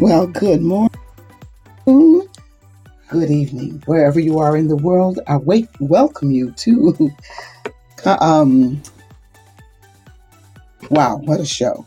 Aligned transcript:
Well, 0.00 0.28
good 0.28 0.62
morning, 0.62 0.96
good 3.10 3.30
evening, 3.30 3.82
wherever 3.84 4.18
you 4.18 4.38
are 4.38 4.56
in 4.56 4.68
the 4.68 4.76
world. 4.76 5.20
I 5.28 5.36
wait, 5.36 5.68
welcome 5.78 6.30
you 6.30 6.52
to. 6.52 7.10
Um, 8.06 8.82
wow, 10.90 11.18
what 11.18 11.40
a 11.40 11.44
show! 11.44 11.84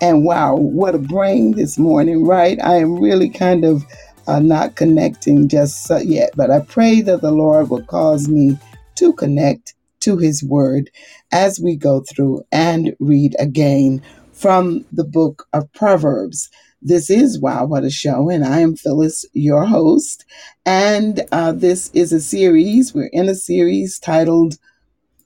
And 0.00 0.24
wow, 0.24 0.56
what 0.56 0.96
a 0.96 0.98
brain 0.98 1.52
this 1.52 1.78
morning, 1.78 2.26
right? 2.26 2.58
I 2.60 2.78
am 2.78 3.00
really 3.00 3.30
kind 3.30 3.64
of 3.64 3.84
uh, 4.26 4.40
not 4.40 4.74
connecting 4.74 5.48
just 5.48 5.88
yet, 6.04 6.30
but 6.36 6.50
I 6.50 6.60
pray 6.60 7.00
that 7.02 7.20
the 7.20 7.30
Lord 7.30 7.70
will 7.70 7.84
cause 7.84 8.28
me 8.28 8.58
to 8.96 9.12
connect 9.12 9.74
to 10.00 10.16
His 10.16 10.42
Word 10.42 10.90
as 11.30 11.60
we 11.60 11.76
go 11.76 12.00
through 12.00 12.42
and 12.50 12.96
read 12.98 13.36
again 13.38 14.02
from 14.32 14.84
the 14.90 15.04
book 15.04 15.46
of 15.52 15.72
Proverbs. 15.72 16.50
This 16.84 17.10
is 17.10 17.40
Wow, 17.40 17.66
What 17.66 17.84
a 17.84 17.90
Show, 17.90 18.28
and 18.28 18.44
I 18.44 18.58
am 18.58 18.74
Phyllis, 18.74 19.24
your 19.34 19.66
host. 19.66 20.24
And 20.66 21.24
uh, 21.30 21.52
this 21.52 21.92
is 21.94 22.12
a 22.12 22.20
series, 22.20 22.92
we're 22.92 23.08
in 23.12 23.28
a 23.28 23.36
series 23.36 24.00
titled 24.00 24.56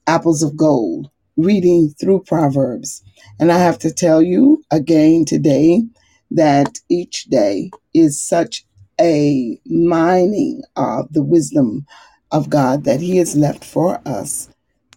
apples 0.05 0.43
of 0.43 0.55
gold, 0.55 1.09
reading 1.35 1.95
through 1.99 2.25
Proverbs. 2.27 3.03
And 3.39 3.51
I 3.51 3.57
have 3.57 3.79
to 3.79 3.91
tell 3.91 4.21
you 4.21 4.61
again 4.69 5.25
today 5.25 5.81
that 6.29 6.77
each 6.89 7.23
day 7.23 7.71
is 7.91 8.23
such 8.23 8.63
a 9.01 9.59
mining 9.65 10.61
of 10.75 11.11
the 11.11 11.23
wisdom 11.23 11.87
of 12.31 12.51
God 12.51 12.83
that 12.83 13.01
He 13.01 13.17
has 13.17 13.35
left 13.35 13.65
for 13.65 13.99
us 14.05 14.47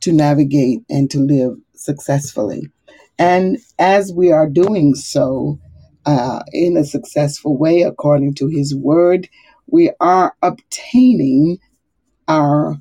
to 0.01 0.13
navigate 0.13 0.81
and 0.91 1.11
to 1.11 1.21
live 1.21 1.57
successfully. 1.75 2.69
And 3.19 3.57
as 3.79 4.13
we 4.13 4.31
are 4.31 4.47
doing 4.47 4.95
so 4.95 5.59
uh, 6.07 6.41
in 6.53 6.77
a 6.77 6.85
successful 6.85 7.57
way, 7.57 7.83
according 7.83 8.35
to 8.35 8.49
His 8.49 8.75
word, 8.75 9.29
we 9.67 9.93
are 10.01 10.35
obtaining 10.43 11.59
our 12.29 12.79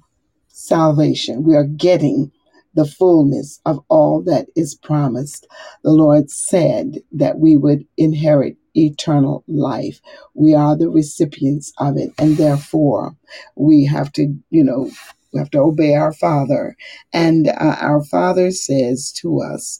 salvation. 0.49 1.43
We 1.43 1.55
are 1.55 1.65
getting 1.65 2.31
the 2.75 2.85
fullness 2.85 3.59
of 3.65 3.79
all 3.89 4.21
that 4.23 4.47
is 4.55 4.75
promised. 4.75 5.47
The 5.83 5.91
Lord 5.91 6.29
said 6.29 6.99
that 7.11 7.39
we 7.39 7.57
would 7.57 7.85
inherit 7.97 8.58
eternal 8.75 9.43
life. 9.47 10.02
We 10.33 10.53
are 10.55 10.77
the 10.77 10.89
recipients 10.89 11.73
of 11.79 11.97
it, 11.97 12.11
and 12.17 12.37
therefore 12.37 13.15
we 13.55 13.85
have 13.85 14.11
to, 14.13 14.35
you 14.49 14.63
know, 14.63 14.91
we 15.33 15.39
have 15.39 15.52
to 15.52 15.59
obey 15.59 15.95
our 15.95 16.13
Father. 16.13 16.75
And 17.13 17.49
uh, 17.49 17.75
our 17.81 18.03
Father 18.03 18.52
says 18.52 19.11
to 19.17 19.41
us, 19.41 19.79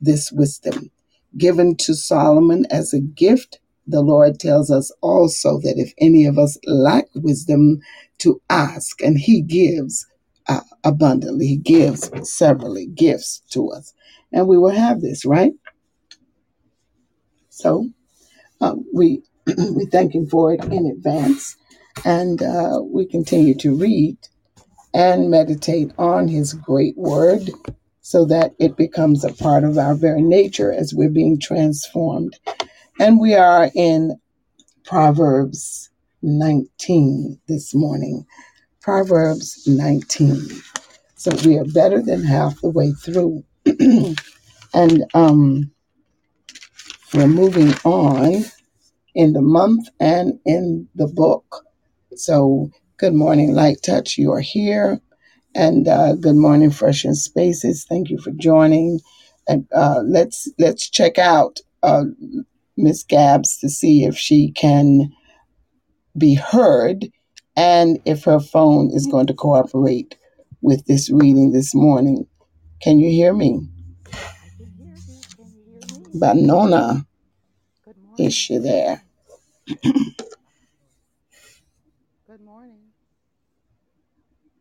this 0.00 0.32
wisdom 0.32 0.90
given 1.36 1.76
to 1.76 1.94
Solomon 1.94 2.66
as 2.70 2.92
a 2.92 3.00
gift. 3.00 3.58
The 3.86 4.00
Lord 4.00 4.38
tells 4.38 4.70
us 4.70 4.92
also 5.00 5.58
that 5.60 5.74
if 5.76 5.92
any 5.98 6.24
of 6.24 6.38
us 6.38 6.56
lack 6.66 7.06
wisdom, 7.14 7.80
to 8.22 8.40
ask, 8.48 9.02
and 9.02 9.18
He 9.18 9.42
gives 9.42 10.06
uh, 10.48 10.60
abundantly. 10.84 11.46
He 11.46 11.56
gives 11.56 12.10
severally 12.22 12.86
gifts 12.86 13.42
to 13.50 13.70
us, 13.70 13.92
and 14.32 14.46
we 14.46 14.58
will 14.58 14.70
have 14.70 15.00
this 15.00 15.24
right. 15.24 15.52
So 17.50 17.88
uh, 18.60 18.76
we 18.94 19.22
we 19.46 19.86
thank 19.86 20.14
Him 20.14 20.26
for 20.26 20.54
it 20.54 20.64
in 20.64 20.86
advance, 20.86 21.56
and 22.04 22.40
uh, 22.42 22.80
we 22.82 23.06
continue 23.06 23.54
to 23.56 23.74
read 23.74 24.16
and 24.94 25.30
meditate 25.30 25.90
on 25.98 26.28
His 26.28 26.54
great 26.54 26.96
Word 26.96 27.50
so 28.02 28.24
that 28.26 28.52
it 28.58 28.76
becomes 28.76 29.24
a 29.24 29.32
part 29.32 29.64
of 29.64 29.78
our 29.78 29.94
very 29.94 30.22
nature 30.22 30.72
as 30.72 30.92
we're 30.92 31.08
being 31.08 31.38
transformed. 31.40 32.38
And 33.00 33.18
we 33.20 33.34
are 33.34 33.70
in 33.74 34.20
Proverbs 34.84 35.88
19 36.22 37.40
this 37.48 37.74
morning. 37.74 38.26
Proverbs 38.80 39.66
19. 39.66 40.48
So 41.14 41.30
we 41.48 41.56
are 41.58 41.64
better 41.64 42.02
than 42.02 42.24
half 42.24 42.60
the 42.60 42.70
way 42.70 42.92
through. 42.92 43.44
and 44.74 45.04
um, 45.14 45.70
we're 47.14 47.28
moving 47.28 47.72
on 47.84 48.44
in 49.14 49.32
the 49.32 49.42
month 49.42 49.88
and 50.00 50.38
in 50.44 50.88
the 50.94 51.06
book. 51.06 51.64
So, 52.16 52.70
good 52.96 53.14
morning, 53.14 53.54
Light 53.54 53.78
Touch. 53.82 54.18
You 54.18 54.32
are 54.32 54.40
here. 54.40 55.00
And 55.54 55.86
uh, 55.86 56.14
good 56.14 56.36
morning, 56.36 56.70
Fresh 56.70 57.04
and 57.04 57.16
Spaces. 57.16 57.84
Thank 57.88 58.08
you 58.08 58.18
for 58.18 58.30
joining. 58.32 59.00
And 59.46 59.66
uh, 59.74 60.00
let's 60.04 60.48
let's 60.58 60.88
check 60.88 61.18
out 61.18 61.60
uh, 61.82 62.04
Miss 62.76 63.02
Gabs 63.04 63.58
to 63.58 63.68
see 63.68 64.04
if 64.04 64.16
she 64.16 64.52
can 64.52 65.12
be 66.16 66.34
heard 66.34 67.06
and 67.56 67.98
if 68.04 68.24
her 68.24 68.40
phone 68.40 68.90
is 68.94 69.06
going 69.06 69.26
to 69.26 69.34
cooperate 69.34 70.16
with 70.62 70.86
this 70.86 71.10
reading 71.10 71.52
this 71.52 71.74
morning. 71.74 72.26
Can 72.80 72.98
you 72.98 73.10
hear 73.10 73.34
me? 73.34 73.60
Banona, 76.14 77.04
is 78.18 78.32
she 78.34 78.58
there? 78.58 79.02
Good 82.26 82.40
morning. 82.40 82.80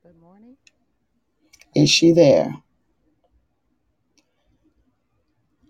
Good 0.03 0.19
morning. 0.19 0.57
Is 1.81 1.90
she 1.90 2.12
there? 2.12 2.58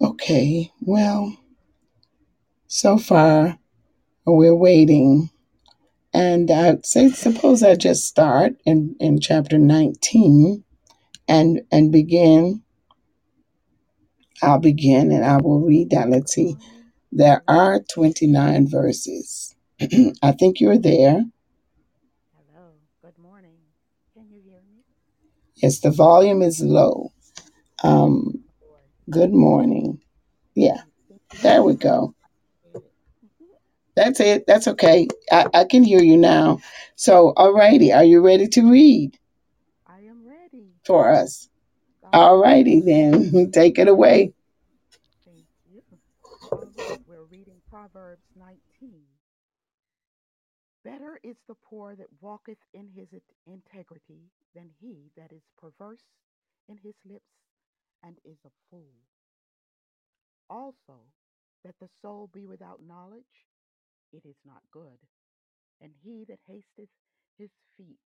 Okay, 0.01 0.69
well, 0.81 1.37
so 2.67 2.97
far 2.97 3.57
we're 4.25 4.53
waiting. 4.53 5.29
And 6.13 6.51
I'd 6.51 6.85
say, 6.85 7.07
suppose 7.11 7.63
I 7.63 7.75
just 7.75 8.09
start 8.09 8.55
in, 8.65 8.97
in 8.99 9.21
chapter 9.21 9.57
19 9.57 10.65
and, 11.29 11.61
and 11.71 11.91
begin. 11.93 12.61
I'll 14.41 14.59
begin 14.59 15.13
and 15.13 15.23
I 15.23 15.37
will 15.37 15.61
read 15.61 15.91
that. 15.91 16.09
Let's 16.09 16.33
see. 16.33 16.57
There 17.13 17.41
are 17.47 17.79
29 17.79 18.67
verses. 18.67 19.55
I 20.21 20.33
think 20.33 20.59
you're 20.59 20.77
there. 20.77 21.23
Hello. 22.35 22.71
Good 23.01 23.17
morning. 23.17 23.59
Can 24.13 24.29
you 24.29 24.41
hear 24.43 24.59
me? 24.67 24.83
Yes, 25.61 25.79
the 25.79 25.91
volume 25.91 26.41
is 26.41 26.61
low. 26.61 27.11
Um, 27.83 28.43
good 29.09 29.31
morning. 29.31 30.01
Yeah, 30.55 30.81
there 31.43 31.61
we 31.61 31.75
go. 31.75 32.15
That's 33.95 34.19
it. 34.19 34.45
That's 34.47 34.67
okay. 34.67 35.07
I, 35.31 35.47
I 35.53 35.63
can 35.65 35.83
hear 35.83 36.01
you 36.01 36.17
now. 36.17 36.59
So, 36.95 37.33
alrighty. 37.37 37.95
Are 37.95 38.03
you 38.03 38.21
ready 38.21 38.47
to 38.47 38.71
read 38.71 39.19
I 39.85 39.99
am 39.99 40.25
ready. 40.25 40.73
for 40.85 41.11
us? 41.11 41.47
God, 42.01 42.13
Alrighty 42.13 42.83
then. 42.83 43.51
Take 43.53 43.77
it 43.77 43.87
away. 43.87 44.33
thank 45.25 45.45
you. 45.69 45.83
All 46.51 46.71
right. 46.75 46.99
We're 47.07 47.25
reading 47.25 47.61
Proverbs 47.69 48.25
19. 48.35 48.57
Better 50.91 51.21
is 51.23 51.37
the 51.47 51.55
poor 51.55 51.95
that 51.95 52.07
walketh 52.19 52.57
in 52.73 52.89
his 52.93 53.07
integrity 53.47 54.27
than 54.53 54.71
he 54.81 55.09
that 55.15 55.31
is 55.31 55.41
perverse 55.57 56.03
in 56.67 56.75
his 56.83 56.95
lips 57.05 57.31
and 58.03 58.17
is 58.25 58.39
a 58.45 58.51
fool. 58.69 58.99
Also, 60.49 60.99
that 61.63 61.75
the 61.79 61.87
soul 62.01 62.29
be 62.33 62.45
without 62.45 62.81
knowledge, 62.85 63.47
it 64.11 64.23
is 64.25 64.35
not 64.45 64.63
good. 64.73 64.99
And 65.79 65.93
he 66.03 66.25
that 66.27 66.39
hasteth 66.45 66.91
his 67.37 67.51
feet 67.77 68.03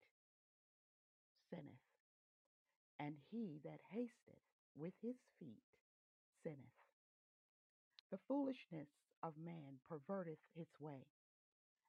sinneth. 1.49 1.89
And 3.01 3.15
he 3.31 3.61
that 3.65 3.81
hasteth 3.93 4.45
with 4.77 4.93
his 5.01 5.17
feet 5.41 5.65
sinneth. 6.43 6.59
The 8.11 8.19
foolishness 8.29 8.91
of 9.23 9.33
man 9.43 9.81
perverteth 9.89 10.45
his 10.55 10.69
way, 10.79 11.07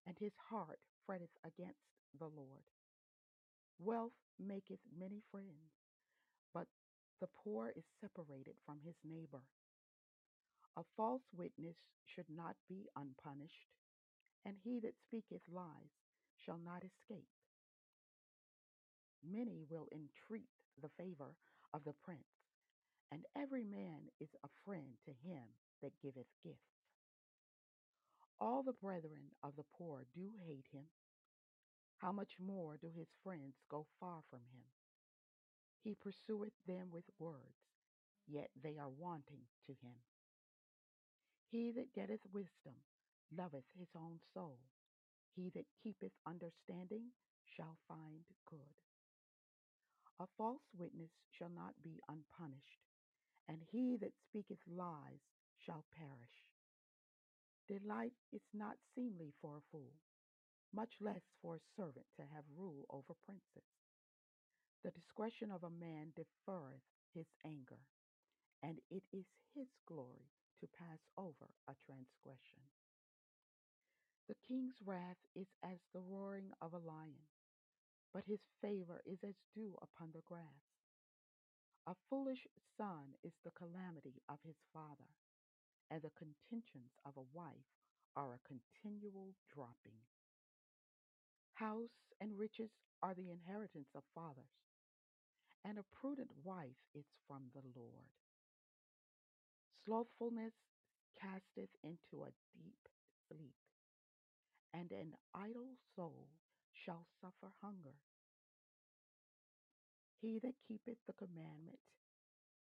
and 0.08 0.18
his 0.20 0.34
heart 0.50 0.80
fretteth 1.06 1.36
against 1.46 1.86
the 2.20 2.28
Lord. 2.28 2.66
Wealth 3.80 4.14
maketh 4.40 4.80
many 4.98 5.22
friends, 5.32 5.74
but 6.54 6.68
the 7.22 7.28
poor 7.44 7.74
is 7.76 7.86
separated 8.02 8.56
from 8.66 8.80
his 8.86 8.96
neighbor. 9.04 9.44
A 10.78 10.84
false 10.98 11.24
witness 11.36 11.78
should 12.06 12.30
not 12.30 12.56
be 12.70 12.88
unpunished, 12.96 13.70
and 14.46 14.56
he 14.64 14.80
that 14.82 14.96
speaketh 15.08 15.44
lies 15.52 15.92
shall 16.46 16.60
not 16.64 16.84
escape. 16.84 17.30
Many 19.24 19.66
will 19.70 19.88
entreat 19.94 20.50
the 20.82 20.90
favor 20.98 21.36
of 21.74 21.84
the 21.86 21.96
prince, 22.04 22.30
and 23.12 23.26
every 23.38 23.64
man 23.66 24.10
is 24.22 24.30
a 24.44 24.50
friend 24.66 24.98
to 25.06 25.12
him 25.28 25.44
that 25.82 26.00
giveth 26.02 26.28
gifts. 26.44 26.75
All 28.40 28.64
the 28.64 28.74
brethren 28.74 29.32
of 29.44 29.56
the 29.56 29.64
poor 29.78 30.06
do 30.14 30.32
hate 30.46 30.68
him. 30.72 30.86
How 31.98 32.12
much 32.12 32.34
more 32.40 32.78
do 32.78 32.90
his 32.96 33.08
friends 33.24 33.56
go 33.70 33.88
far 34.00 34.22
from 34.30 34.42
him? 34.52 34.66
He 35.84 35.96
pursueth 35.96 36.54
them 36.68 36.90
with 36.92 37.06
words, 37.20 37.58
yet 38.28 38.50
they 38.62 38.78
are 38.78 38.90
wanting 38.90 39.48
to 39.68 39.74
him. 39.82 39.96
He 41.52 41.72
that 41.74 41.94
getteth 41.96 42.26
wisdom 42.34 42.76
loveth 43.32 43.66
his 43.78 43.90
own 43.96 44.20
soul. 44.34 44.60
He 45.36 45.52
that 45.56 45.66
keepeth 45.84 46.14
understanding 46.28 47.12
shall 47.56 47.78
find 47.88 48.26
good. 48.50 48.76
A 50.20 50.28
false 50.38 50.64
witness 50.78 51.12
shall 51.32 51.50
not 51.50 51.74
be 51.84 52.02
unpunished, 52.10 52.84
and 53.50 53.60
he 53.72 53.98
that 54.02 54.14
speaketh 54.30 54.60
lies 54.68 55.22
shall 55.66 55.86
perish. 55.98 56.45
Delight 57.68 58.14
is 58.32 58.44
not 58.54 58.78
seemly 58.96 59.34
for 59.42 59.58
a 59.58 59.62
fool, 59.72 59.94
much 60.74 60.94
less 61.02 61.24
for 61.42 61.56
a 61.56 61.68
servant 61.76 62.06
to 62.18 62.24
have 62.34 62.46
rule 62.56 62.86
over 62.90 63.14
princes. 63.26 63.66
The 64.84 64.92
discretion 64.92 65.52
of 65.52 65.64
a 65.64 65.70
man 65.70 66.14
deferreth 66.16 66.86
his 67.14 67.26
anger, 67.46 67.82
and 68.62 68.80
it 68.92 69.04
is 69.12 69.26
his 69.56 69.68
glory 69.88 70.30
to 70.62 70.68
pass 70.78 71.00
over 71.18 71.50
a 71.68 71.74
transgression. 71.86 72.64
The 74.28 74.36
king's 74.48 74.76
wrath 74.86 75.22
is 75.36 75.48
as 75.64 75.80
the 75.94 76.02
roaring 76.02 76.52
of 76.62 76.74
a 76.74 76.80
lion, 76.80 77.28
but 78.14 78.26
his 78.26 78.40
favor 78.62 79.02
is 79.06 79.20
as 79.24 79.36
dew 79.56 79.76
upon 79.82 80.12
the 80.14 80.22
grass. 80.22 80.66
A 81.88 81.96
foolish 82.10 82.48
son 82.78 83.16
is 83.24 83.34
the 83.44 83.52
calamity 83.52 84.22
of 84.30 84.40
his 84.46 84.58
father, 84.74 85.10
and 85.92 86.02
the 86.02 86.12
contentions 86.18 86.92
of 87.06 87.14
a 87.18 87.30
wife 87.34 87.70
are 88.16 88.34
a 88.34 88.48
continual 88.48 89.34
dropping. 89.54 90.00
House 91.56 92.14
and 92.20 92.38
riches 92.38 92.72
are 93.04 93.14
the 93.14 93.30
inheritance 93.32 93.90
of 93.96 94.04
fathers, 94.14 94.52
and 95.64 95.78
a 95.78 95.86
prudent 96.00 96.32
wife 96.44 96.80
is 96.94 97.06
from 97.28 97.44
the 97.54 97.62
Lord. 97.76 98.12
Slothfulness 99.86 100.54
casteth 101.20 101.70
into 101.84 102.26
a 102.26 102.34
deep 102.56 102.88
sleep, 103.28 103.56
and 104.74 104.92
an 104.92 105.14
idle 105.34 105.78
soul 105.96 106.28
shall 106.74 107.06
suffer 107.22 107.52
hunger. 107.62 107.96
He 110.22 110.40
that 110.40 110.56
keepeth 110.68 110.98
the 111.08 111.14
commandment 111.14 111.80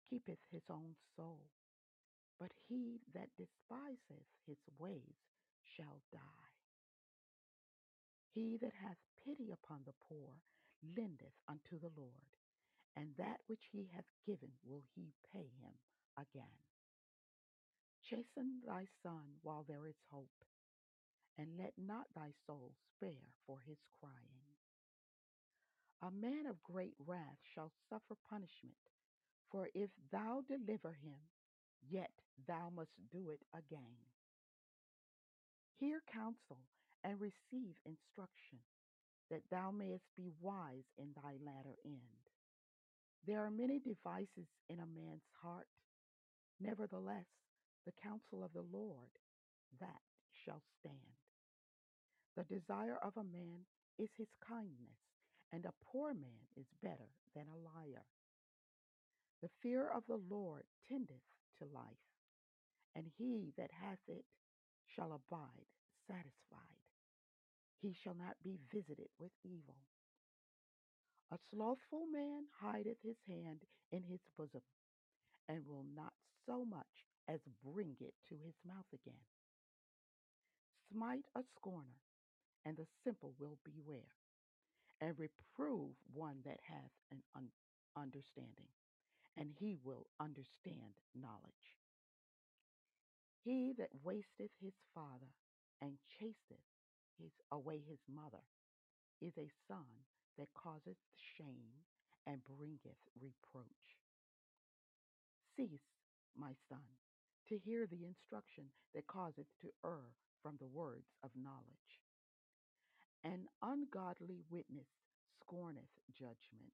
keepeth 0.10 0.40
his 0.52 0.64
own 0.70 0.96
soul, 1.16 1.40
but 2.42 2.50
he 2.68 2.98
that 3.14 3.30
despiseth 3.38 4.26
his 4.48 4.58
ways 4.80 5.22
shall 5.78 6.02
die. 6.12 6.50
He 8.34 8.58
that 8.58 8.74
hath 8.82 8.98
pity 9.24 9.52
upon 9.54 9.82
the 9.86 9.94
poor 10.10 10.42
lendeth 10.98 11.38
unto 11.48 11.78
the 11.78 11.94
Lord, 11.96 12.34
and 12.98 13.14
that 13.20 13.46
which 13.46 13.70
he 13.72 13.92
hath 13.94 14.10
given 14.26 14.50
will 14.66 14.82
he 14.96 15.14
pay 15.32 15.54
him 15.62 15.78
again. 16.18 16.58
Chasten 18.10 18.66
thy 18.66 18.88
son 19.04 19.38
while 19.44 19.64
there 19.68 19.86
is 19.86 20.02
hope, 20.10 20.42
and 21.38 21.60
let 21.60 21.74
not 21.78 22.08
thy 22.16 22.32
soul 22.48 22.74
spare 22.90 23.30
for 23.46 23.60
his 23.68 23.78
crying. 24.00 24.50
A 26.02 26.10
man 26.10 26.48
of 26.50 26.64
great 26.64 26.96
wrath 27.06 27.38
shall 27.54 27.72
suffer 27.88 28.16
punishment, 28.28 28.82
for 29.52 29.70
if 29.76 29.92
thou 30.12 30.42
deliver 30.50 30.94
him, 30.94 31.22
yet 31.90 32.12
thou 32.48 32.72
must 32.76 32.92
do 33.12 33.30
it 33.30 33.42
again. 33.54 33.96
Hear 35.80 36.02
counsel 36.14 36.60
and 37.04 37.20
receive 37.20 37.76
instruction, 37.86 38.60
that 39.30 39.42
thou 39.50 39.72
mayest 39.72 40.06
be 40.16 40.30
wise 40.40 40.86
in 40.98 41.10
thy 41.16 41.38
latter 41.44 41.76
end. 41.86 42.22
There 43.26 43.44
are 43.44 43.52
many 43.52 43.80
devices 43.80 44.50
in 44.70 44.80
a 44.80 44.86
man's 44.86 45.26
heart, 45.42 45.68
nevertheless, 46.60 47.26
the 47.86 47.94
counsel 48.04 48.44
of 48.44 48.54
the 48.54 48.66
Lord, 48.72 49.10
that 49.80 50.02
shall 50.46 50.62
stand. 50.80 51.18
The 52.38 52.44
desire 52.44 52.98
of 53.02 53.14
a 53.18 53.24
man 53.24 53.66
is 53.98 54.10
his 54.18 54.30
kindness, 54.48 54.98
and 55.52 55.66
a 55.66 55.74
poor 55.92 56.14
man 56.14 56.46
is 56.56 56.66
better 56.84 57.10
than 57.36 57.46
a 57.50 57.58
liar. 57.58 58.06
The 59.42 59.50
fear 59.62 59.90
of 59.90 60.04
the 60.08 60.20
Lord 60.30 60.64
tendeth 60.88 61.26
to 61.62 61.70
life, 61.74 62.04
and 62.96 63.06
he 63.18 63.54
that 63.58 63.72
hath 63.72 64.02
it 64.10 64.26
shall 64.96 65.14
abide 65.14 65.70
satisfied. 66.08 66.82
He 67.82 67.94
shall 68.04 68.16
not 68.16 68.36
be 68.44 68.60
visited 68.74 69.10
with 69.20 69.32
evil. 69.46 69.78
A 71.32 71.38
slothful 71.54 72.08
man 72.12 72.46
hideth 72.62 72.98
his 73.04 73.18
hand 73.28 73.62
in 73.92 74.04
his 74.04 74.20
bosom, 74.38 74.64
and 75.50 75.66
will 75.68 75.86
not 75.96 76.14
so 76.46 76.66
much 76.66 77.06
as 77.28 77.40
bring 77.64 77.96
it 78.02 78.14
to 78.30 78.36
his 78.36 78.56
mouth 78.66 78.88
again. 78.94 79.26
Smite 80.92 81.26
a 81.36 81.44
scorner, 81.58 82.02
and 82.66 82.78
the 82.78 82.88
simple 83.06 83.34
will 83.40 83.58
beware, 83.66 84.16
and 85.02 85.18
reprove 85.20 85.96
one 86.14 86.38
that 86.46 86.60
hath 86.64 86.92
an 87.12 87.24
un- 87.36 87.52
understanding, 87.98 88.70
and 89.38 89.52
he 89.60 89.78
will 89.84 90.08
understand 90.20 91.00
knowledge. 91.16 91.78
He 93.44 93.74
that 93.78 93.90
wasteth 94.04 94.52
his 94.62 94.76
father 94.94 95.34
and 95.82 95.98
chaseth 96.20 96.66
his 97.18 97.32
away 97.52 97.82
his 97.88 98.00
mother 98.08 98.44
is 99.22 99.34
a 99.38 99.52
son 99.68 99.88
that 100.38 100.54
causeth 100.56 100.98
shame 101.38 101.86
and 102.28 102.42
bringeth 102.58 103.02
reproach. 103.20 103.98
Cease, 105.56 105.92
my 106.38 106.54
son, 106.70 106.86
to 107.50 107.58
hear 107.58 107.88
the 107.88 108.06
instruction 108.06 108.66
that 108.96 109.08
causeth 109.08 109.48
to 109.62 109.70
err 109.86 110.16
from 110.42 110.58
the 110.60 110.68
words 110.68 111.08
of 111.24 111.32
knowledge. 111.36 112.02
An 113.24 113.48
ungodly 113.62 114.42
witness 114.50 114.88
scorneth 115.42 115.94
judgment, 116.18 116.74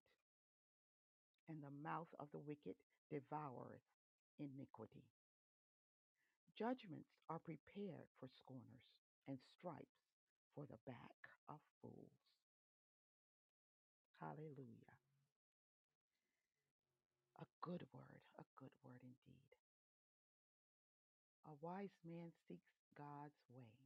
and 1.50 1.64
the 1.64 1.74
mouth 1.84 2.10
of 2.20 2.28
the 2.32 2.40
wicked 2.40 2.76
devoureth 3.12 3.86
iniquity. 4.40 5.08
Judgments 6.58 7.14
are 7.30 7.40
prepared 7.40 8.10
for 8.20 8.28
scorners, 8.28 8.88
and 9.28 9.38
stripes 9.60 10.08
for 10.56 10.64
the 10.66 10.80
back 10.88 11.20
of 11.50 11.60
fools. 11.82 12.16
Hallelujah. 14.20 14.96
A 17.40 17.46
good 17.62 17.84
word, 17.94 18.24
a 18.40 18.46
good 18.58 18.74
word 18.84 19.04
indeed. 19.04 19.52
A 21.46 21.54
wise 21.62 21.94
man 22.04 22.32
seeks 22.48 22.74
God's 22.98 23.38
way. 23.54 23.78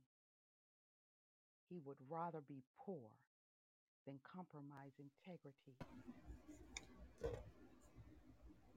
He 1.68 1.80
would 1.84 1.98
rather 2.10 2.40
be 2.48 2.64
poor 2.80 3.12
than 4.06 4.20
compromise 4.24 4.96
integrity. 4.98 5.76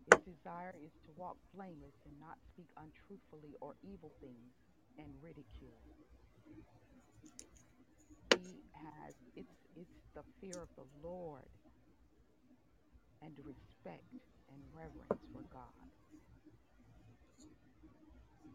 His 0.07 0.21
desire 0.37 0.75
is 0.77 0.93
to 1.07 1.13
walk 1.17 1.39
blameless 1.55 1.97
and 2.07 2.21
not 2.21 2.39
speak 2.53 2.69
untruthfully 2.77 3.57
or 3.61 3.77
evil 3.83 4.13
things 4.21 4.55
and 4.99 5.23
ridicule. 5.23 5.85
He 8.35 8.61
has 8.75 9.15
it's 9.37 9.57
it's 9.77 10.01
the 10.15 10.25
fear 10.41 10.61
of 10.63 10.71
the 10.77 10.87
Lord 11.03 11.51
and 13.23 13.39
respect 13.45 14.07
and 14.51 14.63
reverence 14.73 15.21
for 15.33 15.43
God 15.53 15.89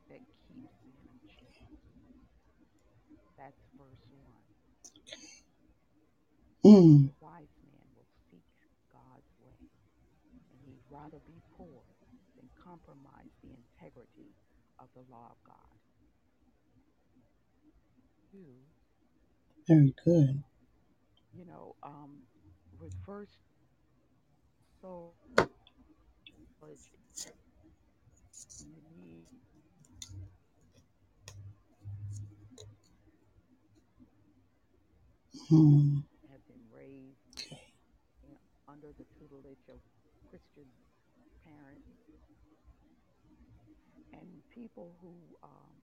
that 0.09 0.21
keeps 0.47 0.73
him 0.83 0.95
in 1.07 1.19
check. 1.27 1.57
That's 3.37 3.61
verse 3.77 4.05
1. 4.11 4.43
Mm, 6.65 7.09
A 7.09 7.13
wise 7.19 7.55
man 7.63 7.87
will 7.95 8.07
seek 8.31 8.45
God's 8.91 9.31
way, 9.39 9.59
and 10.51 10.61
he'd 10.65 10.83
rather 10.89 11.19
be 11.25 11.41
poor 11.57 11.83
than 12.37 12.49
compromise 12.63 13.33
of 14.79 14.89
the 14.95 15.01
law 15.11 15.29
of 15.31 15.37
God. 15.45 15.79
Two, 18.31 18.55
very 19.67 19.93
good. 20.05 20.43
you 21.33 21.45
know, 21.45 21.75
um, 21.83 22.23
with 22.79 22.93
first 23.05 23.39
so 24.81 25.13
you 28.65 28.81
need 28.95 29.27
Mm, 35.51 36.03
have 36.29 36.45
been 36.47 36.63
raised 36.71 37.19
in, 38.23 38.37
under 38.67 38.89
the 38.97 39.05
tutelage 39.17 39.67
of 39.69 39.81
Christian 40.29 40.67
parents 41.43 41.88
people 44.59 44.97
who 45.01 45.37
um, 45.43 45.75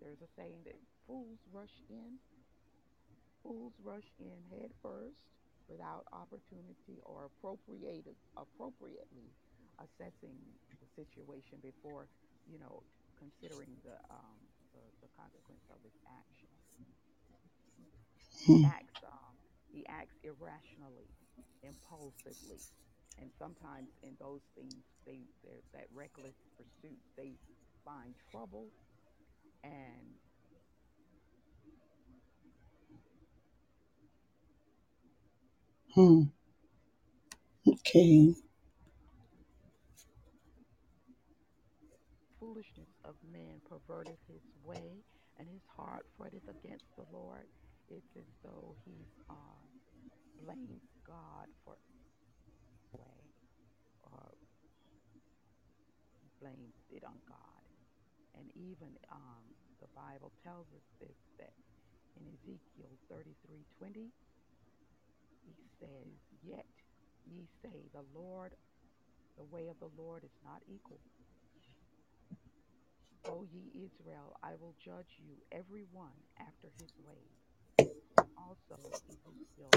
there's 0.00 0.22
a 0.22 0.28
saying 0.36 0.62
that 0.66 0.76
fools 1.06 1.40
rush 1.52 1.82
in 1.90 2.18
fools 3.42 3.74
rush 3.82 4.10
in 4.18 4.42
head 4.50 4.70
first 4.82 5.20
without 5.68 6.04
opportunity 6.12 7.00
or 7.04 7.26
appropriated 7.26 8.16
appropriately 8.36 9.32
assessing 9.80 10.38
the 10.80 10.88
situation 10.96 11.58
before 11.62 12.08
you 12.46 12.58
know 12.58 12.84
considering 13.18 13.78
the 13.84 13.96
um, 14.10 14.40
the, 14.74 14.80
the 15.02 15.08
consequence 15.16 15.64
of 15.70 15.78
his 15.84 15.94
action. 16.06 16.48
He 18.44 18.60
Hmm. 18.60 18.64
acts 18.64 19.02
um, 19.04 19.38
he 19.70 19.86
acts 19.88 20.16
irrationally, 20.22 21.10
impulsively, 21.62 22.62
and 23.18 23.30
sometimes 23.38 23.90
in 24.02 24.16
those 24.20 24.42
things 24.54 24.84
they 25.06 25.26
that 25.72 25.86
reckless 25.92 26.36
pursuit 26.56 27.00
they 27.16 27.38
find 27.90 28.14
trouble 28.30 28.72
and 29.64 30.16
Hmm. 35.94 36.24
Okay. 37.68 38.34
foolishness 42.40 42.90
of 43.04 43.16
man 43.22 43.62
perverted 43.68 44.18
his 44.28 44.42
way, 44.62 45.04
and 45.38 45.48
his 45.48 45.62
heart 45.76 46.06
fretteth 46.18 46.48
against 46.48 46.86
the 46.96 47.04
Lord. 47.12 47.46
It's 47.88 48.16
as 48.18 48.26
though 48.44 48.76
he's 48.84 49.10
uh, 49.30 49.66
blames 50.38 50.84
God 51.06 51.46
for 51.64 51.76
way 52.92 53.32
or 54.04 54.32
blames 56.40 56.76
it 56.90 57.04
on 57.04 57.20
God. 57.28 57.64
And 58.34 58.49
even 58.60 58.92
um, 59.12 59.44
the 59.80 59.88
Bible 59.96 60.32
tells 60.44 60.68
us 60.76 60.86
this 61.00 61.18
that 61.40 61.54
in 62.16 62.24
Ezekiel 62.28 62.92
thirty-three 63.10 63.64
twenty, 63.78 64.12
he 65.44 65.54
says, 65.80 66.12
Yet 66.44 66.66
ye 67.26 67.48
say, 67.62 67.88
The 67.94 68.04
Lord, 68.14 68.52
the 69.38 69.44
way 69.44 69.68
of 69.68 69.78
the 69.80 69.90
Lord 69.96 70.24
is 70.24 70.36
not 70.44 70.62
equal. 70.68 71.00
O 73.26 73.44
ye 73.44 73.70
Israel, 73.74 74.36
I 74.42 74.56
will 74.60 74.74
judge 74.82 75.20
you 75.20 75.36
every 75.52 75.84
one 75.92 76.16
after 76.40 76.68
his 76.80 76.92
ways. 77.04 77.40
Also 78.36 78.76
Ezekiel, 79.08 79.70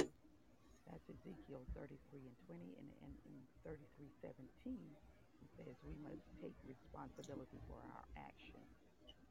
that's 0.87 1.07
Ezekiel 1.09 1.63
33 1.75 2.27
and 2.27 2.37
20, 2.47 2.75
and, 2.79 2.89
and 3.03 3.13
in 3.27 3.37
33 3.65 4.09
17, 4.21 4.47
he 4.65 5.22
says 5.57 5.75
we 5.83 5.95
must 6.01 6.23
take 6.41 6.55
responsibility 6.63 7.59
for 7.67 7.77
our 7.83 8.05
actions. 8.17 8.77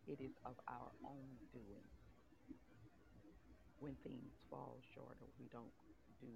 It 0.07 0.21
is 0.21 0.33
of 0.45 0.59
our 0.69 0.93
own 1.05 1.39
doing 1.53 1.89
when 3.79 3.97
things 3.97 4.33
fall 4.49 4.81
short 4.95 5.19
or 5.21 5.29
we 5.39 5.47
don't 5.49 5.73
do, 6.21 6.33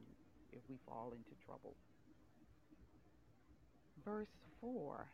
if 0.52 0.62
we 0.68 0.76
fall 0.84 1.12
into 1.12 1.34
trouble. 1.44 1.76
Verse 3.96 4.30
4 4.60 5.12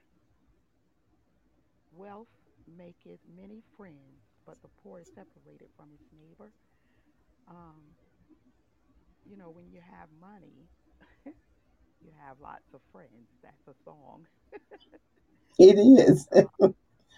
Wealth 1.93 2.27
maketh 2.67 3.21
many 3.29 3.63
friends, 3.77 4.33
but 4.45 4.61
the 4.63 4.69
poor 4.69 4.99
is 5.01 5.09
separated 5.15 5.71
from 5.77 5.91
his 5.93 6.01
neighbor. 6.13 6.53
Um, 7.49 7.97
you 9.25 9.37
know, 9.37 9.51
when 9.51 9.71
you 9.71 9.81
have 9.81 10.09
money, 10.21 10.69
you 12.03 12.11
have 12.27 12.41
lots 12.41 12.75
of 12.75 12.83
friends. 12.93 13.29
That's 13.43 13.67
a 13.69 13.75
song. 13.85 14.27
It 15.59 15.79
is. 15.79 16.29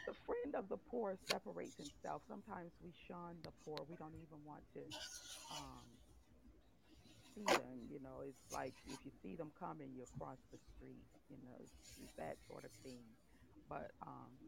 the 0.06 0.14
friend 0.26 0.54
of 0.54 0.68
the 0.68 0.78
poor 0.90 1.16
separates 1.30 1.78
himself. 1.78 2.22
Sometimes 2.28 2.72
we 2.82 2.92
shun 3.08 3.38
the 3.44 3.52
poor. 3.64 3.84
We 3.88 3.96
don't 3.96 4.14
even 4.16 4.44
want 4.44 4.64
to 4.74 4.82
um, 5.50 5.86
see 7.34 7.52
them. 7.54 7.86
You 7.90 8.00
know, 8.00 8.22
it's 8.26 8.44
like 8.50 8.74
if 8.86 8.98
you 9.04 9.12
see 9.22 9.36
them 9.36 9.52
coming, 9.58 9.90
you 9.94 10.06
cross 10.18 10.38
the 10.52 10.58
street. 10.76 11.06
You 11.28 11.38
know, 11.42 11.68
that 12.18 12.36
sort 12.48 12.64
of 12.64 12.70
thing. 12.82 13.04
But 13.68 13.92
um, 14.06 14.38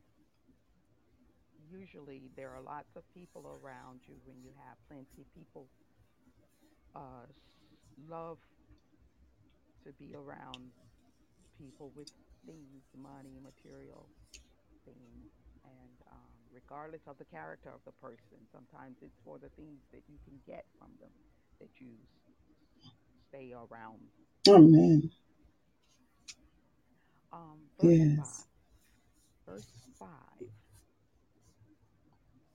usually 1.71 2.31
there 2.37 2.50
are 2.55 2.62
lots 2.62 2.97
of 2.97 3.02
people 3.14 3.47
around 3.49 4.00
you 4.07 4.16
when 4.25 4.43
you 4.43 4.52
have 4.69 4.76
plenty. 4.88 5.26
People 5.35 5.69
uh, 6.95 7.26
love 8.09 8.38
to 9.87 9.93
be 9.95 10.14
around 10.14 10.73
people 11.59 11.93
with 11.97 12.09
things, 12.47 12.85
money, 12.97 13.38
material 13.43 14.09
things. 14.85 15.31
And 15.64 15.99
um, 16.12 16.33
regardless 16.52 17.02
of 17.09 17.19
the 17.19 17.25
character 17.26 17.71
of 17.71 17.81
the 17.87 17.93
person, 18.02 18.38
sometimes 18.52 18.97
it's 19.02 19.19
for 19.25 19.38
the 19.38 19.50
things 19.57 19.83
that 19.93 20.02
you 20.09 20.19
can 20.25 20.38
get 20.47 20.64
from 20.78 20.88
them 21.00 21.11
that 21.61 21.71
you 21.81 21.93
stay 23.28 23.52
around. 23.55 24.00
Amen. 24.49 25.11
Um, 27.33 27.59
verse 27.81 28.05
5. 28.16 28.19
Yes. 28.19 28.47
Verse 29.47 29.69
5 29.99 30.09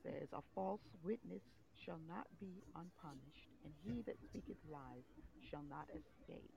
says, 0.04 0.30
A 0.34 0.42
false 0.56 0.82
witness 1.04 1.44
shall 1.86 2.00
not 2.08 2.28
be 2.40 2.64
unpunished, 2.76 3.50
and 3.64 3.74
he 3.84 4.04
that 4.04 4.18
speaketh 4.30 4.58
lies 4.70 5.06
shall 5.50 5.64
not 5.70 5.88
escape. 5.90 6.52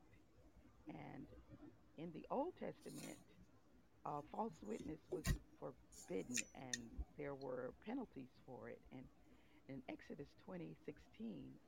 And 0.88 1.26
in 1.98 2.12
the 2.12 2.26
Old 2.30 2.52
Testament, 2.60 3.18
false 4.30 4.52
witness 4.66 4.98
was 5.10 5.24
forbidden, 5.58 6.36
and 6.54 6.76
there 7.18 7.34
were 7.34 7.72
penalties 7.86 8.28
for 8.46 8.68
it. 8.68 8.80
And 8.92 9.04
in 9.68 9.80
Exodus 9.88 10.28
20 10.44 10.76
16, 10.84 10.96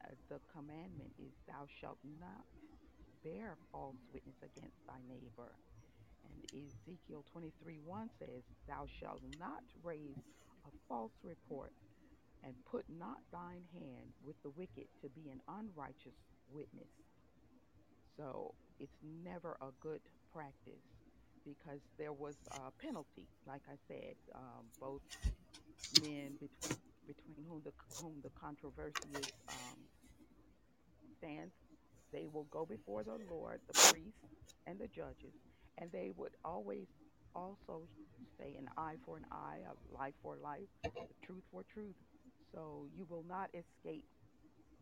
uh, 0.04 0.12
the 0.28 0.40
commandment 0.52 1.12
is, 1.18 1.32
Thou 1.48 1.64
shalt 1.80 1.98
not 2.20 2.44
bear 3.24 3.56
false 3.72 3.96
witness 4.12 4.36
against 4.44 4.76
thy 4.86 5.00
neighbor. 5.08 5.56
And 6.28 6.36
Ezekiel 6.52 7.24
23 7.32 7.80
1 7.84 8.10
says, 8.18 8.42
Thou 8.68 8.84
shalt 9.00 9.22
not 9.40 9.64
raise 9.82 10.20
a 10.66 10.70
false 10.88 11.16
report, 11.24 11.72
and 12.44 12.52
put 12.70 12.84
not 12.98 13.18
thine 13.32 13.64
hand 13.72 14.12
with 14.26 14.36
the 14.42 14.50
wicked 14.50 14.86
to 15.02 15.08
be 15.08 15.30
an 15.30 15.40
unrighteous 15.48 16.18
witness. 16.52 16.92
So 18.16 18.52
it's 18.78 18.98
never 19.02 19.56
a 19.60 19.70
good 19.80 20.00
practice 20.32 20.84
because 21.44 21.80
there 21.98 22.12
was 22.12 22.36
a 22.50 22.70
penalty. 22.80 23.28
Like 23.46 23.62
I 23.68 23.76
said, 23.88 24.16
um, 24.34 24.66
both 24.80 25.02
men 25.92 26.38
between 26.40 26.78
between 27.06 27.44
whom 27.48 27.62
the 27.64 27.72
whom 27.96 28.20
the 28.22 28.30
controversy 28.38 29.18
is 29.20 29.28
um, 29.48 29.88
stands, 31.18 31.54
they 32.12 32.26
will 32.26 32.46
go 32.50 32.66
before 32.66 33.04
the 33.04 33.18
Lord, 33.30 33.60
the 33.68 33.74
priests 33.74 34.20
and 34.66 34.78
the 34.78 34.88
judges, 34.88 35.34
and 35.78 35.90
they 35.92 36.10
would 36.16 36.32
always 36.44 36.86
also 37.34 37.88
say 38.40 38.56
an 38.58 38.68
eye 38.76 38.96
for 39.04 39.16
an 39.18 39.26
eye, 39.32 39.60
a 39.68 39.96
life 39.96 40.14
for 40.22 40.36
life, 40.36 40.68
truth 41.24 41.44
for 41.50 41.64
truth. 41.72 41.96
So 42.54 42.88
you 42.94 43.06
will 43.08 43.24
not 43.24 43.50
escape 43.54 44.06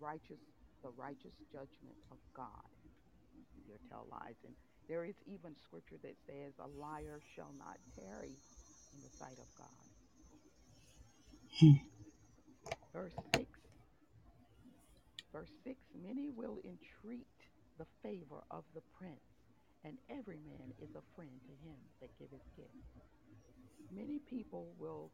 righteous 0.00 0.40
the 0.82 0.90
righteous 0.90 1.34
judgment 1.52 1.96
of 2.12 2.18
God. 2.36 2.74
You 3.68 3.76
tell 3.90 4.06
lies, 4.11 4.37
and 4.44 4.54
there 4.88 5.04
is 5.04 5.16
even 5.26 5.56
scripture 5.64 5.99
that 6.02 6.16
says 6.26 6.52
a 6.61 6.68
liar 6.68 7.21
shall 7.37 7.52
not 7.59 7.78
tarry 7.99 8.37
in 8.92 9.00
the 9.02 9.11
sight 9.18 9.38
of 9.38 9.49
God. 9.59 9.88
Verse 12.92 13.14
six 13.37 13.50
Verse 15.33 15.50
6 15.64 15.78
Many 16.02 16.30
will 16.30 16.59
entreat 16.64 17.26
the 17.78 17.87
favor 18.02 18.44
of 18.50 18.64
the 18.75 18.83
prince, 18.99 19.26
and 19.85 19.99
every 20.11 20.38
man 20.38 20.73
is 20.80 20.90
a 20.97 21.02
friend 21.16 21.40
to 21.47 21.54
him 21.68 21.78
that 22.00 22.11
giveth 22.18 22.44
gifts. 22.56 22.88
Many 23.92 24.21
people 24.21 24.75
will 24.78 25.11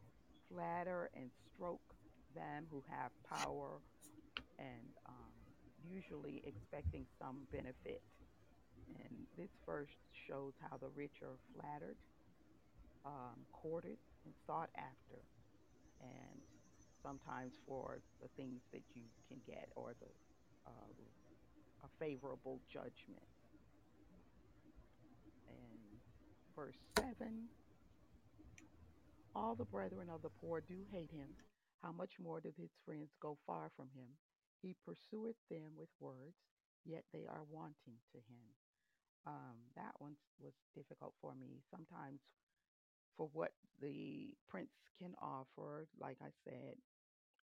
flatter 0.49 1.09
and 1.15 1.31
stroke 1.53 1.95
them 2.35 2.67
who 2.71 2.83
have 2.89 3.11
power 3.29 3.81
and 4.59 4.93
um, 5.07 5.33
usually 5.83 6.43
expecting 6.45 7.05
some 7.19 7.47
benefit. 7.51 8.01
And 8.89 9.27
this 9.37 9.51
verse 9.65 9.93
shows 10.27 10.53
how 10.69 10.77
the 10.77 10.89
rich 10.95 11.21
are 11.21 11.37
flattered, 11.53 11.97
um, 13.05 13.45
courted, 13.51 13.97
and 14.25 14.33
sought 14.45 14.69
after, 14.77 15.19
and 16.01 16.39
sometimes 17.01 17.53
for 17.67 17.99
the 18.21 18.29
things 18.37 18.61
that 18.71 18.83
you 18.93 19.03
can 19.27 19.37
get 19.47 19.69
or 19.75 19.93
the 19.99 20.09
uh, 20.67 20.91
a 21.83 21.89
favorable 21.99 22.59
judgment. 22.71 23.25
And 25.47 25.99
verse 26.55 26.77
7 26.97 27.49
All 29.35 29.55
the 29.55 29.65
brethren 29.65 30.09
of 30.13 30.21
the 30.21 30.29
poor 30.41 30.61
do 30.61 30.85
hate 30.91 31.11
him. 31.11 31.29
How 31.81 31.91
much 31.91 32.11
more 32.21 32.39
do 32.39 32.51
his 32.57 32.69
friends 32.85 33.09
go 33.19 33.37
far 33.47 33.71
from 33.75 33.87
him? 33.95 34.09
He 34.61 34.75
pursueth 34.85 35.37
them 35.49 35.73
with 35.75 35.89
words, 35.99 36.37
yet 36.85 37.03
they 37.11 37.25
are 37.27 37.41
wanting 37.49 37.97
to 38.13 38.17
him. 38.29 38.45
Um, 39.25 39.57
that 39.75 39.93
one 39.99 40.15
was 40.39 40.53
difficult 40.75 41.13
for 41.21 41.33
me. 41.35 41.61
Sometimes, 41.69 42.19
for 43.17 43.29
what 43.33 43.51
the 43.81 44.35
prince 44.49 44.71
can 44.99 45.15
offer, 45.21 45.87
like 45.99 46.17
I 46.21 46.31
said 46.43 46.75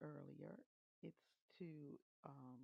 earlier, 0.01 0.59
it's 1.03 1.17
to 1.59 1.67
um, 2.25 2.57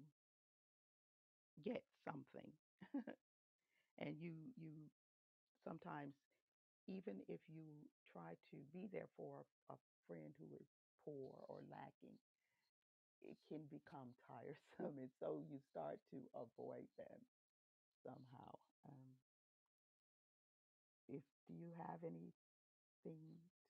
get 1.64 1.84
something, 2.06 2.52
and 4.00 4.16
you 4.20 4.34
you 4.58 4.90
sometimes 5.64 6.14
even 6.88 7.22
if 7.28 7.42
you 7.50 7.88
try 8.14 8.36
to 8.52 8.58
be 8.74 8.90
there 8.92 9.08
for 9.18 9.44
a 9.70 9.76
friend 10.08 10.34
who 10.40 10.48
is 10.60 10.68
poor 11.06 11.32
or 11.50 11.58
lacking, 11.70 12.18
it 13.24 13.38
can 13.48 13.62
become 13.70 14.14
tiresome. 14.28 14.98
And 15.00 15.10
so 15.20 15.42
you 15.50 15.60
start 15.72 16.00
to 16.12 16.18
avoid 16.36 16.88
them 16.98 17.20
somehow. 18.04 18.58
Do 21.52 21.66
you 21.66 21.72
have 21.80 22.00
anything 22.02 22.32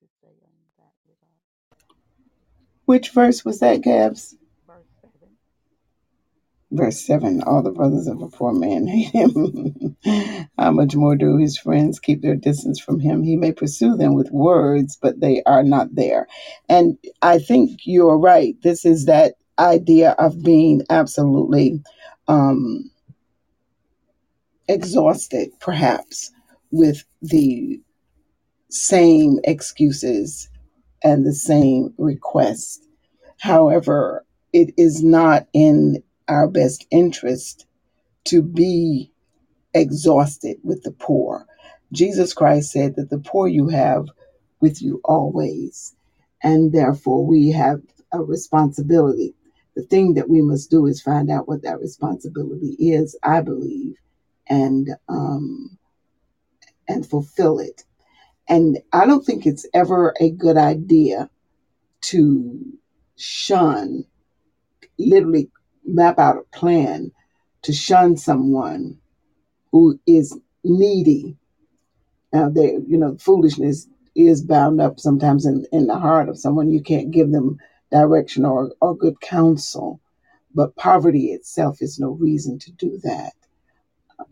to 0.00 0.06
say 0.22 0.28
on 0.44 0.52
that 0.78 0.92
regard? 1.08 1.32
Which 2.84 3.10
verse 3.10 3.44
was 3.44 3.58
that, 3.58 3.80
Gabs? 3.80 4.36
Verse 4.68 4.86
7. 5.00 5.12
Verse 6.70 7.04
7 7.04 7.42
All 7.42 7.62
the 7.62 7.72
brothers 7.72 8.06
of 8.06 8.22
a 8.22 8.28
poor 8.28 8.52
man 8.52 8.86
hate 8.86 9.10
him. 9.10 9.96
How 10.58 10.70
much 10.70 10.94
more 10.94 11.16
do 11.16 11.38
his 11.38 11.58
friends 11.58 11.98
keep 11.98 12.22
their 12.22 12.36
distance 12.36 12.78
from 12.78 13.00
him? 13.00 13.24
He 13.24 13.36
may 13.36 13.50
pursue 13.50 13.96
them 13.96 14.14
with 14.14 14.30
words, 14.30 14.96
but 15.00 15.18
they 15.20 15.42
are 15.44 15.64
not 15.64 15.92
there. 15.96 16.28
And 16.68 16.96
I 17.20 17.40
think 17.40 17.80
you're 17.84 18.18
right. 18.18 18.54
This 18.62 18.84
is 18.84 19.06
that 19.06 19.34
idea 19.58 20.12
of 20.12 20.44
being 20.44 20.82
absolutely 20.88 21.82
um, 22.28 22.92
exhausted, 24.68 25.50
perhaps, 25.58 26.30
with 26.72 27.04
the 27.22 27.80
same 28.70 29.38
excuses 29.44 30.48
and 31.04 31.26
the 31.26 31.34
same 31.34 31.94
requests. 31.98 32.80
However, 33.40 34.24
it 34.52 34.74
is 34.76 35.02
not 35.02 35.48
in 35.52 36.02
our 36.28 36.48
best 36.48 36.86
interest 36.90 37.66
to 38.26 38.42
be 38.42 39.12
exhausted 39.74 40.58
with 40.62 40.82
the 40.82 40.92
poor. 40.92 41.46
Jesus 41.92 42.32
Christ 42.34 42.72
said 42.72 42.96
that 42.96 43.10
the 43.10 43.18
poor 43.18 43.48
you 43.48 43.68
have 43.68 44.06
with 44.60 44.82
you 44.82 45.00
always, 45.04 45.94
and 46.42 46.72
therefore 46.72 47.26
we 47.26 47.50
have 47.52 47.82
a 48.12 48.22
responsibility. 48.22 49.34
The 49.76 49.82
thing 49.82 50.14
that 50.14 50.28
we 50.28 50.42
must 50.42 50.70
do 50.70 50.86
is 50.86 51.02
find 51.02 51.30
out 51.30 51.48
what 51.48 51.62
that 51.62 51.80
responsibility 51.80 52.76
is, 52.78 53.18
I 53.22 53.40
believe, 53.40 53.96
and 54.48 54.90
um, 55.08 55.78
and 56.88 57.06
fulfill 57.06 57.58
it. 57.58 57.84
And 58.48 58.78
I 58.92 59.06
don't 59.06 59.24
think 59.24 59.46
it's 59.46 59.66
ever 59.72 60.14
a 60.20 60.30
good 60.30 60.56
idea 60.56 61.30
to 62.02 62.78
shun, 63.16 64.04
literally 64.98 65.50
map 65.84 66.18
out 66.18 66.36
a 66.38 66.56
plan 66.56 67.12
to 67.62 67.72
shun 67.72 68.16
someone 68.16 68.98
who 69.70 69.98
is 70.06 70.36
needy. 70.64 71.36
Now, 72.32 72.48
they, 72.48 72.78
you 72.86 72.98
know, 72.98 73.16
foolishness 73.18 73.86
is 74.14 74.42
bound 74.42 74.80
up 74.80 75.00
sometimes 75.00 75.46
in, 75.46 75.64
in 75.72 75.86
the 75.86 75.98
heart 75.98 76.28
of 76.28 76.38
someone. 76.38 76.70
You 76.70 76.82
can't 76.82 77.10
give 77.10 77.30
them 77.30 77.58
direction 77.90 78.44
or, 78.44 78.72
or 78.80 78.96
good 78.96 79.20
counsel, 79.20 80.00
but 80.54 80.76
poverty 80.76 81.26
itself 81.32 81.80
is 81.80 81.98
no 81.98 82.10
reason 82.10 82.58
to 82.60 82.72
do 82.72 82.98
that. 83.04 83.32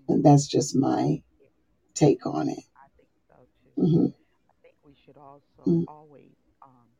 And 0.08 0.24
that's 0.24 0.46
just 0.46 0.76
my 0.76 1.22
take 1.94 2.26
on 2.26 2.48
it. 2.48 2.64
I 2.76 2.88
think 2.96 3.10
so 3.28 3.36
too. 3.62 3.76
hmm 3.76 4.06
I 4.50 4.54
think 4.62 4.76
we 4.84 4.94
should 5.04 5.16
also 5.18 5.82
always 5.86 6.36
um, 6.62 6.90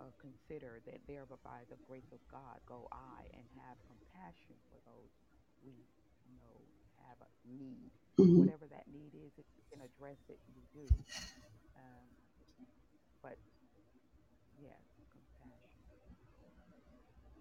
uh, 0.00 0.10
consider 0.20 0.80
that 0.86 1.00
thereby 1.06 1.64
the 1.70 1.78
grace 1.86 2.10
of 2.12 2.20
God 2.30 2.60
go 2.66 2.88
I 2.92 3.28
and 3.34 3.44
have 3.60 3.76
compassion 3.86 4.56
for 4.70 4.78
those 4.84 5.10
we 5.64 5.86
know 6.36 6.66
have 7.08 7.18
a 7.22 7.30
need. 7.48 7.92
hmm 8.18 8.38
Whatever 8.38 8.66
that 8.70 8.86
need 8.92 9.14
is, 9.14 9.32
if 9.38 9.46
you 9.56 9.62
can 9.70 9.80
address 9.84 10.18
it, 10.28 10.40
you 10.48 10.62
do. 10.72 10.88
Um, 11.76 12.08
but 13.22 13.38
yes, 14.58 14.82
compassion. 15.12 15.84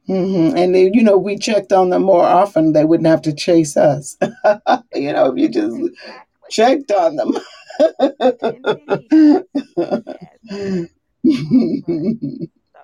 hmm 0.07 0.57
And 0.57 0.75
then, 0.75 0.93
you 0.93 1.03
know, 1.03 1.17
we 1.17 1.37
checked 1.37 1.71
on 1.73 1.89
them 1.89 2.03
more 2.03 2.25
often, 2.25 2.73
they 2.73 2.85
wouldn't 2.85 3.07
have 3.07 3.21
to 3.23 3.33
chase 3.33 3.77
us. 3.77 4.17
you 4.95 5.13
know, 5.13 5.31
if 5.31 5.37
you 5.37 5.49
just 5.49 5.75
Exactly. 5.75 6.30
Checked 6.51 6.91
on 6.91 7.15
them. 7.17 7.33
Yes. 10.09 10.39
So, 12.73 12.81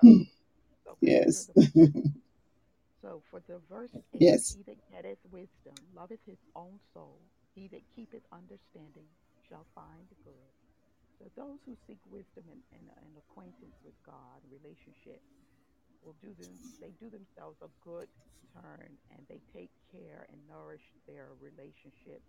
so 0.84 0.96
yes. 1.00 1.50
so 3.02 3.22
for 3.30 3.40
the 3.46 3.58
verse 3.68 3.94
eight, 4.14 4.20
Yes. 4.20 4.52
he 4.52 4.62
that 4.66 4.78
getteth 4.90 5.22
wisdom 5.30 5.74
loveth 5.94 6.20
his 6.26 6.38
own 6.56 6.78
soul. 6.94 7.20
He 7.54 7.68
that 7.68 7.82
keepeth 7.94 8.24
understanding 8.32 9.08
shall 9.48 9.66
find 9.74 10.08
good. 10.24 10.52
So 11.18 11.26
those 11.36 11.60
who 11.66 11.74
seek 11.86 11.98
wisdom 12.10 12.44
and, 12.50 12.62
and, 12.72 12.86
and 13.02 13.12
acquaintance 13.18 13.76
with 13.84 13.94
God, 14.06 14.42
relationship, 14.50 15.22
will 16.04 16.16
do 16.22 16.34
them 16.38 16.58
they 16.80 16.94
do 17.00 17.10
themselves 17.10 17.58
a 17.62 17.70
good 17.84 18.08
turn 18.54 18.98
and 19.10 19.22
they 19.28 19.40
take 19.54 19.70
care 19.92 20.26
and 20.30 20.38
nourish 20.48 20.94
their 21.06 21.34
relationship, 21.40 22.22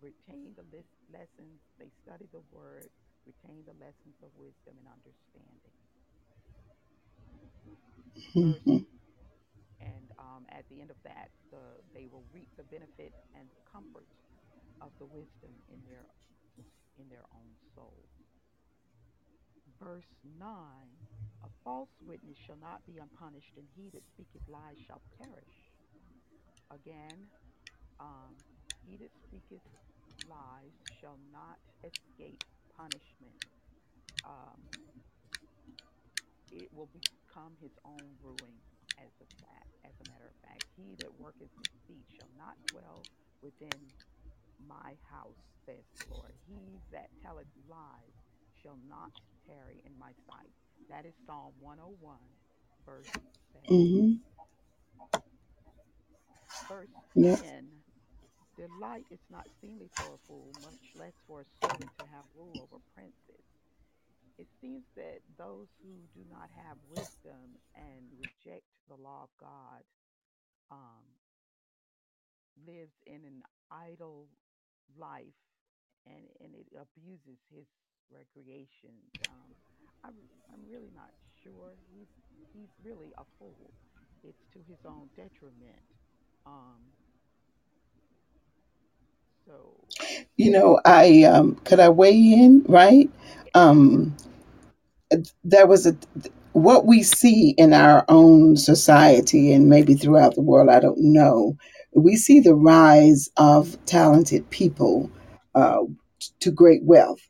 retain 0.00 0.54
the 0.56 0.64
lis- 0.72 1.00
lessons, 1.10 1.60
they 1.78 1.90
study 2.02 2.26
the 2.32 2.42
word, 2.50 2.90
retain 3.26 3.64
the 3.66 3.74
lessons 3.74 4.16
of 4.22 4.30
wisdom 4.36 4.78
and 4.78 4.88
understanding. 4.88 5.78
Verse 8.34 8.34
hmm 8.34 8.78
and 9.80 10.12
um, 10.18 10.46
at 10.50 10.68
the 10.70 10.80
end 10.80 10.90
of 10.90 10.98
that, 11.04 11.30
the 11.50 11.82
they 11.94 12.06
will 12.06 12.26
reap 12.32 12.48
the 12.56 12.64
benefit 12.64 13.14
and 13.34 13.50
the 13.50 13.62
comfort 13.70 14.08
of 14.80 14.92
the 14.98 15.06
wisdom 15.06 15.62
in 15.68 15.84
their 15.84 16.06
in 16.98 17.08
their 17.08 17.24
own 17.34 17.56
soul. 17.74 18.10
Verse 19.80 20.08
nine: 20.24 20.90
A 21.44 21.50
false 21.64 21.90
witness 22.00 22.38
shall 22.46 22.56
not 22.58 22.86
be 22.86 22.98
unpunished, 22.98 23.56
and 23.56 23.68
he 23.76 23.90
that 23.94 24.04
speaketh 24.14 24.42
lies 24.48 24.78
shall 24.86 25.02
perish. 25.18 25.56
Again, 26.70 27.30
um, 28.00 28.36
he 28.86 28.96
that 28.98 29.12
speaketh 29.26 29.62
lies 30.28 30.74
shall 31.00 31.18
not 31.32 31.58
escape 31.84 32.42
punishment. 32.76 33.40
Um, 34.24 34.62
it 36.50 36.68
will 36.72 36.90
become 36.92 37.56
his 37.60 37.72
own 37.84 38.16
ruin. 38.22 38.62
As 38.98 39.12
a 39.20 39.28
fact, 39.44 39.70
as 39.84 39.94
a 40.00 40.06
matter 40.08 40.26
of 40.28 40.36
fact, 40.48 40.62
he 40.76 40.96
that 41.00 41.14
worketh 41.14 41.50
deceit 41.60 42.06
shall 42.16 42.30
not 42.36 42.56
dwell 42.70 43.08
within 43.42 43.92
my 44.60 44.94
house, 45.10 45.38
says 45.66 45.84
the 45.98 46.06
Lord. 46.14 46.34
He 46.46 46.80
that 46.92 47.10
telleth 47.22 47.48
lies 47.68 48.14
shall 48.62 48.78
not 48.88 49.12
tarry 49.46 49.82
in 49.84 49.98
my 49.98 50.12
sight. 50.26 50.52
That 50.90 51.06
is 51.06 51.14
Psalm 51.26 51.54
101, 51.60 52.18
verse 52.86 53.10
7. 53.52 53.64
hmm 53.68 54.14
Verse 56.68 56.90
Yes. 57.14 57.42
10 57.42 57.73
Delight 58.56 59.04
is 59.10 59.22
not 59.30 59.46
seemly 59.60 59.90
for 59.96 60.14
a 60.14 60.20
fool, 60.28 60.52
much 60.62 60.78
less 60.94 61.14
for 61.26 61.42
a 61.42 61.46
servant 61.60 61.90
to 61.98 62.06
have 62.06 62.24
rule 62.36 62.54
over 62.62 62.78
princes. 62.94 63.44
It 64.38 64.46
seems 64.60 64.82
that 64.96 65.20
those 65.38 65.68
who 65.82 65.94
do 66.14 66.22
not 66.30 66.50
have 66.66 66.76
wisdom 66.90 67.58
and 67.74 68.02
reject 68.18 68.66
the 68.88 68.96
law 68.96 69.26
of 69.26 69.30
God 69.38 69.82
um, 70.70 71.04
lives 72.66 72.94
in 73.06 73.22
an 73.26 73.42
idle 73.70 74.26
life 74.98 75.38
and, 76.06 76.24
and 76.42 76.54
it 76.54 76.66
abuses 76.74 77.38
his 77.54 77.66
recreation. 78.10 78.94
Um, 79.28 79.50
I'm, 80.04 80.18
I'm 80.52 80.64
really 80.70 80.92
not 80.94 81.10
sure. 81.42 81.74
He's, 81.94 82.10
he's 82.52 82.70
really 82.84 83.10
a 83.18 83.24
fool. 83.38 83.70
It's 84.22 84.44
to 84.52 84.58
his 84.68 84.78
own 84.86 85.08
detriment. 85.16 85.82
Um, 86.46 86.80
You 90.36 90.50
know, 90.50 90.80
I 90.84 91.24
um, 91.24 91.56
could 91.64 91.80
I 91.80 91.88
weigh 91.88 92.16
in, 92.16 92.64
right? 92.68 93.10
Um, 93.54 94.16
there 95.44 95.66
was 95.66 95.86
a 95.86 95.96
what 96.52 96.86
we 96.86 97.02
see 97.02 97.50
in 97.58 97.72
our 97.72 98.04
own 98.08 98.56
society 98.56 99.52
and 99.52 99.68
maybe 99.68 99.94
throughout 99.94 100.34
the 100.36 100.40
world 100.40 100.68
i 100.68 100.80
don't 100.80 101.00
know. 101.00 101.56
We 101.96 102.16
see 102.16 102.40
the 102.40 102.54
rise 102.54 103.28
of 103.36 103.76
talented 103.86 104.50
people 104.50 105.10
uh, 105.54 105.82
to 106.40 106.50
great 106.50 106.82
wealth. 106.84 107.20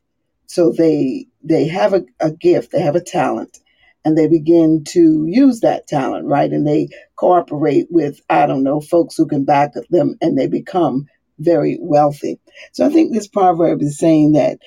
So 0.47 0.71
they 0.71 1.27
they 1.43 1.67
have 1.67 1.93
a, 1.93 2.03
a 2.19 2.31
gift 2.31 2.71
they 2.71 2.81
have 2.81 2.95
a 2.95 3.01
talent 3.01 3.59
and 4.03 4.17
they 4.17 4.27
begin 4.27 4.83
to 4.89 5.25
use 5.27 5.59
that 5.61 5.87
talent 5.87 6.27
right? 6.27 6.51
And 6.51 6.65
they 6.67 6.89
cooperate 7.15 7.87
with 7.89 8.21
i 8.29 8.45
don't 8.45 8.63
know 8.63 8.81
folks 8.81 9.15
who 9.15 9.27
can 9.27 9.45
back 9.45 9.73
them 9.89 10.17
and 10.21 10.37
they 10.37 10.47
become 10.47 11.07
very 11.39 11.77
wealthy 11.81 12.39
so 12.73 12.85
i 12.85 12.89
think 12.89 13.13
this 13.13 13.27
proverb 13.27 13.81
is 13.81 13.97
saying 13.99 14.33
that 14.33 14.57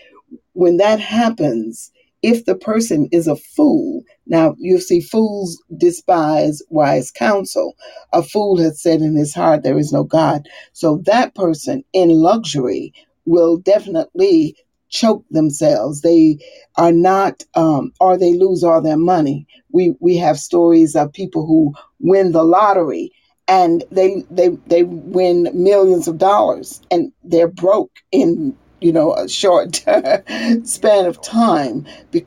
when 0.55 0.79
that 0.79 1.01
happens, 1.01 1.93
if 2.23 2.45
the 2.45 2.57
person 2.57 3.09
is 3.13 3.29
a 3.29 3.37
fool, 3.37 4.03
now 4.27 4.57
you 4.59 4.81
see, 4.81 5.01
fools 5.01 5.63
despise 5.79 6.63
wise 6.71 7.13
counsel. 7.13 7.75
A 8.13 8.23
fool 8.23 8.59
has 8.59 8.83
said 8.83 9.01
in 9.03 9.17
his 9.17 9.35
heart, 9.35 9.65
There 9.65 9.79
is 9.79 9.93
no 9.93 10.05
God. 10.05 10.49
So 10.75 11.03
that 11.07 11.35
person 11.35 11.85
in 11.95 12.11
luxury 12.11 12.93
will 13.27 13.59
definitely 13.59 14.57
choke 14.91 15.25
themselves. 15.31 16.03
They 16.03 16.39
are 16.77 16.93
not, 16.93 17.45
um, 17.55 17.93
or 18.01 18.19
they 18.19 18.35
lose 18.35 18.65
all 18.65 18.83
their 18.83 18.99
money. 18.99 19.47
We 19.73 19.95
we 20.01 20.17
have 20.19 20.39
stories 20.39 20.97
of 20.97 21.15
people 21.15 21.47
who 21.47 21.75
win 22.01 22.33
the 22.33 22.45
lottery 22.45 23.13
and 23.49 23.85
they 23.91 24.25
they 24.31 24.51
they 24.69 24.85
win 24.85 25.51
millions 25.55 26.09
of 26.09 26.19
dollars 26.19 26.83
and 26.91 27.13
they're 27.25 27.49
broke 27.49 27.93
in 28.13 28.57
you 28.81 28.93
know 28.93 29.15
a 29.15 29.29
short 29.29 29.77
span 30.65 31.07
of 31.07 31.23
time. 31.23 31.87
Bec- 32.13 32.27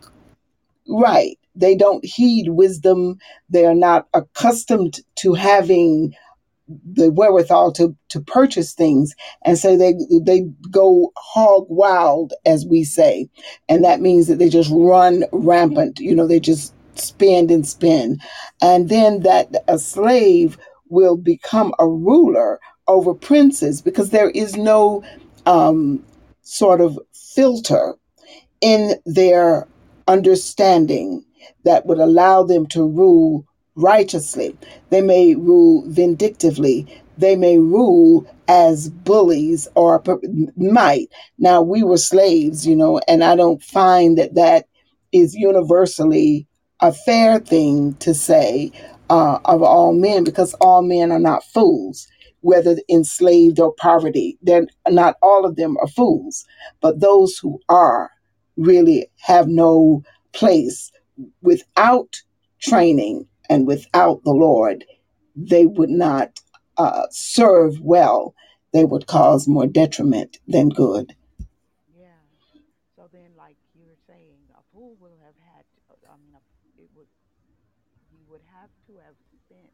right. 0.90 1.38
They 1.56 1.76
don't 1.76 2.06
heed 2.06 2.50
wisdom. 2.50 3.18
They 3.50 3.66
are 3.66 3.76
not 3.76 4.08
accustomed 4.14 5.00
to 5.18 5.34
having 5.36 6.06
the 6.86 7.12
wherewithal 7.12 7.72
to 7.74 7.96
to 8.10 8.22
purchase 8.22 8.74
things 8.74 9.14
and 9.46 9.58
so 9.58 9.78
they 9.78 9.94
they 10.24 10.42
go 10.72 11.12
hog 11.18 11.66
wild 11.70 12.34
as 12.46 12.66
we 12.66 12.84
say 12.84 13.30
and 13.70 13.84
that 13.86 14.02
means 14.02 14.28
that 14.28 14.40
they 14.40 14.50
just 14.50 14.72
run 14.74 15.26
rampant 15.32 16.00
you 16.00 16.16
know 16.16 16.28
they 16.28 16.40
just 16.40 16.74
spend 16.96 17.52
and 17.52 17.68
spend 17.68 18.22
and 18.62 18.90
then 18.90 19.22
that 19.22 19.50
a 19.68 19.80
slave 19.80 20.58
will 20.92 21.18
become 21.18 21.74
a 21.80 21.88
ruler 21.88 22.60
over 22.88 23.16
princes 23.16 23.82
because 23.82 24.12
there 24.12 24.32
is 24.32 24.58
no 24.58 25.04
um, 25.48 26.06
sort 26.44 26.82
of 26.82 27.00
filter 27.14 27.96
in 28.62 28.96
their 29.06 29.68
understanding 30.08 31.26
that 31.66 31.88
would 31.88 32.00
allow 32.00 32.44
them 32.44 32.68
to 32.68 32.84
rule 32.88 33.46
righteously. 33.76 34.58
They 34.92 35.02
may 35.02 35.36
rule 35.36 35.86
vindictively. 35.88 36.88
They 37.18 37.38
may 37.38 37.60
rule 37.60 38.28
as 38.48 38.90
bullies 38.90 39.68
or 39.76 40.04
might. 40.58 41.10
Now, 41.40 41.62
we 41.62 41.84
were 41.84 41.98
slaves, 41.98 42.68
you 42.68 42.76
know, 42.76 43.00
and 43.08 43.24
I 43.24 43.36
don't 43.38 43.64
find 43.64 44.18
that 44.18 44.36
that 44.36 44.68
is 45.14 45.36
universally 45.36 46.48
a 46.82 46.94
fair 46.94 47.40
thing 47.40 47.96
to 47.96 48.14
say 48.14 48.72
uh, 49.12 49.40
of 49.44 49.62
all 49.62 49.92
men 49.92 50.24
because 50.24 50.54
all 50.62 50.82
men 50.82 51.12
are 51.12 51.20
not 51.20 51.44
fools, 51.44 52.08
whether 52.40 52.78
enslaved 52.90 53.60
or 53.60 53.74
poverty. 53.74 54.38
They're 54.42 54.68
not 54.88 55.18
all 55.22 55.46
of 55.46 55.58
them 55.58 55.76
are 55.82 55.88
fools, 55.88 56.46
but 56.80 57.02
those 57.02 57.38
who 57.38 57.60
are 57.68 58.10
really 58.56 59.12
have 59.18 59.50
no 59.50 60.02
place 60.32 60.94
without 61.42 62.22
training 62.62 63.28
and 63.50 63.68
without 63.68 64.24
the 64.24 64.32
Lord. 64.32 64.86
They 65.36 65.66
would 65.66 65.90
not 65.90 66.40
uh, 66.78 67.08
serve 67.12 67.82
well. 67.82 68.34
They 68.72 68.86
would 68.86 69.08
cause 69.08 69.46
more 69.46 69.68
detriment 69.68 70.38
than 70.48 70.70
good. 70.70 71.14
Yeah. 71.94 72.24
So 72.96 73.10
then, 73.12 73.32
like 73.38 73.58
you 73.76 73.84
were 73.86 74.00
saying, 74.08 74.40
a 74.56 74.62
fool 74.74 74.96
will 75.02 75.20
have 75.26 75.36
had, 75.54 75.66
I 76.10 76.16
mean, 76.16 76.40
it 76.78 76.90
would, 76.96 77.08
he 78.12 78.24
would 78.28 78.44
have 78.52 78.70
to 78.88 78.98
have 79.00 79.16
spent 79.46 79.74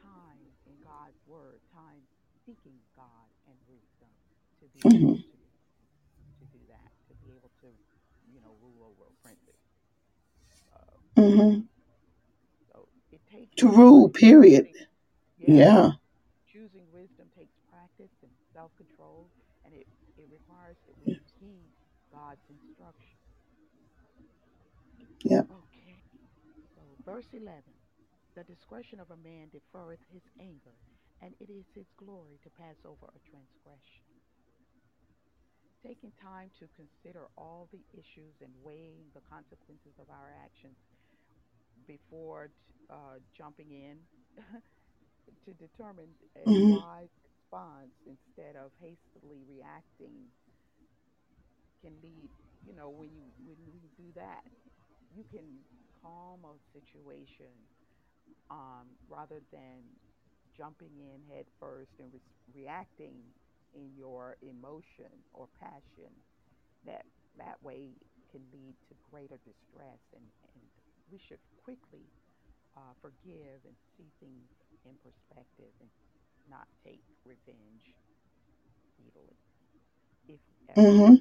time 0.00 0.54
in 0.66 0.78
God's 0.82 1.18
word, 1.26 1.60
time 1.72 2.06
seeking 2.46 2.78
God 2.96 3.30
and 3.46 3.56
wisdom 3.66 4.10
to 4.60 4.68
be 4.68 4.88
able 4.92 5.08
hmm 5.08 5.14
to 5.30 5.38
to 6.40 6.44
do 6.52 6.58
that, 6.68 6.92
to 7.08 7.14
be 7.14 7.32
able 7.34 7.50
to, 7.60 7.68
you 8.32 8.40
know, 8.40 8.56
rule 8.60 8.82
over 8.84 9.08
a 9.08 9.14
princess. 9.22 9.60
Uh, 10.72 10.98
hmm 11.16 11.60
so 12.72 12.88
it 13.12 13.20
takes 13.26 13.56
To 13.58 13.68
rule, 13.68 14.08
period. 14.08 14.68
yeah, 15.36 15.46
Yeah. 15.46 15.92
choosing 16.46 16.90
wisdom 16.92 17.28
takes 17.36 17.54
practice 17.68 18.12
and 18.22 18.32
self 18.52 18.74
control, 18.76 19.30
and 19.64 19.74
it 19.74 19.86
it 20.16 20.28
requires 20.30 20.76
that 20.86 20.98
we 21.00 21.20
heed 21.40 21.72
God's 22.12 22.44
instruction. 22.50 23.18
Yeah. 25.24 25.42
Okay. 25.50 25.59
Verse 27.10 27.32
eleven. 27.34 27.74
The 28.36 28.44
discretion 28.44 29.00
of 29.00 29.10
a 29.10 29.16
man 29.16 29.50
deferreth 29.50 30.04
his 30.12 30.22
anger, 30.38 30.76
and 31.20 31.34
it 31.40 31.50
is 31.50 31.66
his 31.74 31.86
glory 31.98 32.38
to 32.44 32.50
pass 32.50 32.76
over 32.84 33.06
a 33.14 33.18
transgression. 33.28 34.04
Taking 35.82 36.12
time 36.12 36.50
to 36.60 36.68
consider 36.76 37.28
all 37.36 37.68
the 37.72 37.84
issues 37.92 38.40
and 38.40 38.52
weighing 38.62 39.10
the 39.14 39.20
consequences 39.22 39.98
of 39.98 40.10
our 40.10 40.32
actions 40.44 40.76
before 41.86 42.50
uh, 42.90 43.18
jumping 43.36 43.70
in 43.70 43.98
to 45.44 45.54
determine 45.54 46.14
a 46.36 46.52
hmm 46.52 46.78
wise 46.78 47.10
response 47.24 47.92
instead 48.06 48.56
of 48.56 48.72
hastily 48.80 49.42
reacting 49.48 50.30
can 51.82 51.94
lead, 52.02 52.30
you 52.64 52.74
know, 52.74 52.90
when 52.90 53.14
you 53.14 53.24
when 53.44 53.56
we 53.72 53.90
do 53.96 54.12
that, 54.14 54.44
you 55.10 55.24
can 55.30 55.64
calm 56.02 56.44
a 56.44 56.54
situation 56.72 57.52
um, 58.50 58.96
rather 59.08 59.40
than 59.52 59.82
jumping 60.56 60.92
in 61.00 61.20
head 61.34 61.46
first 61.60 61.92
and 61.98 62.12
re- 62.12 62.20
reacting 62.54 63.16
in 63.74 63.90
your 63.96 64.36
emotion 64.42 65.10
or 65.32 65.48
passion 65.60 66.12
that 66.84 67.04
that 67.38 67.56
way 67.62 67.90
can 68.30 68.42
lead 68.52 68.74
to 68.88 68.94
greater 69.10 69.38
distress 69.44 70.00
and, 70.14 70.24
and 70.54 70.64
we 71.10 71.18
should 71.28 71.40
quickly 71.62 72.06
uh, 72.76 72.94
forgive 73.00 73.64
and 73.66 73.76
see 73.96 74.10
things 74.20 74.48
in 74.84 74.96
perspective 75.02 75.72
and 75.80 75.90
not 76.48 76.66
take 76.84 77.00
revenge 77.24 77.94
speedily 78.92 79.38
if 80.28 80.40
hmm 80.76 81.16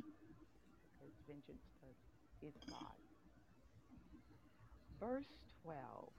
because 0.98 1.14
vengeance 1.28 1.66
does, 1.82 1.98
is 2.42 2.56
God. 2.70 2.99
Verse 5.00 5.32
12 5.64 6.14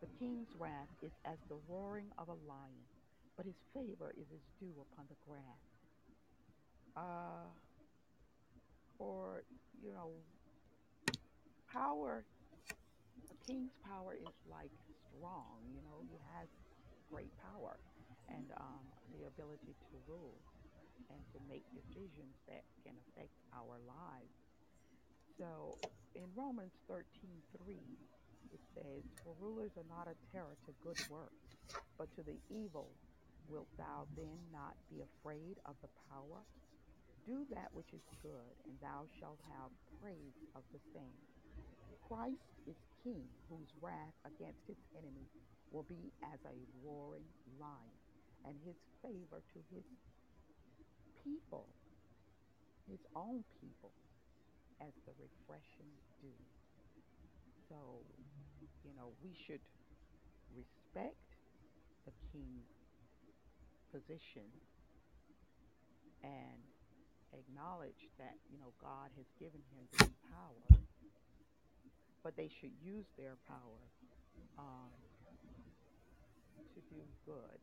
The 0.00 0.08
king's 0.18 0.48
wrath 0.54 0.88
is 1.02 1.12
as 1.24 1.38
the 1.48 1.56
roaring 1.68 2.10
of 2.18 2.28
a 2.28 2.32
lion, 2.34 2.88
but 3.36 3.46
his 3.46 3.54
favor 3.72 4.10
is 4.16 4.32
as 4.32 4.40
dew 4.58 4.80
upon 4.80 5.06
the 5.08 5.16
grass. 5.26 5.62
Uh, 6.96 7.48
for, 8.96 9.44
you 9.82 9.92
know, 9.92 10.12
power, 11.70 12.24
a 13.30 13.34
king's 13.46 13.72
power 13.84 14.14
is 14.14 14.34
like 14.48 14.72
strong, 15.08 15.64
you 15.72 15.82
know, 15.82 16.02
he 16.08 16.18
has 16.36 16.48
great 17.10 17.32
power 17.40 17.78
and 18.28 18.50
um, 18.60 18.84
the 19.12 19.24
ability 19.26 19.74
to 19.90 19.96
rule 20.06 20.40
and 21.10 21.20
to 21.32 21.38
make 21.48 21.64
decisions 21.74 22.36
that 22.48 22.64
can 22.84 22.94
affect 23.00 23.32
our 23.54 23.78
lives. 23.86 24.36
So 25.38 25.78
in 26.18 26.26
Romans 26.34 26.74
13:3, 26.90 27.78
it 28.50 28.60
says, 28.74 29.02
For 29.22 29.34
rulers 29.38 29.70
are 29.78 29.86
not 29.88 30.10
a 30.10 30.18
terror 30.34 30.58
to 30.66 30.72
good 30.82 30.98
works, 31.08 31.46
but 31.96 32.10
to 32.16 32.22
the 32.26 32.38
evil 32.50 32.90
wilt 33.48 33.68
thou 33.78 34.06
then 34.16 34.50
not 34.52 34.74
be 34.90 34.98
afraid 35.00 35.56
of 35.64 35.76
the 35.80 35.88
power? 36.10 36.42
Do 37.26 37.46
that 37.54 37.70
which 37.72 37.92
is 37.94 38.02
good, 38.22 38.54
and 38.66 38.74
thou 38.82 39.06
shalt 39.20 39.38
have 39.46 39.70
praise 40.02 40.34
of 40.56 40.62
the 40.72 40.82
same. 40.94 41.22
Christ 42.08 42.50
is 42.66 42.76
king, 43.04 43.22
whose 43.48 43.70
wrath 43.80 44.16
against 44.26 44.66
his 44.66 44.80
enemies 44.96 45.30
will 45.70 45.84
be 45.84 46.10
as 46.24 46.40
a 46.44 46.56
roaring 46.82 47.28
lion, 47.60 47.98
and 48.44 48.56
his 48.66 48.76
favor 49.02 49.40
to 49.54 49.60
his 49.70 49.84
people, 51.22 51.66
his 52.88 53.00
own 53.14 53.44
people, 53.60 53.92
as 54.80 54.92
the 55.06 55.12
refreshing 55.18 55.90
dew. 56.20 56.36
So, 57.68 58.02
you 58.84 58.92
know, 58.96 59.12
we 59.22 59.34
should 59.46 59.60
respect 60.56 61.16
the 62.06 62.12
king's 62.32 62.70
position 63.92 64.48
and 66.22 66.60
acknowledge 67.32 68.08
that, 68.18 68.36
you 68.50 68.58
know, 68.58 68.72
God 68.80 69.10
has 69.16 69.26
given 69.38 69.60
him 69.74 69.84
this 69.98 70.14
power, 70.30 70.78
but 72.22 72.36
they 72.36 72.50
should 72.60 72.72
use 72.82 73.06
their 73.18 73.36
power 73.48 73.82
um, 74.58 74.92
to 76.74 76.80
do 76.94 77.02
good. 77.26 77.60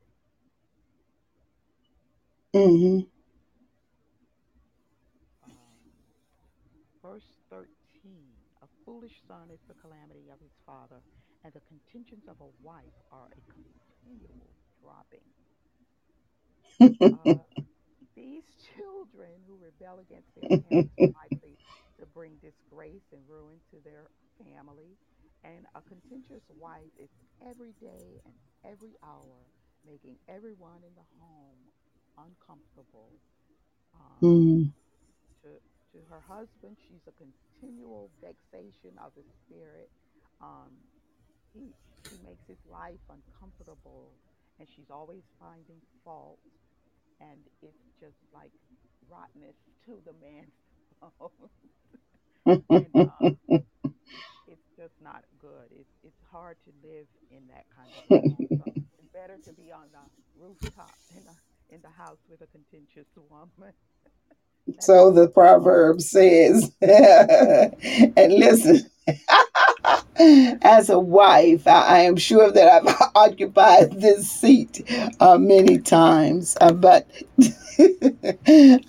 hmm 2.53 3.14
verse 7.15 7.39
13 7.49 8.35
A 8.61 8.67
foolish 8.83 9.21
son 9.27 9.49
is 9.51 9.61
the 9.67 9.73
calamity 9.75 10.29
of 10.29 10.39
his 10.41 10.59
father, 10.65 11.03
and 11.43 11.53
the 11.53 11.61
contentions 11.61 12.27
of 12.27 12.41
a 12.41 12.53
wife 12.61 12.97
are 13.11 13.29
a 13.37 13.41
continual 13.53 14.53
dropping. 14.81 15.33
Uh, 17.11 17.43
These 18.15 18.45
children 18.75 19.41
who 19.47 19.57
rebel 19.57 19.99
against 19.99 20.35
their 20.35 20.49
parents 20.63 20.93
are 20.99 21.09
likely 21.13 21.57
to 21.99 22.05
bring 22.05 22.37
disgrace 22.37 23.11
and 23.11 23.21
ruin 23.27 23.59
to 23.71 23.77
their 23.83 24.09
family. 24.39 24.97
And 25.43 25.65
a 25.75 25.81
contentious 25.81 26.43
wife 26.49 26.91
is 26.97 27.09
every 27.41 27.73
day 27.79 28.21
and 28.25 28.35
every 28.63 28.95
hour 29.03 29.47
making 29.85 30.17
everyone 30.27 30.83
in 30.83 30.95
the 30.95 31.07
home 31.19 31.69
uncomfortable. 32.17 33.21
Um, 33.93 34.39
hmm 35.95 36.09
her 36.09 36.21
husband. 36.21 36.77
She's 36.87 37.05
a 37.07 37.13
continual 37.13 38.11
vexation 38.21 38.97
of 39.03 39.13
the 39.15 39.23
spirit. 39.45 39.89
Um, 40.41 40.71
he 41.53 41.73
she 42.07 42.17
makes 42.23 42.45
his 42.47 42.59
life 42.65 43.01
uncomfortable, 43.09 44.19
and 44.59 44.67
she's 44.69 44.89
always 44.91 45.23
finding 45.39 45.81
fault, 46.03 46.39
and 47.19 47.39
it's 47.61 47.85
just 47.99 48.17
like 48.33 48.51
rottenness 49.09 49.55
to 49.85 50.01
the 50.05 50.13
man's 50.13 50.53
bone. 51.01 51.49
and 52.71 52.95
uh, 52.99 53.29
it's 54.47 54.67
just 54.77 54.93
not 55.01 55.23
good. 55.39 55.69
It's 55.71 55.95
it's 56.03 56.21
hard 56.31 56.57
to 56.65 56.71
live 56.87 57.07
in 57.31 57.47
that 57.47 57.65
kind 57.75 57.93
of. 57.95 58.03
So 58.57 58.65
it's 58.97 59.07
better 59.13 59.37
to 59.45 59.53
be 59.53 59.71
on 59.71 59.87
the 59.91 60.05
rooftop 60.39 60.97
in 61.11 61.27
a 61.27 61.35
in 61.73 61.81
the 61.81 61.89
house 61.89 62.19
with 62.29 62.41
a 62.41 62.47
contentious 62.47 63.07
woman. 63.29 63.73
So 64.79 65.11
the 65.11 65.29
proverb 65.29 66.01
says, 66.01 66.71
and 66.81 68.33
listen, 68.33 68.81
as 70.63 70.89
a 70.89 70.99
wife, 70.99 71.67
I, 71.67 71.81
I 71.83 71.99
am 72.01 72.17
sure 72.17 72.51
that 72.51 72.69
I've 72.87 73.11
occupied 73.15 74.01
this 74.01 74.29
seat 74.31 74.81
uh, 75.19 75.37
many 75.37 75.79
times, 75.79 76.57
uh, 76.61 76.73
but 76.73 77.07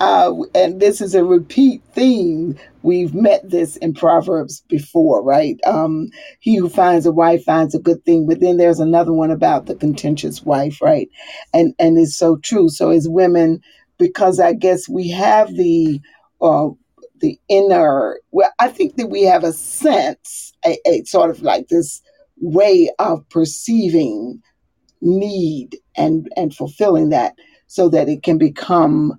uh, 0.00 0.34
and 0.54 0.80
this 0.80 1.00
is 1.00 1.14
a 1.14 1.24
repeat 1.24 1.82
theme. 1.94 2.58
We've 2.82 3.14
met 3.14 3.48
this 3.50 3.76
in 3.78 3.94
Proverbs 3.94 4.62
before, 4.68 5.22
right? 5.22 5.58
Um, 5.66 6.08
he 6.40 6.56
who 6.56 6.68
finds 6.68 7.06
a 7.06 7.12
wife 7.12 7.44
finds 7.44 7.74
a 7.74 7.80
good 7.80 8.04
thing, 8.04 8.26
but 8.26 8.40
then 8.40 8.56
there's 8.58 8.80
another 8.80 9.12
one 9.12 9.30
about 9.32 9.66
the 9.66 9.74
contentious 9.74 10.42
wife, 10.44 10.80
right? 10.82 11.08
And 11.54 11.74
and 11.78 11.98
it's 11.98 12.16
so 12.16 12.36
true. 12.36 12.68
So 12.68 12.90
as 12.90 13.08
women, 13.08 13.60
because 13.98 14.40
I 14.40 14.52
guess 14.52 14.88
we 14.88 15.08
have 15.10 15.54
the 15.54 16.00
uh, 16.40 16.68
the 17.20 17.38
inner. 17.48 18.20
Well, 18.32 18.52
I 18.58 18.68
think 18.68 18.96
that 18.96 19.08
we 19.08 19.22
have 19.22 19.44
a 19.44 19.52
sense, 19.52 20.52
a, 20.64 20.78
a 20.86 21.04
sort 21.04 21.30
of 21.30 21.42
like 21.42 21.68
this 21.68 22.02
way 22.38 22.90
of 22.98 23.28
perceiving 23.30 24.42
need 25.00 25.78
and 25.96 26.28
and 26.36 26.54
fulfilling 26.54 27.10
that 27.10 27.34
so 27.66 27.88
that 27.88 28.08
it 28.08 28.22
can 28.22 28.38
become 28.38 29.14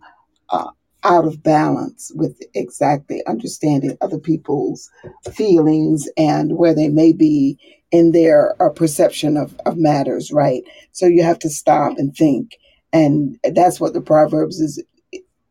uh, 0.50 0.70
out 1.04 1.26
of 1.26 1.44
balance 1.44 2.12
with 2.16 2.42
exactly 2.54 3.26
understanding 3.28 3.98
other 4.02 4.20
people's 4.20 4.90
feelings 5.34 6.10
and 6.18 6.58
where 6.58 6.74
they 6.74 6.90
may 6.90 7.14
be 7.14 7.58
in 7.92 8.12
their 8.12 8.62
uh, 8.62 8.70
perception 8.70 9.38
of, 9.38 9.56
of 9.66 9.78
matters 9.78 10.32
right 10.32 10.64
so 10.92 11.06
you 11.06 11.24
have 11.24 11.40
to 11.40 11.50
stop 11.50 11.98
and 11.98 12.16
think 12.16 12.58
and 12.94 13.38
that's 13.54 13.80
what 13.80 13.94
the 13.94 14.02
proverbs 14.02 14.60
is 14.60 14.84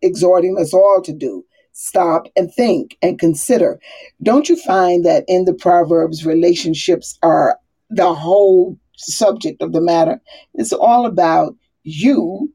exhorting 0.03 0.57
us 0.59 0.73
all 0.73 1.01
to 1.05 1.13
do. 1.13 1.45
Stop 1.73 2.27
and 2.37 2.53
think 2.55 2.97
and 3.03 3.19
consider. 3.19 3.79
Don't 4.23 4.49
you 4.49 4.57
find 4.63 5.05
that 5.05 5.25
in 5.29 5.45
the 5.45 5.55
proverbs 5.55 6.25
relationships 6.25 7.19
are 7.23 7.59
the 7.91 8.15
whole 8.15 8.79
subject 8.97 9.61
of 9.63 9.73
the 9.73 9.81
matter? 9.81 10.21
It's 10.55 10.73
all 10.73 11.05
about 11.05 11.55
you 11.83 12.53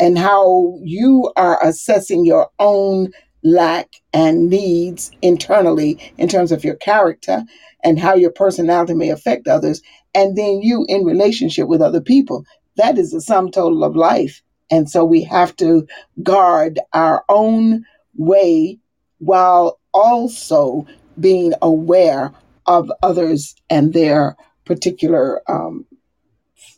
and 0.00 0.18
how 0.18 0.78
you 0.82 1.32
are 1.36 1.64
assessing 1.64 2.24
your 2.24 2.50
own 2.58 3.12
lack 3.42 3.88
and 4.12 4.50
needs 4.50 5.10
internally 5.22 6.12
in 6.18 6.28
terms 6.28 6.52
of 6.52 6.64
your 6.64 6.76
character 6.76 7.44
and 7.84 7.98
how 7.98 8.14
your 8.14 8.32
personality 8.32 8.94
may 8.94 9.10
affect 9.10 9.48
others, 9.48 9.80
and 10.14 10.36
then 10.36 10.60
you 10.60 10.84
in 10.88 11.04
relationship 11.04 11.68
with 11.68 11.80
other 11.80 12.00
people. 12.00 12.44
That 12.76 12.98
is 12.98 13.12
the 13.12 13.20
sum 13.20 13.50
total 13.50 13.84
of 13.84 13.96
life. 13.96 14.42
And 14.70 14.88
so 14.88 15.04
we 15.04 15.22
have 15.24 15.56
to 15.56 15.86
guard 16.22 16.78
our 16.92 17.24
own 17.28 17.84
way 18.16 18.78
while 19.18 19.80
also 19.92 20.86
being 21.18 21.52
aware 21.62 22.32
of 22.66 22.90
others 23.02 23.54
and 23.68 23.92
their 23.92 24.36
particular 24.64 25.42
um, 25.50 25.86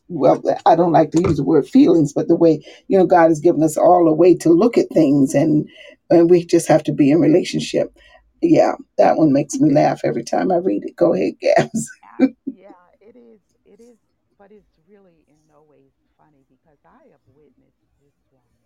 well, 0.08 0.42
I 0.66 0.76
don't 0.76 0.92
like 0.92 1.10
to 1.12 1.22
use 1.22 1.38
the 1.38 1.44
word 1.44 1.66
feelings, 1.66 2.12
but 2.12 2.28
the 2.28 2.36
way, 2.36 2.62
you 2.88 2.98
know, 2.98 3.06
God 3.06 3.28
has 3.28 3.40
given 3.40 3.62
us 3.62 3.76
all 3.76 4.08
a 4.08 4.12
way 4.12 4.34
to 4.36 4.50
look 4.50 4.76
at 4.76 4.88
things 4.90 5.34
and 5.34 5.68
and 6.10 6.28
we 6.28 6.44
just 6.44 6.68
have 6.68 6.82
to 6.84 6.92
be 6.92 7.10
in 7.10 7.20
relationship. 7.20 7.96
Yeah, 8.42 8.72
that 8.98 9.16
one 9.16 9.32
makes 9.32 9.54
me 9.58 9.72
laugh 9.72 10.00
every 10.04 10.24
time 10.24 10.52
I 10.52 10.56
read 10.56 10.84
it. 10.84 10.96
Go 10.96 11.14
ahead, 11.14 11.34
Gabs. 11.40 11.90
Yeah, 12.02 12.26
yeah, 12.52 12.84
it 13.00 13.16
is. 13.16 13.40
It 13.64 13.80
is, 13.80 13.96
but 14.38 14.52
it's 14.52 14.74
really 14.88 15.24
in 15.28 15.38
no 15.48 15.62
ways 15.62 15.92
funny 16.18 16.44
because 16.50 16.78
I 16.84 17.08
have 17.10 17.24
witnessed 17.34 17.86
this 18.02 18.14
woman 18.30 18.60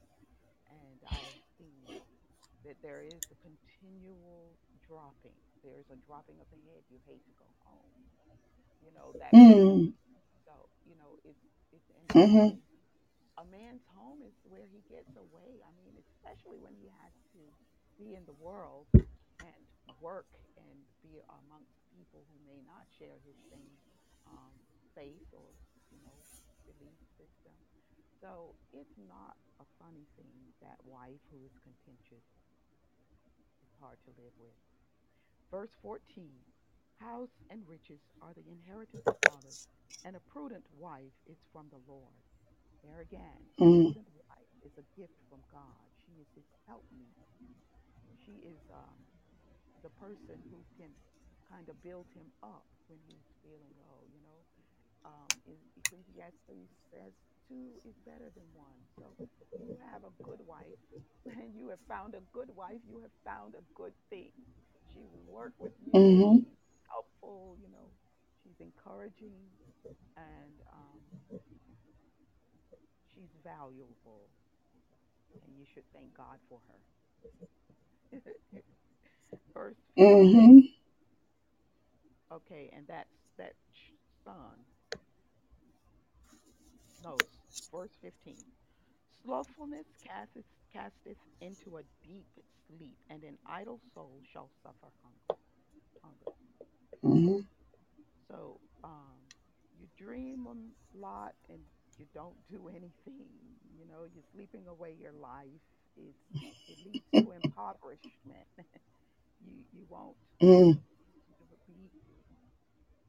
and 0.67 0.99
I 1.07 1.21
have 1.23 1.39
seen 1.59 1.87
that 2.65 2.76
there 2.87 3.03
is 3.03 3.27
a 3.35 3.39
continual 3.43 4.55
dropping. 4.87 5.35
There's 5.67 5.91
a 5.91 5.99
dropping 6.07 6.39
of 6.39 6.47
the 6.55 6.61
head. 6.71 6.87
You 6.87 7.03
hate 7.03 7.27
to 7.27 7.35
go 7.35 7.51
home. 7.67 7.91
You 8.79 8.95
know 8.95 9.11
that 9.19 9.35
Mm. 9.35 9.93
So 10.47 10.71
you 10.87 10.95
know 10.95 11.19
it's 11.27 11.43
it's 11.73 11.91
mm-hmm, 12.15 12.57
a 13.39 13.45
man's 13.45 13.85
home 13.93 14.23
is 14.23 14.35
where 14.47 14.67
he 14.71 14.83
gets 14.89 15.13
away. 15.17 15.61
I 15.67 15.71
mean, 15.77 15.99
especially 15.99 16.59
when 16.63 16.75
he 16.79 16.89
has 17.03 17.15
to 17.35 17.43
be 17.99 18.15
in 18.15 18.25
the 18.25 18.37
world 18.39 18.87
and 19.43 19.61
work 20.01 20.29
and 20.57 20.87
be 21.03 21.21
amongst 21.29 21.75
people 21.93 22.25
who 22.31 22.39
may 22.47 22.63
not 22.65 22.87
share 22.97 23.19
his 23.27 23.37
same 23.51 23.77
um, 24.27 24.57
faith 24.95 25.27
or, 25.33 25.53
you 25.93 26.01
know, 26.05 26.25
belief 26.65 26.99
system. 27.19 27.57
So 28.21 28.57
it's 28.73 28.97
not 28.97 29.37
a 29.61 29.67
funny 29.79 30.09
thing 30.17 30.55
that 30.65 30.81
wife 30.85 31.21
who 31.31 31.45
is 31.45 31.55
contentious 31.61 32.25
is 32.33 32.46
hard 33.81 33.99
to 34.05 34.11
live 34.23 34.35
with. 34.39 34.57
Verse 35.51 35.71
14 35.83 36.45
House 37.01 37.31
and 37.51 37.69
riches 37.69 38.01
are 38.23 38.35
the 38.35 38.49
inheritance 38.51 39.09
of 39.09 39.19
fathers, 39.21 39.61
and 40.05 40.17
a 40.17 40.21
prudent 40.21 40.67
wife 40.73 41.15
is 41.27 41.39
from 41.53 41.69
the 41.71 41.79
Lord. 41.87 42.25
There 42.83 43.01
again, 43.01 43.51
a 43.63 43.67
mm, 43.67 43.95
prudent 43.95 44.09
wife 44.29 44.51
is 44.63 44.73
a 44.79 44.99
gift 45.01 45.15
from 45.29 45.45
God. 45.51 45.91
She 46.07 46.13
is 46.15 46.29
his 46.35 46.47
helpmeet. 46.67 47.17
She 48.17 48.37
is 48.39 48.61
um, 48.73 49.07
the 49.83 49.91
person 49.91 50.45
who 50.51 50.67
can 50.77 50.97
kind 51.49 51.69
of 51.71 51.83
build 51.83 52.09
him 52.15 52.33
up 52.43 52.67
when 52.89 53.01
he's 53.07 53.25
feeling 53.43 53.73
low. 53.81 54.07
You 54.13 54.23
know, 54.23 54.47
um, 55.05 55.43
Ecclesiastes 56.27 56.77
says 56.91 57.13
two 57.49 57.79
is 57.85 57.95
better 58.07 58.31
than 58.35 58.47
one. 58.55 58.81
So 58.99 59.17
you 59.63 59.77
have 59.93 60.05
a 60.05 60.13
good 60.23 60.41
wife, 60.47 60.79
and 61.27 61.55
you 61.57 61.69
have 61.71 61.81
found 61.89 62.15
a 62.15 62.23
good 62.33 62.51
wife. 62.55 62.81
You 62.89 63.01
have 63.03 63.15
found 63.25 63.55
a 63.55 63.65
good 63.75 63.95
thing. 64.11 64.33
She 64.93 65.01
will 65.01 65.25
work 65.27 65.55
with 65.59 65.73
you. 65.81 65.95
mm-hmm, 65.95 66.39
She's 66.67 66.81
helpful. 66.91 67.57
You 67.63 67.71
know, 67.71 67.91
she's 68.43 68.61
encouraging, 68.61 69.51
and 70.17 70.61
um, 70.73 71.03
she's 73.15 73.33
valuable. 73.43 74.31
And 75.43 75.57
you 75.57 75.65
should 75.67 75.85
thank 75.93 76.15
God 76.15 76.39
for 76.49 76.61
her. 76.69 76.81
15. 79.43 79.77
mm-hmm, 79.99 80.59
Okay, 82.33 82.71
and 82.73 82.87
that's 82.87 83.09
that 83.39 83.55
son. 84.25 84.65
No, 87.07 87.29
verse 87.73 87.97
15. 88.03 88.53
Slothfulness 89.23 89.87
casteth, 90.05 90.47
casteth 90.73 91.19
into 91.41 91.79
a 91.79 91.85
deep 92.05 92.29
sleep, 92.67 92.99
and 93.09 93.25
an 93.25 93.39
idle 93.47 93.81
soul 93.95 94.23
shall 94.33 94.51
suffer 94.63 94.93
hunger. 95.03 95.39
hunger. 96.03 96.33
mm-hmm, 97.05 97.41
So 98.29 98.61
um, 98.85 99.21
you 99.79 99.89
dream 99.97 100.47
a 100.47 100.99
lot 100.99 101.35
and 101.49 101.61
you 101.99 102.07
don't 102.15 102.47
do 102.49 102.69
anything. 102.69 103.31
You 103.77 103.87
know, 103.87 104.05
you're 104.13 104.25
sleeping 104.33 104.67
away 104.69 104.97
your 104.99 105.13
life. 105.13 105.63
It's, 105.97 106.19
it 106.69 106.79
leads 106.85 107.07
to 107.19 107.33
impoverishment. 107.33 108.49
you 109.41 109.65
you 109.73 109.87
won't 109.89 110.17
mm, 110.43 110.79
be 111.67 111.91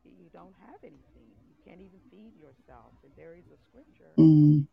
you 0.03 0.29
don't 0.31 0.55
have 0.60 0.83
anything. 0.83 1.37
Can't 1.67 1.82
even 1.82 2.01
feed 2.10 2.38
yourself. 2.38 2.95
And 3.03 3.13
there 3.17 3.36
is 3.36 3.51
a 3.51 3.58
scripture 3.67 4.19
mm, 4.19 4.67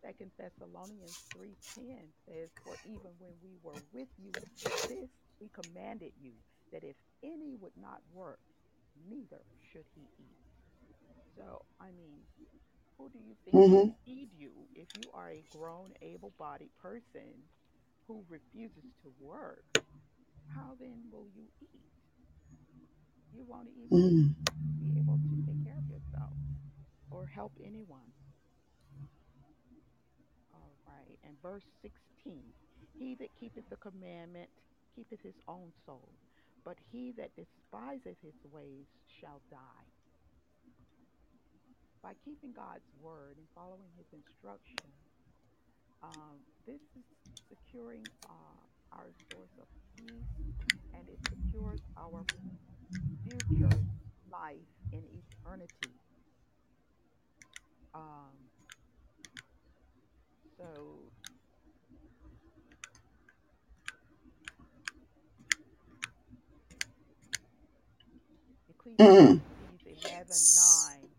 Second 0.00 0.32
Thessalonians 0.38 1.18
three 1.32 1.56
ten 1.74 2.12
says, 2.26 2.50
For 2.62 2.78
even 2.84 3.12
when 3.18 3.34
we 3.42 3.56
were 3.62 3.78
with 3.92 4.08
you, 4.16 4.42
this 4.88 5.10
we 5.40 5.48
commanded 5.48 6.12
you, 6.18 6.34
that 6.72 6.84
if 6.84 6.96
any 7.22 7.54
would 7.54 7.76
not 7.76 8.02
work, 8.12 8.40
neither 9.08 9.44
should 9.58 9.86
he 9.94 10.10
eat. 10.18 10.38
So 11.36 11.64
I 11.80 11.90
mean, 11.92 12.22
who 12.96 13.08
do 13.10 13.18
you 13.18 13.36
think 13.44 13.64
will 13.70 13.84
mm-hmm, 13.84 14.04
feed 14.04 14.32
you 14.32 14.68
if 14.74 14.88
you 14.94 15.10
are 15.12 15.30
a 15.30 15.44
grown, 15.50 15.94
able 16.02 16.34
bodied 16.38 16.74
person 16.76 17.48
who 18.06 18.24
refuses 18.28 18.84
to 19.02 19.12
work? 19.18 19.64
How 20.46 20.74
then 20.78 21.06
will 21.10 21.28
you 21.34 21.50
eat? 21.60 21.92
You 23.30 23.44
won't 23.44 23.68
even 23.68 23.92
mm, 23.92 24.34
be 24.78 24.92
able 24.98 25.18
to 25.18 25.22
take 25.22 25.22
care 25.22 25.34
of 25.34 25.36
yourself 25.36 25.61
or 27.12 27.26
help 27.26 27.52
anyone. 27.64 28.10
All 30.54 30.72
right. 30.86 31.18
And 31.24 31.36
verse 31.42 31.64
16 31.82 32.42
He 32.98 33.14
that 33.16 33.28
keepeth 33.40 33.68
the 33.70 33.76
commandment 33.76 34.50
keepeth 34.94 35.20
his 35.22 35.36
own 35.48 35.72
soul, 35.86 36.08
but 36.64 36.76
he 36.92 37.12
that 37.18 37.30
despiseth 37.36 38.18
his 38.22 38.34
ways 38.52 38.86
shall 39.20 39.40
die. 39.50 39.86
By 42.02 42.14
keeping 42.24 42.52
God's 42.52 42.86
word 43.00 43.36
and 43.38 43.46
following 43.54 43.90
his 43.96 44.06
instruction, 44.12 44.78
um, 46.02 46.38
this 46.66 46.80
is 46.98 47.04
securing 47.48 48.04
uh, 48.28 48.60
our 48.92 49.12
source 49.30 49.54
of 49.60 49.68
peace 49.96 50.28
and 50.94 51.08
it 51.08 51.18
secures 51.30 51.80
our 51.96 52.24
future 53.24 53.78
life 54.30 54.68
in 54.92 55.02
eternity. 55.14 56.01
Um, 57.94 58.50
so 60.56 61.12
Mm. 69.00 69.40
Ecclesiastes 69.48 69.86
11:9 69.86 71.16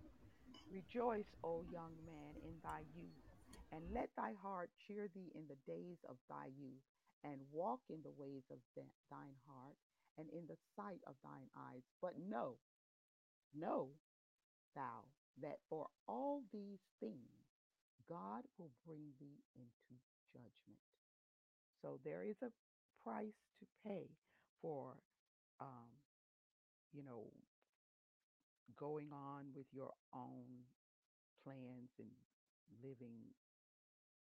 Rejoice, 0.69 1.33
O 1.43 1.63
young 1.63 1.95
man, 2.05 2.35
in 2.43 2.59
thy 2.63 2.81
youth, 2.93 3.23
and 3.71 3.93
let 3.93 4.09
thy 4.15 4.33
heart 4.33 4.71
cheer 4.87 5.07
thee 5.07 5.31
in 5.35 5.47
the 5.47 5.55
days 5.67 6.03
of 6.07 6.17
thy 6.29 6.47
youth, 6.47 6.83
and 7.23 7.41
walk 7.51 7.81
in 7.89 8.01
the 8.03 8.11
ways 8.11 8.43
of 8.51 8.59
th- 8.75 8.87
thine 9.09 9.35
heart, 9.47 9.77
and 10.17 10.29
in 10.29 10.47
the 10.47 10.57
sight 10.75 11.01
of 11.07 11.15
thine 11.23 11.49
eyes. 11.55 11.83
But 12.01 12.19
know, 12.19 12.57
know 13.53 13.91
thou 14.75 15.05
that 15.41 15.59
for 15.69 15.87
all 16.07 16.43
these 16.51 16.79
things 16.99 17.45
God 18.07 18.43
will 18.57 18.71
bring 18.85 19.13
thee 19.19 19.43
into 19.55 20.01
judgment. 20.33 20.79
So 21.81 21.99
there 22.03 22.23
is 22.23 22.41
a 22.41 22.51
price 23.03 23.51
to 23.59 23.65
pay 23.85 24.09
for, 24.61 24.97
um, 25.59 25.89
you 26.93 27.03
know, 27.03 27.31
going 28.75 29.11
on 29.13 29.53
with 29.55 29.67
your 29.71 29.93
own 30.13 30.65
plans 31.43 31.91
and 31.99 32.09
living 32.83 33.33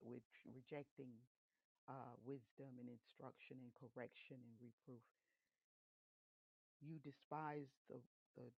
with 0.01 0.23
rejecting 0.45 1.11
uh, 1.87 2.15
wisdom 2.23 2.79
and 2.79 2.89
instruction 2.89 3.57
and 3.61 3.73
correction 3.75 4.37
and 4.43 4.55
reproof. 4.61 5.03
You 6.81 6.99
despise 6.99 7.69
the 7.87 8.01
the, 8.35 8.51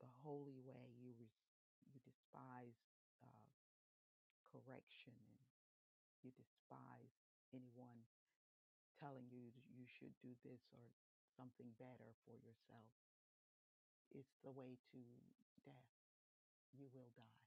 the 0.00 0.08
holy 0.22 0.58
way. 0.60 0.92
You 1.00 1.14
despise 2.38 2.78
uh, 3.24 3.50
correction 4.52 5.14
and 5.26 5.42
you 6.22 6.30
despise 6.36 7.14
anyone 7.54 8.06
telling 9.00 9.28
you 9.30 9.52
you 9.70 9.86
should 9.86 10.14
do 10.20 10.34
this 10.44 10.62
or 10.74 10.92
something 11.36 11.72
better 11.78 12.14
for 12.24 12.36
yourself. 12.36 12.92
It's 14.10 14.36
the 14.44 14.50
way 14.52 14.76
to 14.92 14.98
death. 15.64 15.88
You 16.72 16.88
will 16.92 17.10
die, 17.16 17.44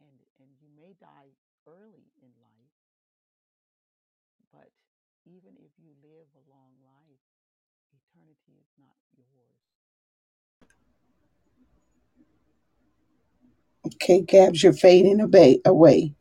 and 0.00 0.20
and 0.40 0.56
you 0.58 0.68
may 0.74 0.94
die 0.94 1.36
early 1.66 2.08
in 2.22 2.32
life 2.40 2.72
But 4.50 4.72
even 5.24 5.56
if 5.58 5.78
you 5.78 5.94
live 6.02 6.28
a 6.34 6.50
long 6.50 6.80
life, 6.82 7.20
eternity 7.92 8.58
is 8.60 8.72
not 8.78 8.96
yours. 9.12 9.85
Okay, 13.94 14.20
Gabs, 14.22 14.62
you're 14.62 14.72
fading 14.72 15.20
away. 15.20 15.60
away. 15.64 16.14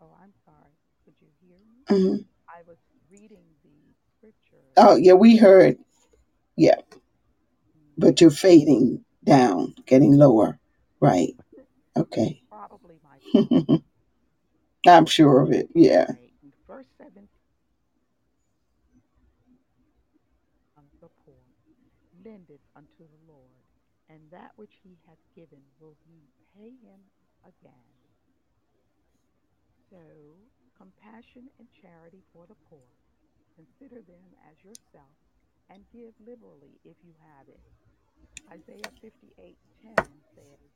Oh, 0.00 0.14
I'm 0.22 0.32
sorry. 0.44 0.72
Could 1.04 1.14
you 1.20 1.28
hear 1.40 1.58
me? 1.68 1.84
hmm 1.88 2.22
I 2.48 2.62
was 2.66 2.78
reading 3.10 3.44
the 3.62 3.94
scripture. 4.16 4.64
Oh, 4.76 4.96
yeah, 4.96 5.14
we 5.14 5.36
heard. 5.36 5.78
Yeah, 6.56 6.76
Mm, 7.76 7.94
but 7.98 8.20
you're 8.20 8.30
fading 8.30 9.04
down, 9.24 9.74
getting 9.86 10.16
lower. 10.16 10.58
Right. 11.00 11.34
Okay. 11.96 12.42
probably 12.48 12.98
my 13.04 13.18
phone. 13.32 13.82
I'm 14.86 15.06
sure 15.06 15.40
of 15.42 15.50
it. 15.52 15.68
Yeah. 15.74 16.06
Verse 16.66 16.86
17, 16.98 17.28
um, 20.76 20.84
the 21.00 21.08
poor 21.24 21.42
lendeth 22.24 22.60
unto 22.76 23.04
the 23.08 23.20
Lord, 23.26 23.64
and 24.08 24.20
that 24.30 24.52
which 24.56 24.72
he 24.82 24.96
hath 25.06 25.18
given 25.34 25.60
will 25.80 25.94
he 26.06 26.07
pay 26.58 26.74
him 26.82 26.98
again. 27.46 27.86
So, 29.90 30.02
compassion 30.76 31.46
and 31.58 31.68
charity 31.70 32.22
for 32.34 32.46
the 32.50 32.58
poor. 32.68 32.90
Consider 33.54 34.02
them 34.02 34.26
as 34.50 34.58
yourself, 34.66 35.14
and 35.70 35.86
give 35.94 36.12
liberally 36.18 36.74
if 36.84 36.98
you 37.06 37.14
have 37.22 37.46
it. 37.46 37.62
Isaiah 38.50 38.90
58:10 38.98 39.54
says, 40.34 40.70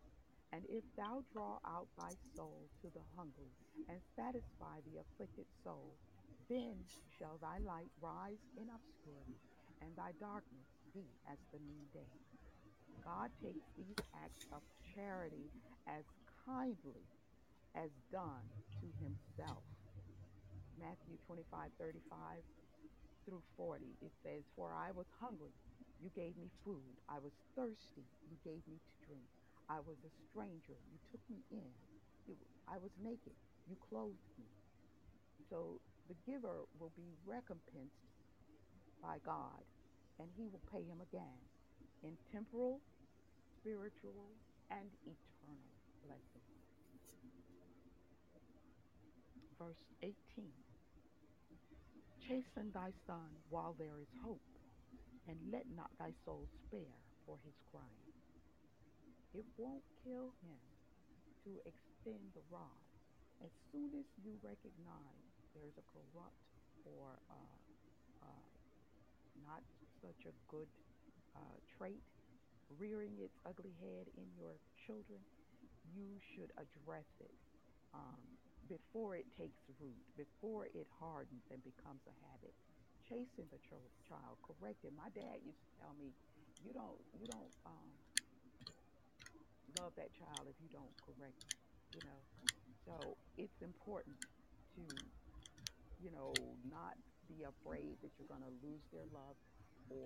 And 0.52 0.62
if 0.70 0.84
thou 0.96 1.24
draw 1.32 1.58
out 1.66 1.88
thy 1.98 2.14
soul 2.36 2.70
to 2.82 2.88
the 2.94 3.02
hungry, 3.16 3.50
and 3.88 3.98
satisfy 4.14 4.78
the 4.86 5.00
afflicted 5.02 5.46
soul, 5.64 5.96
then 6.48 6.78
shall 7.18 7.38
thy 7.42 7.58
light 7.58 7.90
rise 8.00 8.42
in 8.56 8.70
obscurity, 8.70 9.38
and 9.82 9.90
thy 9.96 10.12
darkness 10.20 10.68
be 10.94 11.04
as 11.26 11.38
the 11.50 11.58
noonday. 11.58 12.10
God 13.04 13.30
takes 13.42 13.66
these 13.76 13.98
acts 14.22 14.46
of 14.52 14.62
charity 14.94 15.48
as 15.88 16.04
kindly 16.44 17.02
as 17.74 17.90
done 18.10 18.44
to 18.80 18.86
himself. 19.00 19.64
Matthew 20.78 21.16
25:35 21.28 22.42
through 23.24 23.42
40, 23.56 23.84
it 24.02 24.12
says, 24.22 24.42
For 24.56 24.74
I 24.74 24.90
was 24.90 25.06
hungry, 25.20 25.54
you 26.02 26.10
gave 26.14 26.36
me 26.36 26.50
food. 26.64 26.98
I 27.08 27.18
was 27.22 27.32
thirsty, 27.54 28.02
you 28.26 28.36
gave 28.42 28.62
me 28.66 28.78
to 28.82 29.06
drink. 29.06 29.28
I 29.70 29.78
was 29.78 29.96
a 30.02 30.12
stranger, 30.30 30.74
you 30.90 30.98
took 31.10 31.22
me 31.30 31.38
in. 31.50 31.70
You, 32.26 32.34
I 32.66 32.78
was 32.78 32.90
naked, 32.98 33.36
you 33.70 33.76
clothed 33.88 34.26
me. 34.38 34.50
So 35.50 35.78
the 36.08 36.18
giver 36.26 36.66
will 36.80 36.92
be 36.96 37.14
recompensed 37.24 38.10
by 39.02 39.18
God, 39.24 39.62
and 40.18 40.28
he 40.36 40.48
will 40.50 40.62
pay 40.70 40.82
him 40.82 40.98
again 41.00 41.38
in 42.02 42.18
temporal, 42.32 42.80
spiritual, 43.60 44.34
and 44.72 44.90
eternal 45.06 45.78
blessings. 46.02 46.50
Verse 49.56 49.86
18 50.02 50.66
Chasten 52.18 52.70
thy 52.72 52.90
son 53.06 53.42
while 53.50 53.74
there 53.74 53.98
is 54.00 54.08
hope, 54.22 54.40
and 55.26 55.50
let 55.50 55.68
not 55.70 55.90
thy 55.98 56.12
soul 56.12 56.48
spare 56.66 57.04
for 57.26 57.38
his 57.44 57.56
crying 57.70 58.12
It 59.34 59.46
won't 59.56 59.84
kill 60.04 60.34
him 60.40 60.60
to 61.44 61.60
extend 61.66 62.34
the 62.34 62.42
rod. 62.50 62.86
As 63.44 63.52
soon 63.72 63.94
as 63.94 64.06
you 64.16 64.38
recognize 64.42 65.32
there's 65.54 65.76
a 65.78 65.82
corrupt 65.82 66.38
or 66.84 67.20
uh, 67.30 67.58
uh, 68.22 68.46
not 69.36 69.62
such 70.00 70.24
a 70.26 70.34
good 70.48 70.68
uh, 71.36 71.58
trait 71.78 72.04
rearing 72.78 73.18
its 73.18 73.36
ugly 73.46 73.74
head 73.80 74.08
in 74.16 74.32
your 74.36 74.60
children, 74.86 75.20
you 75.84 76.18
should 76.34 76.52
address 76.58 77.08
it 77.20 77.34
um, 77.94 78.38
before 78.68 79.16
it 79.16 79.26
takes 79.36 79.60
root, 79.80 80.02
before 80.16 80.66
it 80.66 80.86
hardens 81.00 81.44
and 81.50 81.62
becomes 81.64 82.02
a 82.06 82.16
habit. 82.30 82.54
Chasing 83.08 83.48
the 83.50 83.58
ch- 83.58 83.90
child, 84.08 84.38
correct 84.42 84.84
him. 84.84 84.94
My 84.96 85.10
dad 85.10 85.42
used 85.44 85.60
to 85.60 85.70
tell 85.80 85.94
me, 85.94 86.14
"You 86.62 86.72
don't, 86.72 87.00
you 87.18 87.26
don't 87.26 87.52
um, 87.66 87.90
love 89.74 89.92
that 89.96 90.12
child 90.14 90.46
if 90.48 90.56
you 90.60 90.68
don't 90.70 90.94
correct 91.00 91.40
them." 91.42 91.56
You 91.92 92.02
know, 92.02 92.20
So 92.86 93.18
it's 93.36 93.60
important 93.62 94.16
to, 94.76 94.82
you 96.00 96.10
know, 96.10 96.56
not 96.68 96.96
be 97.28 97.44
afraid 97.44 97.98
that 98.02 98.12
you're 98.18 98.28
going 98.28 98.42
to 98.44 98.54
lose 98.62 98.82
their 98.92 99.06
love 99.12 99.36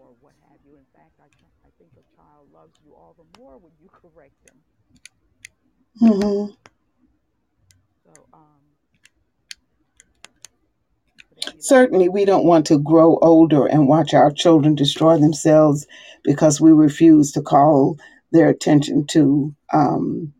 or 0.01 0.14
what 0.20 0.34
have 0.51 0.59
you. 0.66 0.76
In 0.76 0.87
fact, 0.95 1.20
I, 1.20 1.26
I 1.66 1.70
think 1.78 1.91
a 1.97 2.05
child 2.16 2.49
loves 2.53 2.74
you 2.84 2.95
all 2.95 3.14
the 3.16 3.41
more 3.41 3.59
when 3.59 3.72
you 3.80 3.89
correct 4.03 4.34
them. 4.45 4.57
hmm 5.99 6.53
So, 8.05 8.26
um, 8.32 8.62
but 11.30 11.39
if 11.39 11.53
you 11.53 11.62
let 11.68 11.87
them, 11.91 12.01
Certainly, 12.01 12.09
we 12.11 12.24
don't 12.24 12.47
want 12.47 12.66
to 12.66 12.78
grow 12.78 13.18
older 13.22 13.66
and 13.66 13.89
watch 13.89 14.14
our 14.14 14.30
children 14.32 14.74
destroy 14.74 15.18
themselves 15.18 15.87
because 16.24 16.61
we 16.61 16.72
refuse 16.72 17.32
to 17.32 17.43
call 17.43 17.99
their 18.32 18.49
attention 18.49 19.07
to 19.09 19.55
um, 19.72 20.32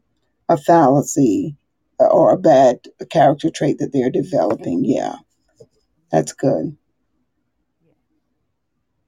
a 0.49 0.57
fallacy 0.57 1.57
or 1.99 2.33
a 2.33 2.39
bad 2.39 2.81
character 3.11 3.51
trait 3.51 3.79
that 3.79 3.93
they're 3.93 4.11
developing. 4.11 4.85
Yeah, 4.85 5.17
that's 6.13 6.33
good. 6.33 6.77
yes. 7.85 7.97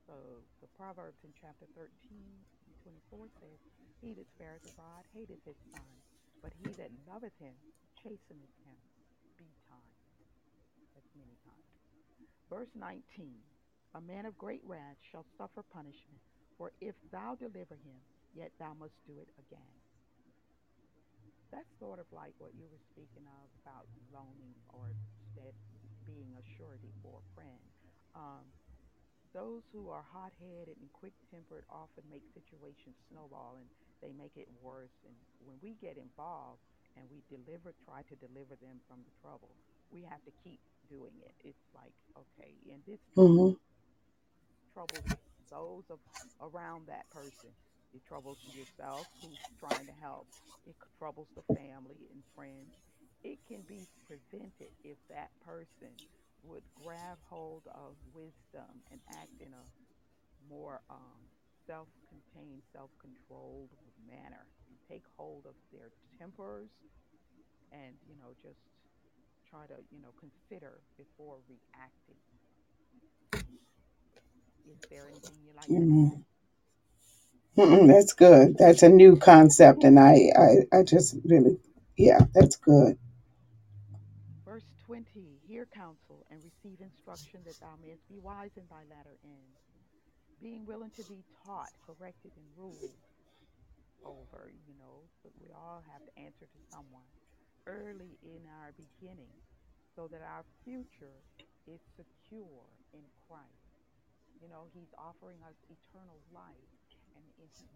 So 0.06 0.14
the 0.60 0.68
Proverbs 0.76 1.24
in 1.24 1.30
chapter 1.40 1.66
13 1.74 1.88
and 2.66 2.74
24 2.82 3.28
says, 3.40 3.60
He 4.00 4.14
that 4.14 4.28
spareth 4.30 4.64
the 4.64 4.72
rod 4.78 5.04
hateth 5.14 5.44
his 5.44 5.58
son, 5.72 6.02
but 6.42 6.52
he 6.58 6.67
that 6.78 6.94
loveth 7.10 7.34
him 7.42 7.54
chasteneth 7.98 8.54
him 8.62 8.78
betimes. 9.34 9.98
That's 10.94 11.12
many 11.18 11.34
times. 11.42 11.70
Verse 12.48 12.70
19 12.78 13.02
A 13.98 14.00
man 14.00 14.24
of 14.24 14.38
great 14.38 14.62
wrath 14.64 14.96
shall 15.10 15.26
suffer 15.36 15.66
punishment, 15.74 16.22
for 16.56 16.70
if 16.80 16.94
thou 17.10 17.34
deliver 17.34 17.74
him, 17.74 17.98
yet 18.34 18.54
thou 18.58 18.72
must 18.78 18.94
do 19.06 19.18
it 19.18 19.28
again. 19.42 19.74
That's 21.50 21.68
sort 21.80 21.98
of 21.98 22.06
like 22.12 22.36
what 22.38 22.54
you 22.54 22.70
were 22.70 22.82
speaking 22.94 23.26
of 23.26 23.46
about 23.64 23.88
loaning 24.14 24.54
or 24.70 24.86
stead 25.32 25.54
being 26.06 26.30
a 26.38 26.44
surety 26.56 26.92
for 27.02 27.18
a 27.18 27.26
friend. 27.34 27.64
Um, 28.14 28.44
those 29.34 29.64
who 29.72 29.88
are 29.90 30.04
hot 30.04 30.32
headed 30.40 30.76
and 30.80 30.88
quick 30.92 31.12
tempered 31.32 31.64
often 31.68 32.04
make 32.08 32.24
situations 32.32 32.96
snowball 33.10 33.56
and 33.60 33.68
they 34.02 34.12
make 34.12 34.36
it 34.36 34.48
worse. 34.60 34.94
And 35.06 35.14
when 35.38 35.56
we 35.62 35.74
get 35.74 35.96
involved 35.96 36.60
and 36.96 37.06
we 37.10 37.22
deliver, 37.28 37.74
try 37.84 38.02
to 38.08 38.16
deliver 38.16 38.56
them 38.56 38.80
from 38.88 39.02
the 39.04 39.12
trouble, 39.20 39.56
we 39.90 40.02
have 40.04 40.22
to 40.24 40.32
keep 40.42 40.60
doing 40.88 41.18
it. 41.20 41.34
It's 41.40 41.66
like, 41.74 41.94
okay, 42.16 42.56
and 42.70 42.82
this 42.86 43.00
hmm 43.16 43.24
trouble 43.24 43.56
troubles 44.72 45.06
those 45.50 45.84
of 45.90 45.98
around 46.40 46.86
that 46.86 47.08
person. 47.10 47.50
It 47.92 48.04
troubles 48.04 48.38
yourself 48.44 49.08
who's 49.20 49.40
trying 49.58 49.86
to 49.86 49.92
help. 49.92 50.28
It 50.66 50.76
troubles 50.98 51.28
the 51.34 51.42
family 51.54 52.08
and 52.12 52.22
friends. 52.34 52.74
It 53.22 53.38
can 53.46 53.62
be 53.62 53.88
prevented 54.06 54.72
if 54.84 54.98
that 55.08 55.30
person 55.40 55.98
would 56.42 56.64
grab 56.74 57.18
hold 57.28 57.64
of 57.72 57.96
wisdom 58.12 58.82
and 58.90 59.00
act 59.08 59.40
in 59.40 59.52
a 59.52 59.64
more 60.48 60.82
um, 60.90 61.22
self-contained, 61.68 62.64
self-controlled 62.72 63.76
manner. 64.08 64.48
Take 64.88 65.04
hold 65.18 65.46
of 65.46 65.56
their 65.72 65.92
tempers 66.18 66.70
and 67.72 67.96
you 68.06 68.16
know 68.16 68.34
just 68.42 68.60
try 69.48 69.66
to 69.66 69.74
you 69.90 70.00
know 70.00 70.14
consider 70.18 70.82
before 70.96 71.38
reacting. 71.48 72.20
Is 74.64 74.78
there 74.90 75.08
anything 75.08 75.40
you'd 75.42 75.54
like 75.56 75.74
to 75.76 75.84
hmm 75.84 76.08
add? 76.08 76.22
Mm-mm, 77.58 77.88
that's 77.88 78.12
good. 78.14 78.56
That's 78.58 78.82
a 78.82 78.88
new 78.88 79.16
concept, 79.16 79.84
and 79.84 79.98
I, 79.98 80.30
I, 80.36 80.78
I 80.78 80.82
just 80.84 81.16
really, 81.24 81.58
yeah, 81.96 82.20
that's 82.34 82.56
good. 82.56 82.98
Verse 84.44 84.64
20 84.86 85.40
Hear 85.46 85.66
counsel 85.66 86.26
and 86.30 86.42
receive 86.42 86.80
instruction 86.80 87.44
that 87.44 87.60
thou 87.60 87.76
mayest 87.76 88.06
be 88.08 88.18
wise 88.18 88.56
in 88.56 88.66
thy 88.68 88.84
latter 88.84 89.18
end, 89.24 89.58
being 90.42 90.66
willing 90.66 90.90
to 90.96 91.04
be 91.04 91.24
taught, 91.44 91.70
corrected, 91.86 92.32
and 92.36 92.46
ruled 92.56 92.96
over. 94.04 94.50
You 94.66 94.74
know, 94.78 95.04
but 95.22 95.32
we 95.40 95.50
all 95.54 95.82
have 95.92 96.02
to 96.04 96.12
answer 96.18 96.46
to 96.46 96.60
someone 96.70 97.06
early 97.66 98.16
in 98.24 98.40
our 98.62 98.72
beginning 98.76 99.34
so 99.94 100.06
that 100.08 100.22
our 100.22 100.44
future 100.64 101.18
is 101.66 101.80
secure 101.98 102.64
in 102.94 103.04
Christ. 103.26 103.68
You 104.40 104.48
know, 104.48 104.70
He's 104.72 104.94
offering 104.96 105.42
us 105.44 105.58
eternal 105.68 106.22
life, 106.32 106.70
and, 107.18 107.24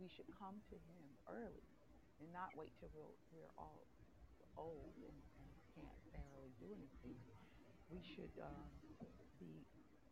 we 0.01 0.09
should 0.11 0.27
come 0.39 0.59
to 0.71 0.77
Him 0.77 1.05
early 1.31 1.67
and 2.19 2.27
not 2.35 2.51
wait 2.59 2.71
till 2.79 2.91
we're, 2.95 3.15
we're 3.35 3.55
all 3.59 3.83
old 4.59 4.95
and, 5.03 5.19
and 5.39 5.51
can't 5.75 6.01
barely 6.15 6.53
do 6.59 6.69
anything. 6.75 7.19
We 7.91 8.03
should 8.03 8.35
um, 8.43 8.67
be 9.39 9.67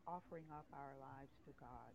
offering 0.06 0.46
up 0.50 0.66
our 0.74 0.94
lives 0.98 1.34
to 1.46 1.52
God, 1.58 1.90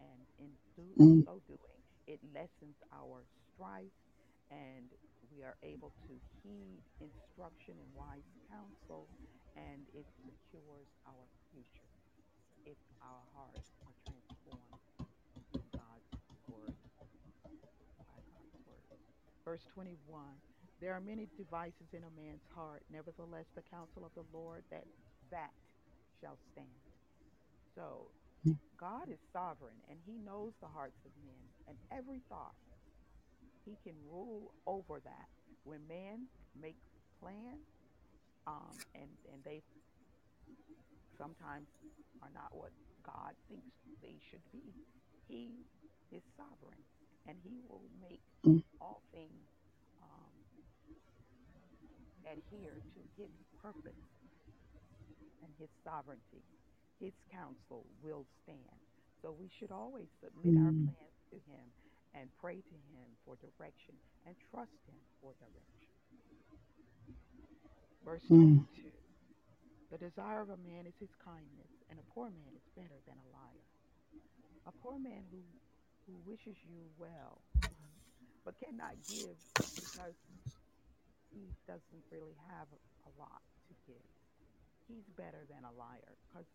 and 0.00 0.26
in 0.38 0.52
do 0.76 0.96
Mm, 0.98 1.24
so 1.24 1.40
doing, 1.46 1.82
it 2.06 2.20
lessens 2.34 2.76
our 2.92 3.24
strife, 3.54 3.94
and 4.50 4.90
we 5.30 5.42
are 5.42 5.56
able 5.62 5.92
to 6.08 6.14
heed 6.42 6.82
instruction 7.00 7.74
and 7.80 7.90
wise 7.94 8.28
counsel, 8.50 9.08
and 9.56 9.86
it 9.94 10.06
secures 10.24 10.88
our 11.06 11.26
future 11.52 11.90
if 12.66 12.78
our 13.02 13.24
hearts 13.34 13.72
are 13.84 13.94
transformed 14.06 14.80
in 15.54 15.62
God's 15.72 16.10
word 16.48 16.76
by 17.98 18.18
God's 18.32 18.56
word. 18.66 19.00
Verse 19.44 19.66
21 19.74 20.40
There 20.80 20.94
are 20.94 21.00
many 21.00 21.28
devices 21.36 21.92
in 21.92 22.04
a 22.04 22.12
man's 22.20 22.44
heart, 22.54 22.82
nevertheless, 22.90 23.46
the 23.54 23.62
counsel 23.62 24.04
of 24.06 24.12
the 24.14 24.26
Lord 24.32 24.64
that 24.70 24.86
that 25.30 25.52
shall 26.20 26.38
stand. 26.52 26.68
So 27.74 28.12
God 28.78 29.08
is 29.10 29.20
sovereign 29.32 29.82
and 29.88 30.00
he 30.06 30.18
knows 30.18 30.54
the 30.60 30.68
hearts 30.68 30.98
of 31.06 31.12
men 31.24 31.50
and 31.68 31.78
every 31.92 32.22
thought. 32.28 32.54
He 33.64 33.78
can 33.82 33.96
rule 34.04 34.54
over 34.66 35.00
that. 35.04 35.28
When 35.64 35.86
men 35.88 36.28
make 36.54 36.78
plans, 37.20 37.68
um, 38.46 38.84
and, 38.94 39.10
and 39.32 39.44
they 39.44 39.62
sometimes 41.18 41.68
are 42.22 42.30
not 42.34 42.50
what 42.56 42.72
God 43.04 43.34
thinks 43.48 43.76
they 44.02 44.18
should 44.30 44.44
be, 44.52 44.74
he 45.28 45.66
is 46.12 46.22
sovereign 46.36 46.84
and 47.26 47.38
he 47.44 47.60
will 47.68 47.90
make 48.00 48.22
mm, 48.46 48.64
all 48.80 49.02
things 49.12 49.48
um, 50.02 50.34
adhere 52.26 52.82
to 52.94 53.00
his 53.16 53.30
purpose 53.62 54.00
and 55.42 55.52
his 55.58 55.70
sovereignty. 55.84 56.44
His 57.00 57.14
counsel 57.32 57.86
will 58.02 58.26
stand. 58.42 58.78
So 59.22 59.32
we 59.32 59.50
should 59.58 59.70
always 59.72 60.08
submit 60.22 60.56
our 60.58 60.74
mm, 60.74 60.86
plans 60.86 61.18
to 61.30 61.38
him 61.50 61.72
and 62.14 62.30
pray 62.40 62.62
to 62.62 62.78
him 62.92 63.08
for 63.24 63.36
direction 63.36 63.94
and 64.26 64.34
trust 64.50 64.78
him 64.86 64.98
for 65.20 65.34
direction. 65.38 65.88
Verse 68.04 68.24
mm, 68.30 68.64
22 68.70 68.90
The 69.90 69.98
desire 69.98 70.42
of 70.42 70.50
a 70.50 70.58
man 70.58 70.86
is 70.86 70.94
his 71.00 71.14
kindness, 71.24 71.72
and 71.90 71.98
a 71.98 72.10
poor 72.14 72.30
man 72.30 72.54
is 72.56 72.66
better 72.76 72.98
than 73.06 73.18
a 73.18 73.28
liar. 73.34 73.68
A 74.66 74.72
poor 74.82 74.98
man 74.98 75.24
who, 75.30 75.42
who 76.06 76.14
wishes 76.26 76.56
you 76.64 76.90
well 76.98 77.42
but 78.44 78.56
cannot 78.58 78.96
give 79.08 79.36
because 79.74 80.16
he 81.32 81.52
doesn't 81.66 82.04
really 82.10 82.34
have 82.48 82.68
a 83.04 83.12
lot 83.20 83.42
to 83.68 83.74
give. 83.86 84.08
He's 84.88 85.04
better 85.16 85.44
than 85.48 85.64
a 85.64 85.72
liar 85.76 86.16
because 86.28 86.46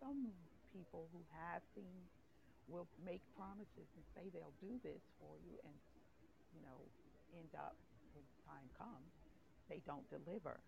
some 0.00 0.32
people 0.72 1.08
who 1.12 1.24
have 1.32 1.62
things 1.74 2.10
will 2.66 2.88
make 2.98 3.22
promises 3.34 3.88
and 3.96 4.04
say 4.14 4.30
they'll 4.30 4.54
do 4.60 4.78
this 4.82 5.02
for 5.18 5.38
you 5.38 5.58
and 5.64 5.74
you 6.52 6.60
know 6.62 6.90
end 7.32 7.50
up 7.56 7.76
when 8.12 8.24
time 8.46 8.70
comes 8.76 9.12
they 9.68 9.80
don't 9.86 10.08
deliver. 10.08 10.62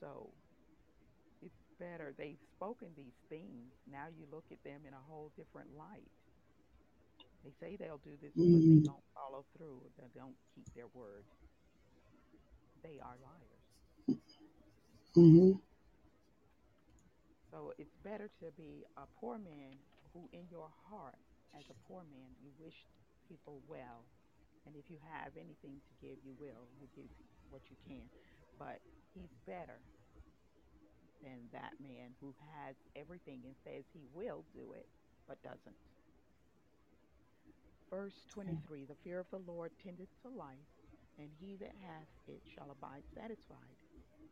So 0.00 0.34
it's 1.42 1.60
better 1.78 2.12
they've 2.16 2.40
spoken 2.54 2.94
these 2.96 3.18
things 3.28 3.72
now 3.86 4.06
you 4.08 4.26
look 4.30 4.46
at 4.52 4.62
them 4.64 4.86
in 4.86 4.94
a 4.94 5.00
whole 5.00 5.32
different 5.36 5.74
light. 5.74 6.10
They 7.42 7.50
say 7.50 7.76
they'll 7.76 7.98
do 7.98 8.16
this 8.16 8.34
but 8.52 8.64
they 8.66 8.66
mm, 8.66 8.84
don't 8.84 9.04
follow 9.14 9.44
through 9.56 9.92
they 9.96 10.08
don't 10.14 10.36
keep 10.54 10.66
their 10.74 10.88
word. 10.88 11.26
They 12.82 12.98
are 13.00 13.16
liars. 13.16 13.64
Mhm, 15.16 15.60
so 17.62 17.72
it's 17.78 17.94
better 18.02 18.28
to 18.40 18.50
be 18.58 18.84
a 18.98 19.06
poor 19.20 19.38
man 19.38 19.78
who 20.12 20.28
in 20.32 20.46
your 20.50 20.68
heart 20.90 21.18
as 21.58 21.70
a 21.70 21.78
poor 21.86 22.02
man 22.10 22.34
you 22.42 22.50
wish 22.58 22.86
people 23.28 23.62
well 23.68 24.04
And 24.66 24.76
if 24.76 24.90
you 24.90 24.98
have 25.12 25.34
anything 25.36 25.80
to 25.84 25.92
give, 26.00 26.18
you 26.24 26.34
will. 26.38 26.68
You 26.80 26.88
give 26.96 27.10
what 27.50 27.62
you 27.70 27.76
can. 27.86 28.08
But 28.58 28.80
he's 29.14 29.34
better 29.46 29.80
than 31.22 31.48
that 31.52 31.74
man 31.80 32.14
who 32.20 32.34
has 32.56 32.76
everything 32.96 33.42
and 33.46 33.56
says 33.64 33.84
he 33.92 34.02
will 34.14 34.44
do 34.54 34.72
it, 34.74 34.88
but 35.28 35.42
doesn't. 35.42 35.76
Verse 37.90 38.26
hmm. 38.36 38.58
23 38.58 38.86
The 38.86 38.96
fear 39.04 39.20
of 39.20 39.30
the 39.30 39.38
Lord 39.38 39.72
tendeth 39.82 40.10
to 40.22 40.30
life, 40.30 40.70
and 41.18 41.30
he 41.40 41.56
that 41.56 41.76
hath 41.82 42.10
it 42.28 42.42
shall 42.54 42.70
abide 42.70 43.04
satisfied. 43.14 43.78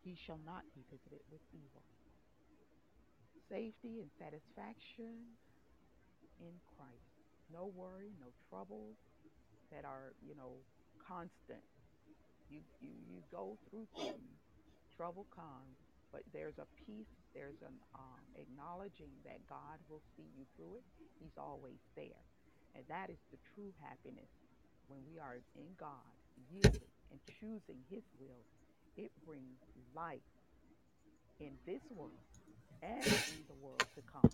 He 0.05 0.17
shall 0.17 0.41
not 0.47 0.65
be 0.75 0.85
visited 0.91 1.23
with 1.31 1.43
evil. 1.53 1.85
Safety 3.51 4.01
and 4.01 4.11
satisfaction 4.19 5.37
in 6.41 6.55
Christ. 6.77 7.13
No 7.53 7.71
worry, 7.75 8.13
no 8.21 8.33
troubles 8.49 8.97
that 9.73 9.85
are, 9.85 10.15
you 10.23 10.35
know, 10.37 10.65
constant 11.07 11.65
You 12.51 12.61
you 12.81 12.93
you 13.09 13.23
go 13.33 13.59
through 13.71 13.89
things, 13.97 14.41
trouble 14.97 15.27
comes, 15.35 15.79
but 16.13 16.23
there's 16.33 16.59
a 16.59 16.67
peace, 16.87 17.13
there's 17.35 17.63
an 17.63 17.77
um, 17.95 18.25
acknowledging 18.37 19.13
that 19.25 19.47
God 19.49 19.79
will 19.89 20.03
see 20.17 20.29
you 20.37 20.45
through 20.57 20.77
it. 20.79 20.85
He's 21.21 21.37
always 21.39 21.81
there, 21.97 22.25
and 22.75 22.85
that 22.89 23.11
is 23.11 23.21
the 23.33 23.39
true 23.55 23.73
happiness 23.83 24.31
when 24.89 25.01
we 25.07 25.19
are 25.21 25.41
in 25.57 25.75
God, 25.79 26.13
yielding 26.51 26.93
and 27.11 27.21
choosing 27.41 27.83
His 27.91 28.05
will. 28.21 28.45
It 28.97 29.13
brings 29.25 29.61
life 29.95 30.27
in 31.41 31.59
this 31.67 31.83
world 31.91 32.30
and 32.83 33.21
in 33.27 33.45
the 33.49 33.55
world 33.55 33.89
to 33.97 34.03
come. 34.03 34.33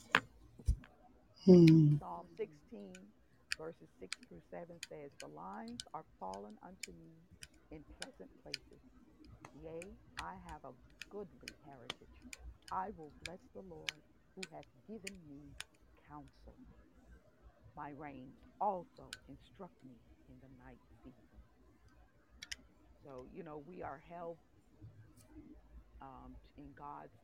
mm, 1.48 2.00
Psalm 2.00 2.28
16, 2.36 3.12
verses 3.58 3.88
6 4.00 4.12
through 4.28 4.42
7 4.50 4.80
says, 4.88 5.12
The 5.20 5.28
lines 5.28 5.80
are 5.94 6.06
fallen 6.20 6.58
unto 6.62 6.92
me 6.98 7.28
in 7.70 7.86
pleasant 7.98 8.30
places. 8.42 8.82
Yea, 9.54 9.98
I 10.18 10.36
have 10.46 10.64
a 10.64 10.74
goodly 11.10 11.56
heritage. 11.64 12.22
I 12.70 12.90
will 12.96 13.14
bless 13.22 13.40
the 13.54 13.62
Lord 13.62 14.02
who 14.36 14.48
hath 14.52 14.66
given 14.88 15.18
me 15.28 15.56
counsel. 16.08 16.58
My 17.76 17.90
reins 17.90 18.36
also 18.60 19.16
instruct 19.28 19.74
me 19.84 19.98
in 20.28 20.36
the 20.42 20.50
night 20.64 20.80
season. 21.04 21.30
So, 23.04 23.28
you 23.32 23.44
know, 23.44 23.58
we 23.58 23.82
are 23.82 23.98
held 23.98 24.38
um, 26.02 26.36
in 26.56 26.74
God's 26.74 27.14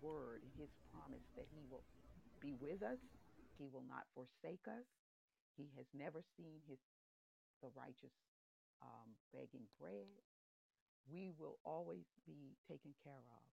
word, 0.00 0.42
in 0.44 0.52
his 0.58 0.70
promise 0.92 1.26
that 1.36 1.46
he 1.50 1.64
will 1.70 1.84
be 2.40 2.54
with 2.54 2.82
us. 2.82 2.98
He 3.58 3.66
will 3.68 3.84
not 3.86 4.06
forsake 4.14 4.66
us. 4.70 4.86
He 5.56 5.70
has 5.76 5.86
never 5.92 6.22
seen 6.36 6.62
his 6.68 6.78
the 7.62 7.70
righteous 7.74 8.14
um, 8.82 9.18
begging 9.34 9.66
bread. 9.80 10.06
We 11.10 11.32
will 11.34 11.58
always 11.64 12.06
be 12.26 12.54
taken 12.68 12.94
care 13.02 13.26
of. 13.34 13.44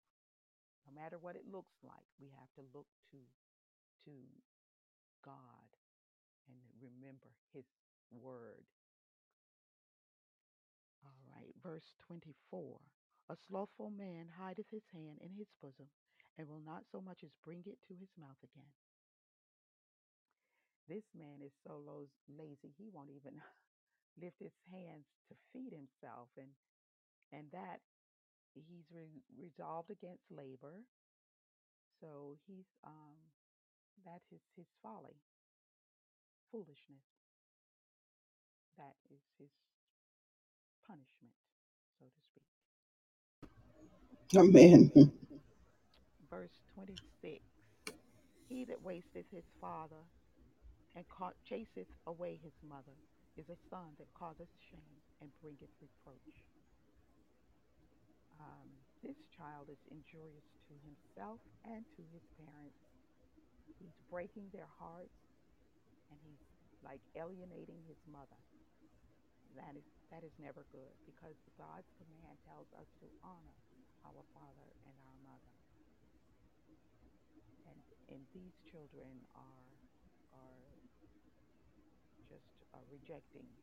No 0.86 0.94
matter 0.94 1.18
what 1.18 1.36
it 1.36 1.50
looks 1.50 1.74
like, 1.82 2.06
we 2.22 2.30
have 2.38 2.52
to 2.56 2.64
look 2.74 2.86
to 3.12 3.18
to 4.06 4.12
God 5.26 5.70
and 6.48 6.62
remember 6.78 7.34
his 7.54 7.66
word. 8.12 8.70
All 11.04 11.18
right, 11.34 11.54
verse 11.64 11.96
24. 12.06 12.78
A 13.30 13.36
slothful 13.36 13.90
man 13.90 14.30
hideth 14.38 14.70
his 14.70 14.86
hand 14.94 15.18
in 15.22 15.34
his 15.34 15.50
bosom 15.62 15.90
and 16.38 16.48
will 16.48 16.62
not 16.66 16.84
so 16.92 17.02
much 17.02 17.24
as 17.24 17.32
bring 17.44 17.64
it 17.66 17.80
to 17.88 17.96
his 17.96 18.10
mouth 18.18 18.40
again. 18.44 18.72
This 20.88 21.04
man 21.16 21.42
is 21.42 21.54
so 21.66 21.82
lazy, 22.28 22.74
he 22.78 22.90
won't 22.92 23.10
even 23.12 23.42
lift 24.22 24.40
his 24.40 24.54
hands 24.72 25.06
to 25.30 25.36
feed 25.52 25.74
himself. 25.74 26.30
And, 26.38 26.50
and 27.32 27.52
that 27.52 27.82
he's 28.56 28.86
re- 28.92 29.24
resolved 29.38 29.92
against 29.92 30.32
labor. 30.32 30.84
So 32.02 32.38
he's, 32.48 32.68
um, 32.84 33.18
that 34.06 34.22
is 34.32 34.42
his 34.56 34.68
folly, 34.82 35.18
foolishness. 36.52 37.06
That 38.78 38.96
is 39.10 39.22
his 39.38 39.52
punishment, 40.88 41.34
so 42.00 42.06
to 42.06 42.22
speak. 42.32 42.48
Amen. 44.36 44.92
Verse 46.30 46.60
26 46.74 47.44
He 48.56 48.64
that 48.72 48.88
wasteth 48.88 49.28
his 49.36 49.44
father 49.60 50.00
and 50.96 51.04
chaseth 51.44 51.92
away 52.08 52.40
his 52.40 52.56
mother 52.64 52.96
is 53.36 53.52
a 53.52 53.60
son 53.68 54.00
that 54.00 54.08
causeth 54.16 54.48
shame 54.72 54.96
and 55.20 55.28
bringeth 55.44 55.76
reproach. 55.84 56.40
Um, 58.40 58.72
this 59.04 59.20
child 59.36 59.68
is 59.68 59.84
injurious 59.92 60.48
to 60.72 60.74
himself 60.88 61.44
and 61.68 61.84
to 62.00 62.04
his 62.16 62.24
parents. 62.40 62.80
He's 63.76 64.00
breaking 64.08 64.48
their 64.56 64.72
hearts 64.80 65.20
and 66.08 66.16
he's 66.24 66.48
like 66.80 67.04
alienating 67.20 67.84
his 67.92 68.00
mother. 68.08 68.40
That 69.60 69.76
is 69.76 69.84
that 70.16 70.24
is 70.24 70.32
never 70.40 70.64
good 70.72 70.96
because 71.04 71.36
God's 71.60 71.92
command 72.00 72.40
tells 72.48 72.72
us 72.80 72.88
to 73.04 73.08
honor 73.20 73.60
our 74.08 74.24
father 74.32 74.68
and 74.88 74.96
our 75.12 75.18
mother. 75.28 75.55
And 78.16 78.24
these 78.34 78.56
children 78.72 79.28
are 79.36 79.84
are 80.32 80.80
just 82.30 82.64
uh, 82.74 82.80
rejecting 82.90 83.60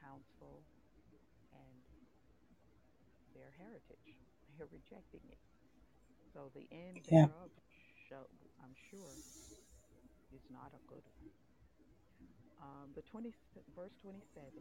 counsel 0.00 0.64
and 1.52 1.84
their 3.34 3.52
heritage. 3.58 4.16
They're 4.56 4.68
rejecting 4.72 5.20
it. 5.28 5.38
So 6.32 6.50
the 6.54 6.68
end 6.72 7.04
Yeah. 7.10 7.28
thereof, 7.28 7.50
show, 8.08 8.26
I'm 8.62 8.74
sure, 8.90 9.20
is 10.32 10.42
not 10.50 10.72
a 10.74 10.82
good 10.88 11.04
one. 11.04 11.26
Um, 12.60 12.92
the 12.94 13.02
20, 13.02 13.34
verse 13.74 13.92
27 14.02 14.52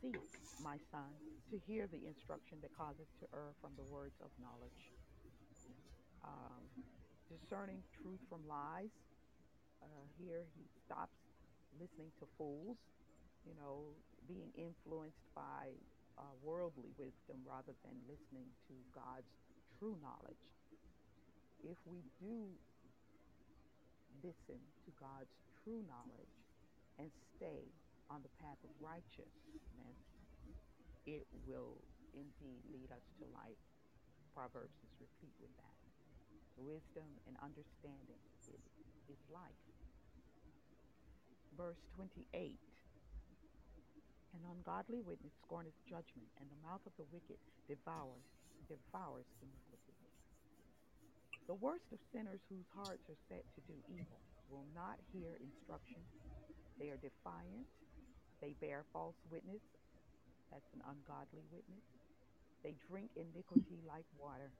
Seek, 0.00 0.22
my 0.58 0.78
son, 0.90 1.20
to 1.50 1.58
hear 1.58 1.86
the 1.88 2.06
instruction 2.06 2.60
that 2.62 2.72
causes 2.72 3.08
to 3.20 3.26
err 3.34 3.54
from 3.60 3.76
the 3.76 3.84
words 3.84 4.16
of 4.20 4.30
knowledge, 4.38 4.97
um, 6.28 6.62
discerning 7.32 7.80
truth 7.96 8.20
from 8.28 8.44
lies. 8.44 8.92
Uh, 9.80 10.04
here 10.20 10.44
he 10.52 10.64
stops 10.84 11.16
listening 11.80 12.12
to 12.20 12.28
fools, 12.36 12.76
you 13.48 13.54
know, 13.56 13.96
being 14.28 14.52
influenced 14.58 15.24
by 15.32 15.72
uh, 16.18 16.34
worldly 16.42 16.90
wisdom 16.98 17.38
rather 17.46 17.72
than 17.86 17.94
listening 18.10 18.48
to 18.68 18.74
God's 18.92 19.30
true 19.78 19.96
knowledge. 20.02 20.44
If 21.64 21.78
we 21.86 22.02
do 22.20 22.50
listen 24.22 24.58
to 24.58 24.90
God's 24.98 25.30
true 25.62 25.82
knowledge 25.86 26.34
and 26.98 27.08
stay 27.38 27.62
on 28.10 28.22
the 28.26 28.32
path 28.42 28.58
of 28.66 28.72
righteousness, 28.82 29.98
it 31.06 31.24
will 31.46 31.78
indeed 32.14 32.62
lead 32.74 32.90
us 32.90 33.04
to 33.22 33.24
life. 33.30 33.62
Proverbs 34.34 34.74
is 34.82 34.92
replete 34.98 35.38
with 35.40 35.54
that. 35.62 35.77
Wisdom 36.58 37.06
and 37.26 37.38
understanding 37.38 38.18
is 39.08 39.18
life. 39.30 39.62
Verse 41.56 41.78
28 41.96 42.58
An 44.34 44.42
ungodly 44.50 45.00
witness 45.00 45.32
scorneth 45.46 45.78
judgment, 45.88 46.28
and 46.38 46.50
the 46.50 46.60
mouth 46.66 46.82
of 46.86 46.94
the 46.98 47.06
wicked 47.14 47.38
devours, 47.70 48.26
devours 48.66 49.26
iniquity. 49.40 49.96
The 51.46 51.56
worst 51.56 51.88
of 51.94 51.98
sinners 52.12 52.42
whose 52.50 52.68
hearts 52.76 53.06
are 53.08 53.20
set 53.30 53.46
to 53.56 53.60
do 53.64 53.74
evil 53.88 54.20
will 54.50 54.66
not 54.74 55.00
hear 55.14 55.38
instruction. 55.40 56.02
They 56.78 56.90
are 56.90 57.00
defiant. 57.00 57.66
They 58.42 58.54
bear 58.60 58.84
false 58.92 59.16
witness. 59.30 59.62
That's 60.52 60.68
an 60.74 60.82
ungodly 60.84 61.44
witness. 61.50 61.84
They 62.62 62.74
drink 62.90 63.10
iniquity 63.16 63.80
like 63.86 64.04
water. 64.18 64.52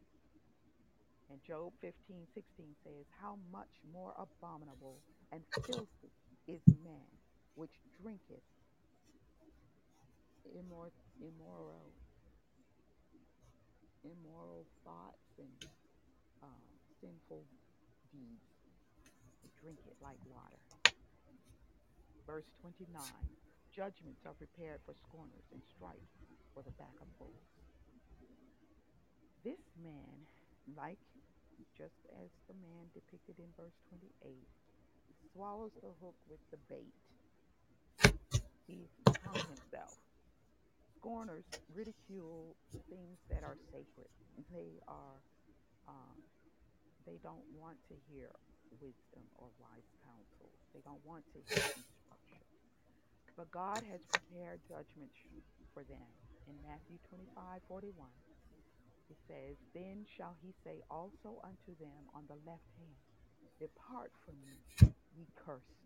And 1.29 1.43
Job 1.43 1.75
15 1.81 2.27
16 2.27 2.77
says, 2.85 3.07
How 3.11 3.37
much 3.37 3.85
more 3.85 4.15
abominable 4.19 5.05
and 5.33 5.47
filthy 5.67 6.13
is 6.47 6.63
man 6.71 7.21
which 7.55 7.83
drinketh 7.93 8.45
immor- 10.47 10.93
immoral, 11.21 11.99
immoral 14.05 14.69
thoughts 14.85 15.39
and 15.39 15.61
um, 16.43 16.81
sinful 17.01 17.51
deeds. 18.11 18.45
They 19.43 19.51
drink 19.57 19.87
it 19.87 19.99
like 20.01 20.27
water. 20.27 20.61
Verse 22.27 22.53
29 22.61 23.39
Judgments 23.71 24.27
are 24.27 24.35
prepared 24.35 24.83
for 24.85 24.95
scorners 24.95 25.47
and 25.53 25.65
strife 25.65 26.09
for 26.55 26.63
the 26.63 26.73
back 26.73 27.01
of 27.01 27.09
fools. 27.19 27.49
This 29.43 29.77
man, 29.77 30.29
like 30.67 31.01
just 31.77 31.99
as 32.23 32.29
the 32.47 32.55
man 32.61 32.91
depicted 32.95 33.39
in 33.39 33.51
verse 33.57 33.75
28, 33.91 34.35
swallows 35.33 35.73
the 35.83 35.93
hook 36.03 36.17
with 36.29 36.43
the 36.51 36.59
bait. 36.71 36.95
He's 38.67 38.91
hung 39.25 39.39
himself. 39.39 39.97
Scorners 40.99 41.45
ridicule 41.75 42.57
things 42.91 43.19
that 43.31 43.43
are 43.43 43.57
sacred. 43.71 44.11
They 44.53 44.83
are, 44.87 45.19
um, 45.89 46.19
they 47.07 47.19
don't 47.23 47.47
want 47.55 47.79
to 47.89 47.95
hear 48.11 48.31
wisdom 48.81 49.25
or 49.39 49.49
wise 49.59 49.89
counsel. 50.05 50.51
They 50.75 50.81
don't 50.85 51.01
want 51.07 51.25
to 51.33 51.39
hear 51.49 51.65
instruction. 51.65 52.43
But 53.37 53.51
God 53.51 53.83
has 53.91 54.03
prepared 54.11 54.61
judgment 54.69 55.11
for 55.73 55.85
them. 55.85 56.09
In 56.49 56.57
Matthew 56.65 56.99
25, 57.09 57.63
41, 57.69 58.09
it 59.11 59.19
says, 59.27 59.57
Then 59.75 60.05
shall 60.05 60.37
he 60.41 60.53
say 60.65 60.85
also 60.91 61.41
unto 61.45 61.73
them 61.81 62.09
on 62.15 62.25
the 62.29 62.39
left 62.45 62.69
hand, 62.77 63.01
Depart 63.59 64.13
from 64.25 64.37
me, 64.45 64.61
ye 65.17 65.27
cursed, 65.35 65.83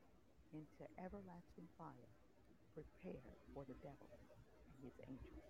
into 0.53 0.85
everlasting 1.01 1.69
fire, 1.79 2.13
prepared 2.77 3.39
for 3.55 3.65
the 3.65 3.79
devil 3.81 4.11
and 4.13 4.77
his 4.85 4.93
angels. 5.09 5.49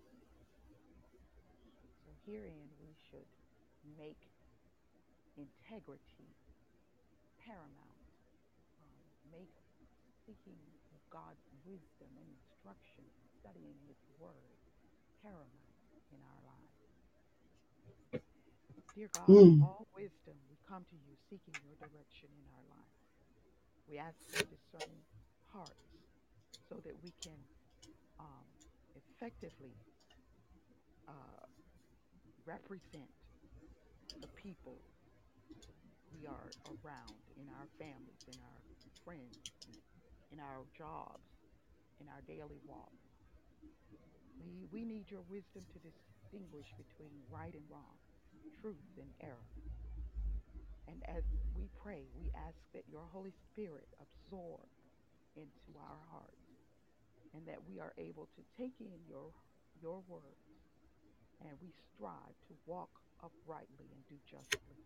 So 2.05 2.09
herein 2.25 2.71
we 2.79 2.95
should 3.11 3.27
make 3.99 4.21
integrity 5.35 6.31
paramount. 7.43 8.07
Um, 8.79 9.03
make 9.33 9.51
seeking 10.23 10.59
God's 11.11 11.45
wisdom 11.67 12.09
and 12.17 12.25
instruction, 12.25 13.05
studying 13.39 13.77
his 13.85 13.99
word 14.17 14.57
paramount 15.21 15.77
in 16.09 16.19
our. 16.23 16.42
Dear 18.95 19.09
God, 19.13 19.41
Mm. 19.41 19.61
all 19.61 19.87
wisdom, 19.95 20.37
we 20.49 20.57
come 20.67 20.85
to 20.89 20.97
you 20.97 21.15
seeking 21.29 21.55
your 21.63 21.75
direction 21.77 22.29
in 22.37 22.45
our 22.49 22.65
lives. 22.69 23.01
We 23.87 23.97
ask 23.99 24.17
for 24.31 24.45
discerning 24.45 25.03
hearts 25.53 25.89
so 26.69 26.81
that 26.85 27.01
we 27.03 27.13
can 27.23 27.39
um, 28.19 28.47
effectively 28.95 29.77
uh, 31.07 31.47
represent 32.45 33.11
the 34.21 34.29
people 34.35 34.83
we 36.13 36.27
are 36.27 36.53
around 36.67 37.23
in 37.37 37.49
our 37.49 37.69
families, 37.79 38.21
in 38.27 38.37
our 38.41 38.61
friends, 39.05 39.47
in, 39.67 39.75
in 40.31 40.39
our 40.39 40.65
jobs, 40.77 41.27
in 42.01 42.07
our 42.09 42.21
daily 42.27 42.61
walk. 42.67 42.93
We, 44.39 44.67
we 44.71 44.85
need 44.85 45.11
your 45.11 45.23
wisdom 45.29 45.65
to 45.73 45.79
distinguish 45.79 46.73
between 46.77 47.23
right 47.31 47.53
and 47.53 47.65
wrong, 47.69 47.97
truth 48.61 48.97
and 48.97 49.11
error. 49.21 49.49
And 50.87 51.01
as 51.07 51.23
we 51.55 51.69
pray, 51.81 52.03
we 52.15 52.31
ask 52.35 52.57
that 52.73 52.83
your 52.91 53.05
Holy 53.11 53.33
Spirit 53.51 53.87
absorb 53.99 54.67
into 55.35 55.79
our 55.79 55.99
hearts 56.11 56.43
and 57.33 57.47
that 57.47 57.63
we 57.67 57.79
are 57.79 57.93
able 57.97 58.27
to 58.35 58.41
take 58.57 58.77
in 58.79 58.99
your, 59.09 59.33
your 59.81 60.03
word 60.07 60.37
and 61.41 61.57
we 61.61 61.73
strive 61.93 62.37
to 62.47 62.53
walk 62.65 62.89
uprightly 63.23 63.87
and 63.91 64.01
do 64.07 64.17
justly. 64.29 64.79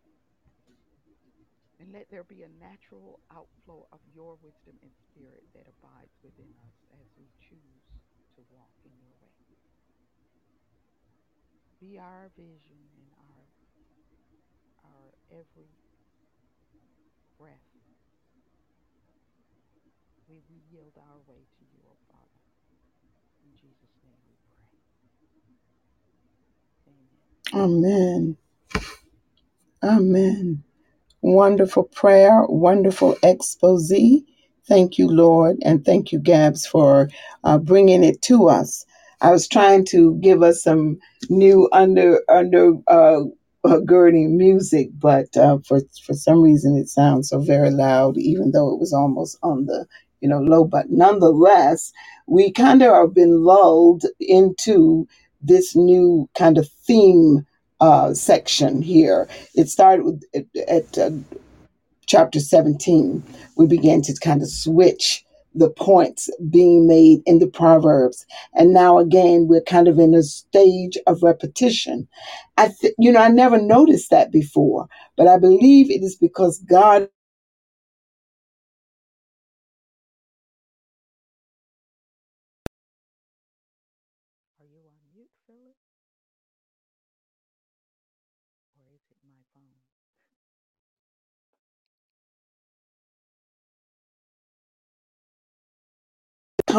And 1.79 1.93
let 1.93 2.09
there 2.09 2.23
be 2.25 2.41
a 2.41 2.49
natural 2.57 3.19
outflow 3.29 3.85
of 3.93 4.01
your 4.15 4.37
wisdom 4.41 4.81
and 4.81 4.91
spirit 5.13 5.45
that 5.53 5.69
abides 5.69 6.15
within 6.23 6.49
us 6.65 6.77
as 6.97 7.05
we 7.19 7.29
choose 7.37 7.85
to 8.35 8.41
walk 8.49 8.73
in 8.85 8.93
your 8.97 9.13
way. 9.21 9.37
Be 11.79 11.99
our 11.99 12.31
vision 12.35 12.81
and 12.97 13.09
our 13.29 13.36
every 15.31 15.69
breath. 17.39 17.63
We, 20.29 20.41
we 20.49 20.61
yield 20.71 20.93
our 20.97 21.19
way 21.27 21.41
to 21.41 21.63
you, 21.73 21.81
O 21.89 21.97
Father. 22.11 22.43
In 23.43 23.51
Jesus' 23.55 23.95
name 24.03 24.19
we 24.27 24.35
pray. 24.47 24.83
Amen. 26.93 27.19
Amen. 27.53 28.37
Amen. 29.83 30.63
Wonderful 31.21 31.85
prayer, 31.85 32.45
wonderful 32.47 33.17
expose. 33.23 33.93
Thank 34.67 34.99
you, 34.99 35.09
Lord, 35.09 35.57
and 35.63 35.85
thank 35.85 36.13
you, 36.13 36.19
Gabs, 36.19 36.67
for 36.67 37.09
uh, 37.43 37.59
bringing 37.59 38.05
it 38.05 38.23
to 38.23 38.49
us. 38.49 38.85
I 39.21 39.31
was 39.31 39.49
trying 39.49 39.85
to 39.87 40.15
give 40.21 40.43
us 40.43 40.63
some 40.63 40.99
new 41.29 41.69
under 41.73 42.21
under 42.29 42.75
uh, 42.87 43.21
girding 43.85 44.37
music, 44.37 44.89
but 44.99 45.35
uh, 45.37 45.59
for 45.67 45.81
for 46.05 46.13
some 46.13 46.41
reason 46.41 46.77
it 46.77 46.89
sounds 46.89 47.29
so 47.29 47.39
very 47.39 47.71
loud, 47.71 48.17
even 48.17 48.51
though 48.51 48.73
it 48.73 48.79
was 48.79 48.93
almost 48.93 49.37
on 49.43 49.65
the 49.65 49.85
you 50.21 50.29
know 50.29 50.39
low. 50.39 50.65
But 50.65 50.89
nonetheless, 50.89 51.93
we 52.27 52.51
kind 52.51 52.81
of 52.83 52.93
have 52.93 53.13
been 53.13 53.43
lulled 53.43 54.05
into 54.19 55.07
this 55.41 55.75
new 55.75 56.29
kind 56.37 56.57
of 56.57 56.67
theme 56.87 57.45
uh, 57.81 58.13
section 58.13 58.81
here. 58.81 59.29
It 59.55 59.69
started 59.69 60.05
with, 60.05 60.23
at, 60.35 60.45
at 60.67 60.97
uh, 60.97 61.11
chapter 62.07 62.39
17, 62.39 63.23
we 63.57 63.67
began 63.67 64.01
to 64.03 64.15
kind 64.21 64.41
of 64.41 64.49
switch 64.49 65.25
the 65.57 65.71
points 65.71 66.29
being 66.49 66.87
made 66.87 67.21
in 67.25 67.39
the 67.39 67.47
Proverbs. 67.47 68.25
And 68.55 68.73
now 68.73 68.99
again, 68.99 69.47
we're 69.49 69.61
kind 69.61 69.87
of 69.87 69.99
in 69.99 70.15
a 70.15 70.23
stage 70.23 70.97
of 71.07 71.23
repetition. 71.23 72.07
I, 72.57 72.71
th- 72.81 72.95
you 72.99 73.11
know, 73.11 73.21
I 73.21 73.29
never 73.29 73.61
noticed 73.61 74.11
that 74.11 74.31
before, 74.31 74.87
but 75.17 75.27
I 75.27 75.39
believe 75.39 75.91
it 75.91 76.03
is 76.03 76.15
because 76.17 76.59
God 76.69 77.09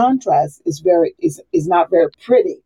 contrast 0.01 0.63
is 0.67 0.81
very 0.81 1.15
is 1.21 1.41
is 1.53 1.69
not 1.69 1.91
very 1.91 2.11
pretty 2.27 2.57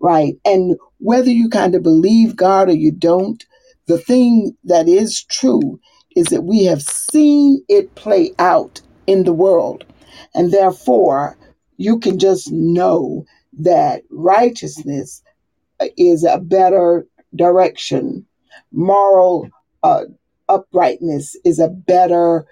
right? 0.00 0.34
And 0.44 0.76
whether 0.98 1.30
you 1.30 1.48
kind 1.48 1.74
of 1.74 1.82
believe 1.82 2.36
God 2.36 2.68
or 2.68 2.74
you 2.74 2.92
don't, 2.92 3.44
the 3.86 3.98
thing 3.98 4.56
that 4.64 4.88
is 4.88 5.22
true 5.24 5.80
is 6.16 6.26
that 6.28 6.42
we 6.42 6.64
have 6.64 6.82
seen 6.82 7.62
it 7.68 7.94
play 7.94 8.32
out 8.38 8.80
in 9.06 9.24
the 9.24 9.32
world. 9.32 9.84
And 10.34 10.52
therefore, 10.52 11.36
you 11.76 11.98
can 11.98 12.18
just 12.18 12.50
know 12.50 13.24
that 13.60 14.02
righteousness 14.10 15.22
is 15.98 16.24
a 16.24 16.38
better 16.38 17.06
direction, 17.36 18.26
moral 18.72 19.48
uh, 19.82 20.04
uprightness 20.48 21.36
is 21.44 21.58
a 21.58 21.68
better 21.68 22.46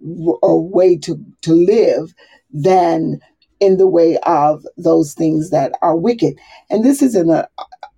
w- 0.00 0.38
way 0.42 0.96
to, 0.98 1.18
to 1.42 1.52
live 1.54 2.14
than 2.52 3.20
in 3.62 3.76
the 3.76 3.86
way 3.86 4.18
of 4.24 4.66
those 4.76 5.14
things 5.14 5.50
that 5.50 5.72
are 5.82 5.96
wicked. 5.96 6.38
And 6.68 6.84
this 6.84 7.00
is 7.00 7.14
an, 7.14 7.30
uh, 7.30 7.46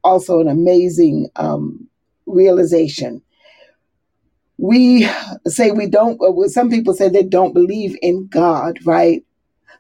also 0.05 0.41
an 0.41 0.49
amazing 0.49 1.31
um, 1.37 1.89
realization. 2.27 3.23
We 4.59 5.09
say 5.47 5.73
we 5.73 5.87
don't, 5.87 6.21
uh, 6.21 6.49
some 6.49 6.71
people 6.71 6.95
say 6.95 7.09
they 7.09 7.23
don't 7.25 7.55
believe 7.55 7.97
in 8.03 8.29
God, 8.29 8.79
right? 8.85 9.25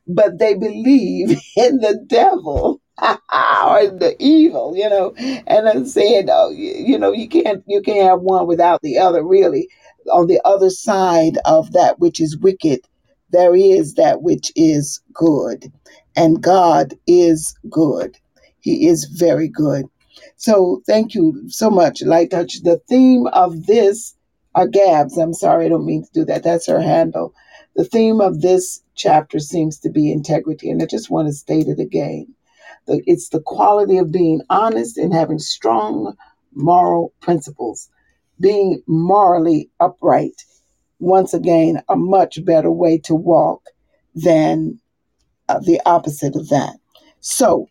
but 0.06 0.38
they 0.38 0.54
believe 0.54 1.30
in 1.56 1.78
the 1.78 2.02
devil 2.06 2.80
or 3.02 3.88
the 3.88 4.14
evil, 4.18 4.76
you 4.76 4.88
know. 4.88 5.14
And 5.46 5.68
I'm 5.68 5.86
saying, 5.86 6.28
oh, 6.30 6.50
you, 6.50 6.72
you 6.72 6.98
know, 6.98 7.12
you 7.12 7.28
can't 7.28 7.62
you 7.66 7.82
can't 7.82 8.08
have 8.08 8.20
one 8.20 8.46
without 8.46 8.82
the 8.82 8.98
other. 8.98 9.22
Really, 9.22 9.68
on 10.12 10.26
the 10.26 10.40
other 10.44 10.70
side 10.70 11.38
of 11.44 11.72
that 11.72 11.98
which 11.98 12.20
is 12.20 12.38
wicked, 12.38 12.80
there 13.30 13.54
is 13.54 13.94
that 13.94 14.22
which 14.22 14.52
is 14.56 15.00
good, 15.12 15.72
and 16.16 16.42
God 16.42 16.94
is 17.06 17.54
good. 17.70 18.16
He 18.60 18.86
is 18.88 19.04
very 19.06 19.48
good. 19.48 19.86
So 20.36 20.82
thank 20.86 21.14
you 21.14 21.48
so 21.48 21.70
much, 21.70 22.02
Light 22.02 22.30
Touch. 22.30 22.62
The 22.62 22.80
theme 22.88 23.26
of 23.28 23.66
this, 23.66 24.14
uh, 24.54 24.66
Gabs. 24.66 25.18
I'm 25.18 25.34
sorry, 25.34 25.66
I 25.66 25.68
don't 25.70 25.86
mean 25.86 26.04
to 26.04 26.12
do 26.12 26.24
that. 26.26 26.44
That's 26.44 26.66
her 26.68 26.80
handle 26.80 27.26
the 27.76 27.86
theme 27.86 28.20
of 28.20 28.42
this 28.42 28.82
chapter 28.96 29.40
seems 29.40 29.80
to 29.80 29.90
be 29.90 30.12
integrity, 30.12 30.70
and 30.70 30.82
I 30.82 30.86
just 30.86 31.10
want 31.10 31.28
to 31.28 31.34
state 31.34 31.68
it 31.68 31.80
again. 31.80 32.28
It's 32.86 33.30
the 33.30 33.40
quality 33.40 33.98
of 33.98 34.12
being 34.12 34.42
honest 34.50 34.98
and 34.98 35.14
having 35.14 35.38
strong 35.40 36.14
moral 36.54 37.14
principles, 37.20 37.88
being 38.40 38.82
morally 38.86 39.70
upright. 39.80 40.44
Once 41.04 41.34
again, 41.34 41.82
a 41.90 41.96
much 41.96 42.42
better 42.46 42.70
way 42.70 42.96
to 42.96 43.14
walk 43.14 43.62
than 44.14 44.80
uh, 45.50 45.58
the 45.58 45.78
opposite 45.84 46.34
of 46.34 46.48
that. 46.48 46.76
So, 47.20 47.68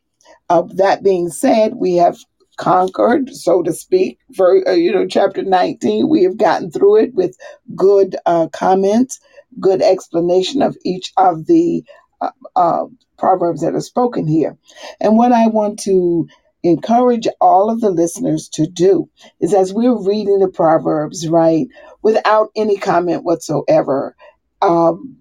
uh, 0.49 0.61
that 0.75 1.03
being 1.03 1.29
said, 1.29 1.73
we 1.75 1.95
have 1.95 2.17
conquered, 2.57 3.33
so 3.33 3.63
to 3.63 3.73
speak, 3.73 4.19
for 4.35 4.67
uh, 4.67 4.73
you 4.73 4.93
know, 4.93 5.07
chapter 5.07 5.41
19. 5.41 6.07
We 6.07 6.21
have 6.23 6.37
gotten 6.37 6.69
through 6.69 6.97
it 6.97 7.15
with 7.15 7.35
good 7.75 8.15
uh, 8.27 8.49
comments, 8.53 9.19
good 9.59 9.81
explanation 9.81 10.61
of 10.61 10.77
each 10.85 11.11
of 11.17 11.47
the 11.47 11.83
uh, 12.21 12.29
uh, 12.55 12.85
proverbs 13.17 13.61
that 13.61 13.73
are 13.73 13.81
spoken 13.81 14.27
here. 14.27 14.55
And 15.01 15.17
what 15.17 15.31
I 15.31 15.47
want 15.47 15.79
to 15.79 16.27
encourage 16.63 17.27
all 17.41 17.69
of 17.69 17.81
the 17.81 17.91
listeners 17.91 18.49
to 18.49 18.65
do 18.65 19.09
is 19.39 19.53
as 19.53 19.73
we're 19.73 20.01
reading 20.01 20.39
the 20.39 20.47
proverbs, 20.47 21.27
right, 21.27 21.67
without 22.01 22.49
any 22.55 22.77
comment 22.77 23.23
whatsoever, 23.23 24.15
um, 24.61 25.17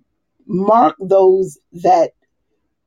mark 0.46 0.96
those 1.00 1.58
that 1.72 2.12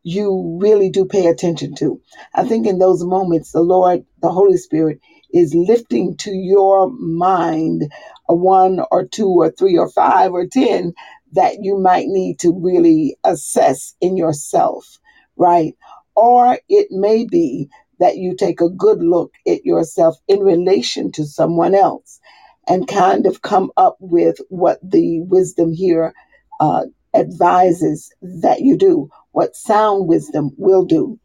you 0.04 0.58
really 0.62 0.90
do 0.90 1.06
pay 1.06 1.26
attention 1.28 1.76
to. 1.76 2.00
I 2.34 2.46
think 2.48 2.68
in 2.68 2.78
those 2.78 3.04
moments, 3.04 3.52
the 3.52 3.62
Lord, 3.62 4.06
the 4.22 4.30
Holy 4.30 4.58
Spirit, 4.58 5.00
is 5.34 5.54
lifting 5.56 6.16
to 6.18 6.32
your 6.32 6.92
mind 6.92 7.92
a 8.30 8.36
one 8.36 8.80
or 8.92 9.06
two 9.06 9.28
or 9.28 9.52
three 9.52 9.78
or 9.78 9.90
five 9.90 10.32
or 10.32 10.46
ten 10.48 10.94
that 11.34 11.58
you 11.62 11.78
might 11.78 12.06
need 12.08 12.40
to 12.40 12.54
really 12.58 13.18
assess 13.24 13.96
in 14.00 14.16
yourself, 14.16 15.00
right? 15.36 15.76
Or 16.16 16.60
it 16.70 16.88
may 16.92 17.26
be 17.26 17.70
that 18.00 18.18
you 18.18 18.36
take 18.36 18.62
a 18.62 18.70
good 18.70 19.02
look 19.02 19.32
at 19.48 19.66
yourself 19.66 20.16
in 20.28 20.40
relation 20.40 21.12
to 21.14 21.26
someone 21.26 21.76
else 21.76 22.20
and 22.68 22.88
kind 22.88 23.26
of 23.26 23.42
come 23.42 23.72
up 23.78 23.96
with 24.00 24.38
what 24.50 24.80
the 24.82 25.22
wisdom 25.22 25.72
here 25.74 26.14
uh, 26.60 26.84
advises 27.14 28.12
that 28.22 28.62
you 28.62 28.78
do 28.78 29.10
what 29.32 29.56
sound 29.56 30.08
wisdom 30.08 30.52
will 30.58 30.86
do. 30.86 31.20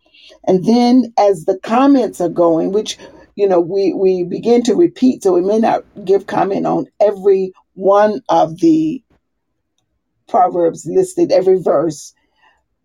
And 0.45 0.65
then 0.65 1.13
as 1.17 1.45
the 1.45 1.59
comments 1.61 2.21
are 2.21 2.29
going, 2.29 2.73
which 2.73 2.99
you 3.37 3.49
know 3.49 3.61
we 3.61 3.95
we 3.95 4.25
begin 4.25 4.63
to 4.65 4.75
repeat, 4.75 5.23
so 5.23 5.33
we 5.33 5.41
may 5.41 5.59
not 5.59 5.85
give 6.05 6.27
comment 6.27 6.67
on 6.67 6.87
every 7.01 7.53
one 7.75 8.21
of 8.29 8.59
the 8.59 9.03
proverbs 10.29 10.87
listed, 10.87 11.33
every 11.33 11.61
verse, 11.61 12.13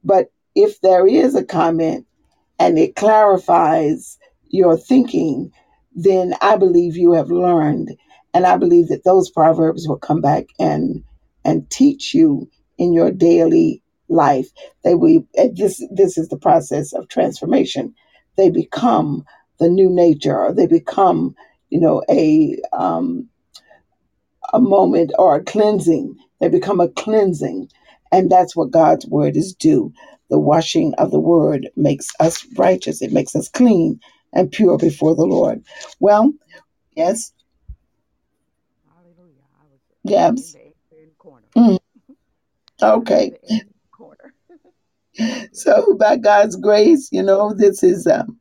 but 0.03 0.31
if 0.55 0.79
there 0.81 1.05
is 1.05 1.35
a 1.35 1.43
comment 1.43 2.05
and 2.59 2.77
it 2.79 2.95
clarifies 2.95 4.17
your 4.49 4.77
thinking, 4.77 5.51
then 5.93 6.33
I 6.41 6.57
believe 6.57 6.97
you 6.97 7.13
have 7.13 7.29
learned. 7.29 7.95
And 8.33 8.45
I 8.45 8.57
believe 8.57 8.89
that 8.89 9.03
those 9.05 9.29
proverbs 9.29 9.87
will 9.87 9.97
come 9.97 10.21
back 10.21 10.45
and 10.59 11.03
and 11.45 11.69
teach 11.69 12.13
you 12.13 12.49
in 12.77 12.93
your 12.93 13.11
daily 13.11 13.81
life. 14.09 14.47
They 14.83 14.95
will 14.95 15.25
this 15.53 15.83
this 15.91 16.17
is 16.17 16.29
the 16.29 16.37
process 16.37 16.93
of 16.93 17.07
transformation. 17.07 17.93
They 18.37 18.49
become 18.49 19.25
the 19.59 19.69
new 19.69 19.89
nature 19.89 20.37
or 20.37 20.53
they 20.53 20.67
become, 20.67 21.35
you 21.69 21.79
know, 21.79 22.03
a 22.09 22.57
um 22.73 23.29
a 24.53 24.59
moment 24.59 25.11
or 25.17 25.35
a 25.35 25.43
cleansing. 25.43 26.15
They 26.39 26.49
become 26.49 26.79
a 26.79 26.89
cleansing. 26.89 27.69
And 28.11 28.31
that's 28.31 28.55
what 28.55 28.71
God's 28.71 29.05
word 29.07 29.35
is 29.35 29.53
due. 29.53 29.93
The 30.29 30.39
washing 30.39 30.93
of 30.95 31.11
the 31.11 31.19
word 31.19 31.69
makes 31.75 32.09
us 32.19 32.45
righteous, 32.57 33.01
it 33.01 33.11
makes 33.11 33.35
us 33.35 33.49
clean 33.49 33.99
and 34.33 34.51
pure 34.51 34.77
before 34.77 35.15
the 35.15 35.25
Lord. 35.25 35.63
Well, 35.99 36.33
yes, 36.95 37.31
Hallelujah. 38.93 39.41
I 39.59 39.65
was 39.71 39.81
in 40.03 40.35
the 40.35 40.97
amen 40.97 41.11
corner. 41.17 41.47
Mm, 41.55 41.77
I 42.81 42.95
was 42.95 42.97
in 42.97 43.01
okay. 43.01 43.29
the 43.31 43.53
amen 43.53 43.73
corner. 43.91 44.33
So 45.53 45.95
by 45.97 46.17
God's 46.17 46.57
grace, 46.57 47.07
you 47.09 47.23
know, 47.23 47.53
this 47.53 47.81
is 47.83 48.05
um, 48.05 48.37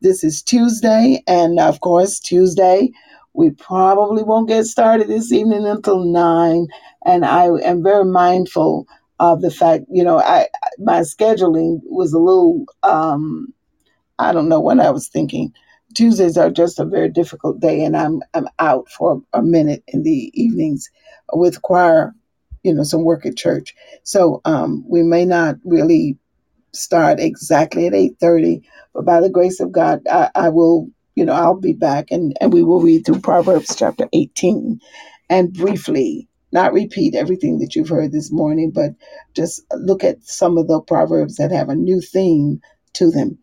this 0.00 0.24
is 0.24 0.42
Tuesday, 0.42 1.22
and 1.28 1.60
of 1.60 1.80
course, 1.80 2.18
Tuesday 2.18 2.90
we 3.34 3.50
probably 3.50 4.22
won't 4.22 4.48
get 4.48 4.64
started 4.64 5.08
this 5.08 5.32
evening 5.32 5.66
until 5.66 6.04
nine. 6.04 6.66
And 7.04 7.24
I 7.24 7.46
am 7.64 7.82
very 7.82 8.04
mindful 8.04 8.86
of 9.20 9.42
the 9.42 9.50
fact, 9.50 9.84
you 9.90 10.02
know, 10.02 10.18
I 10.18 10.48
my 10.78 11.00
scheduling 11.00 11.80
was 11.84 12.12
a 12.12 12.18
little 12.18 12.64
um, 12.82 13.52
I 14.18 14.32
don't 14.32 14.48
know 14.48 14.60
what 14.60 14.80
I 14.80 14.90
was 14.90 15.08
thinking. 15.08 15.52
Tuesdays 15.94 16.38
are 16.38 16.50
just 16.50 16.80
a 16.80 16.84
very 16.84 17.10
difficult 17.10 17.60
day, 17.60 17.84
and 17.84 17.96
I'm 17.96 18.22
I'm 18.34 18.48
out 18.58 18.88
for 18.88 19.22
a 19.34 19.42
minute 19.42 19.84
in 19.88 20.02
the 20.02 20.32
evenings 20.34 20.88
with 21.32 21.62
choir, 21.62 22.14
you 22.64 22.74
know, 22.74 22.82
some 22.82 23.04
work 23.04 23.26
at 23.26 23.36
church. 23.36 23.74
So 24.04 24.40
um, 24.46 24.84
we 24.88 25.02
may 25.02 25.26
not 25.26 25.56
really 25.64 26.18
start 26.72 27.20
exactly 27.20 27.88
at 27.88 27.92
8.30 27.92 28.62
but 28.94 29.04
by 29.04 29.20
the 29.20 29.28
grace 29.28 29.58
of 29.58 29.72
god 29.72 30.02
I, 30.08 30.30
I 30.36 30.48
will 30.50 30.88
you 31.16 31.24
know 31.24 31.32
i'll 31.32 31.58
be 31.58 31.72
back 31.72 32.12
and, 32.12 32.36
and 32.40 32.52
we 32.52 32.62
will 32.62 32.80
read 32.80 33.04
through 33.04 33.22
proverbs 33.22 33.74
chapter 33.76 34.08
18 34.12 34.80
and 35.28 35.52
briefly 35.52 36.28
not 36.52 36.72
repeat 36.72 37.14
everything 37.14 37.58
that 37.58 37.76
you've 37.76 37.90
heard 37.90 38.12
this 38.12 38.32
morning 38.32 38.70
but 38.74 38.92
just 39.34 39.62
look 39.74 40.04
at 40.04 40.22
some 40.24 40.58
of 40.58 40.68
the 40.68 40.80
proverbs 40.82 41.36
that 41.36 41.52
have 41.52 41.68
a 41.68 41.74
new 41.74 42.00
theme 42.00 42.60
to 42.94 43.10
them. 43.10 43.38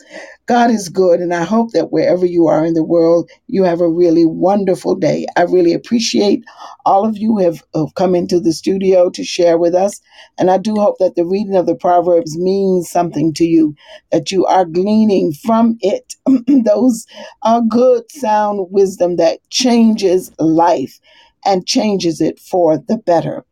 God 0.45 0.71
is 0.71 0.89
good, 0.89 1.21
and 1.21 1.33
I 1.33 1.43
hope 1.45 1.71
that 1.71 1.91
wherever 1.91 2.25
you 2.25 2.47
are 2.47 2.65
in 2.65 2.73
the 2.73 2.83
world, 2.83 3.29
you 3.47 3.63
have 3.63 3.79
a 3.81 3.89
really 3.89 4.25
wonderful 4.25 4.95
day. 4.95 5.25
I 5.37 5.43
really 5.43 5.73
appreciate 5.73 6.43
all 6.85 7.05
of 7.05 7.17
you 7.17 7.29
who 7.37 7.39
have, 7.43 7.63
have 7.73 7.95
come 7.95 8.13
into 8.13 8.39
the 8.41 8.51
studio 8.53 9.09
to 9.11 9.23
share 9.23 9.57
with 9.57 9.73
us, 9.73 10.01
and 10.37 10.51
I 10.51 10.57
do 10.57 10.75
hope 10.75 10.97
that 10.99 11.15
the 11.15 11.25
reading 11.25 11.55
of 11.55 11.65
the 11.65 11.75
Proverbs 11.75 12.37
means 12.37 12.89
something 12.89 13.33
to 13.35 13.45
you, 13.45 13.75
that 14.11 14.31
you 14.31 14.45
are 14.45 14.65
gleaning 14.65 15.33
from 15.33 15.77
it. 15.81 16.15
Those 16.65 17.05
are 17.43 17.61
good, 17.61 18.11
sound 18.11 18.67
wisdom 18.71 19.15
that 19.17 19.39
changes 19.49 20.31
life 20.39 20.99
and 21.47 21.67
changes 21.67 22.21
it 22.21 22.39
for 22.39 22.79
the 22.79 22.99
better. 22.99 23.45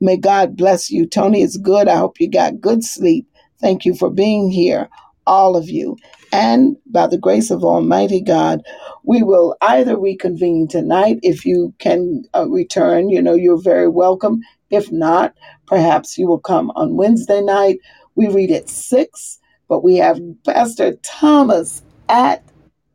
May 0.00 0.18
God 0.18 0.56
bless 0.56 0.90
you. 0.90 1.08
Tony, 1.08 1.42
it's 1.42 1.58
good. 1.58 1.88
I 1.88 1.98
hope 1.98 2.20
you 2.20 2.30
got 2.30 2.62
good 2.62 2.84
sleep. 2.84 3.28
Thank 3.60 3.86
you 3.86 3.96
for 3.96 4.10
being 4.10 4.50
here, 4.52 4.88
all 5.26 5.56
of 5.56 5.70
you. 5.70 5.98
And 6.32 6.78
by 6.86 7.08
the 7.08 7.18
grace 7.18 7.50
of 7.50 7.64
Almighty 7.64 8.22
God, 8.22 8.62
we 9.04 9.24
will 9.24 9.56
either 9.62 9.98
reconvene 10.00 10.68
tonight. 10.68 11.18
If 11.24 11.46
you 11.46 11.74
can 11.80 12.24
uh, 12.36 12.48
return, 12.48 13.10
you 13.10 13.22
know, 13.22 13.34
you're 13.34 13.62
very 13.62 13.88
welcome. 13.88 14.40
If 14.70 14.92
not, 14.92 15.34
perhaps 15.66 16.18
you 16.18 16.28
will 16.28 16.40
come 16.40 16.70
on 16.76 16.96
Wednesday 16.96 17.42
night. 17.42 17.80
We 18.16 18.28
read 18.28 18.52
at 18.52 18.70
6, 18.70 19.40
but 19.68 19.84
we 19.84 19.96
have 19.96 20.20
Pastor 20.46 20.94
Thomas 21.04 21.82
at 22.08 22.44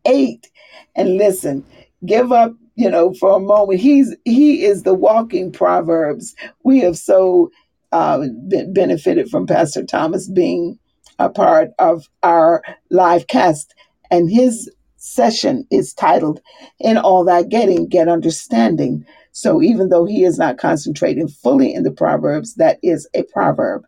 8. 0.05 0.49
And 0.95 1.17
listen, 1.17 1.65
give 2.05 2.31
up, 2.31 2.53
you 2.75 2.91
know, 2.91 3.13
for 3.15 3.37
a 3.37 3.41
moment. 3.41 3.81
He's 3.81 4.15
he 4.25 4.65
is 4.65 4.83
the 4.83 4.95
walking 4.95 5.53
proverbs. 5.53 6.35
We 6.65 6.81
have 6.81 6.97
so 6.97 7.51
uh, 7.93 8.27
be- 8.49 8.67
benefited 8.73 9.29
from 9.29 9.47
Pastor 9.47 9.85
Thomas 9.85 10.29
being 10.29 10.79
a 11.19 11.29
part 11.29 11.71
of 11.79 12.09
our 12.23 12.63
live 12.91 13.27
cast, 13.27 13.75
and 14.11 14.31
his 14.31 14.71
session 14.97 15.67
is 15.71 15.93
titled 15.93 16.41
"In 16.81 16.97
All 16.97 17.25
That 17.25 17.49
Getting, 17.49 17.89
Get 17.89 18.09
Understanding." 18.09 19.05
So 19.33 19.63
even 19.63 19.89
though 19.89 20.05
he 20.05 20.25
is 20.25 20.39
not 20.39 20.59
concentrating 20.59 21.27
fully 21.29 21.73
in 21.73 21.83
the 21.83 21.91
proverbs, 21.91 22.55
that 22.55 22.79
is 22.83 23.09
a 23.15 23.23
proverb, 23.25 23.83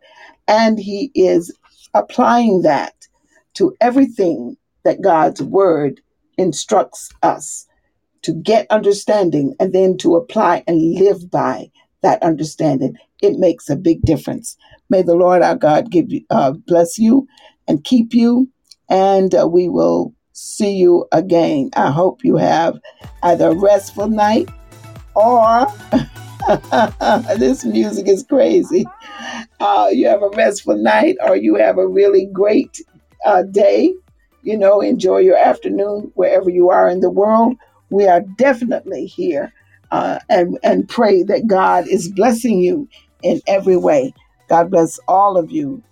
and 0.48 0.80
he 0.80 1.12
is 1.16 1.54
applying 1.96 2.64
that 2.64 2.96
to 3.56 3.76
everything 3.82 4.58
that 4.86 5.02
God's 5.02 5.44
word 5.44 6.02
instructs 6.38 7.12
us 7.24 7.64
to 8.28 8.34
get 8.34 8.67
understanding 8.69 9.55
and 9.57 9.71
then 9.71 9.95
to 9.95 10.17
apply 10.17 10.61
and 10.67 10.95
live 10.95 11.32
by 11.32 11.71
that 12.03 12.21
understanding. 12.21 12.93
It 13.21 13.39
makes 13.39 13.69
a 13.69 13.78
big 13.78 14.01
difference. 14.01 14.57
May 14.89 15.01
the 15.01 15.15
Lord 15.15 15.41
our 15.41 15.55
God 15.55 15.89
give 15.89 16.11
you, 16.11 16.23
uh, 16.30 16.51
bless 16.51 16.97
you 16.97 17.25
and 17.69 17.86
keep 17.86 18.13
you, 18.13 18.49
and 18.89 19.34
uh, 19.34 19.47
we 19.47 19.69
will 19.69 20.13
see 20.34 20.73
you 20.73 21.07
again. 21.13 21.69
I 21.78 21.89
hope 21.89 22.25
you 22.25 22.36
have 22.36 22.78
either 23.23 23.51
a 23.51 23.55
restful 23.55 24.09
night 24.09 24.49
or 25.15 25.67
this 27.38 27.63
music 27.63 28.09
is 28.09 28.23
crazy. 28.23 28.86
Uh, 29.61 29.88
you 29.89 30.05
have 30.05 30.21
a 30.21 30.30
restful 30.32 30.75
night 30.75 31.15
or 31.21 31.38
you 31.38 31.55
have 31.55 31.78
a 31.78 31.88
really 31.88 32.28
great 32.34 32.82
uh, 33.25 33.43
day. 33.43 33.93
You 34.41 34.57
know, 34.57 34.82
enjoy 34.82 35.19
your 35.19 35.38
afternoon 35.38 36.11
wherever 36.15 36.49
you 36.49 36.69
are 36.69 36.89
in 36.89 36.99
the 36.99 37.09
world. 37.09 37.55
We 37.90 38.08
are 38.08 38.22
definitely 38.22 39.08
here 39.08 39.54
uh, 39.92 40.20
and, 40.30 40.60
and 40.64 40.90
pray 40.90 41.24
that 41.24 41.48
God 41.48 41.88
is 41.88 42.12
blessing 42.12 42.60
you 42.60 42.90
in 43.24 43.42
every 43.48 43.78
way. 43.78 44.14
God 44.50 44.72
bless 44.72 45.00
all 45.08 45.38
of 45.38 45.52
you. 45.52 45.84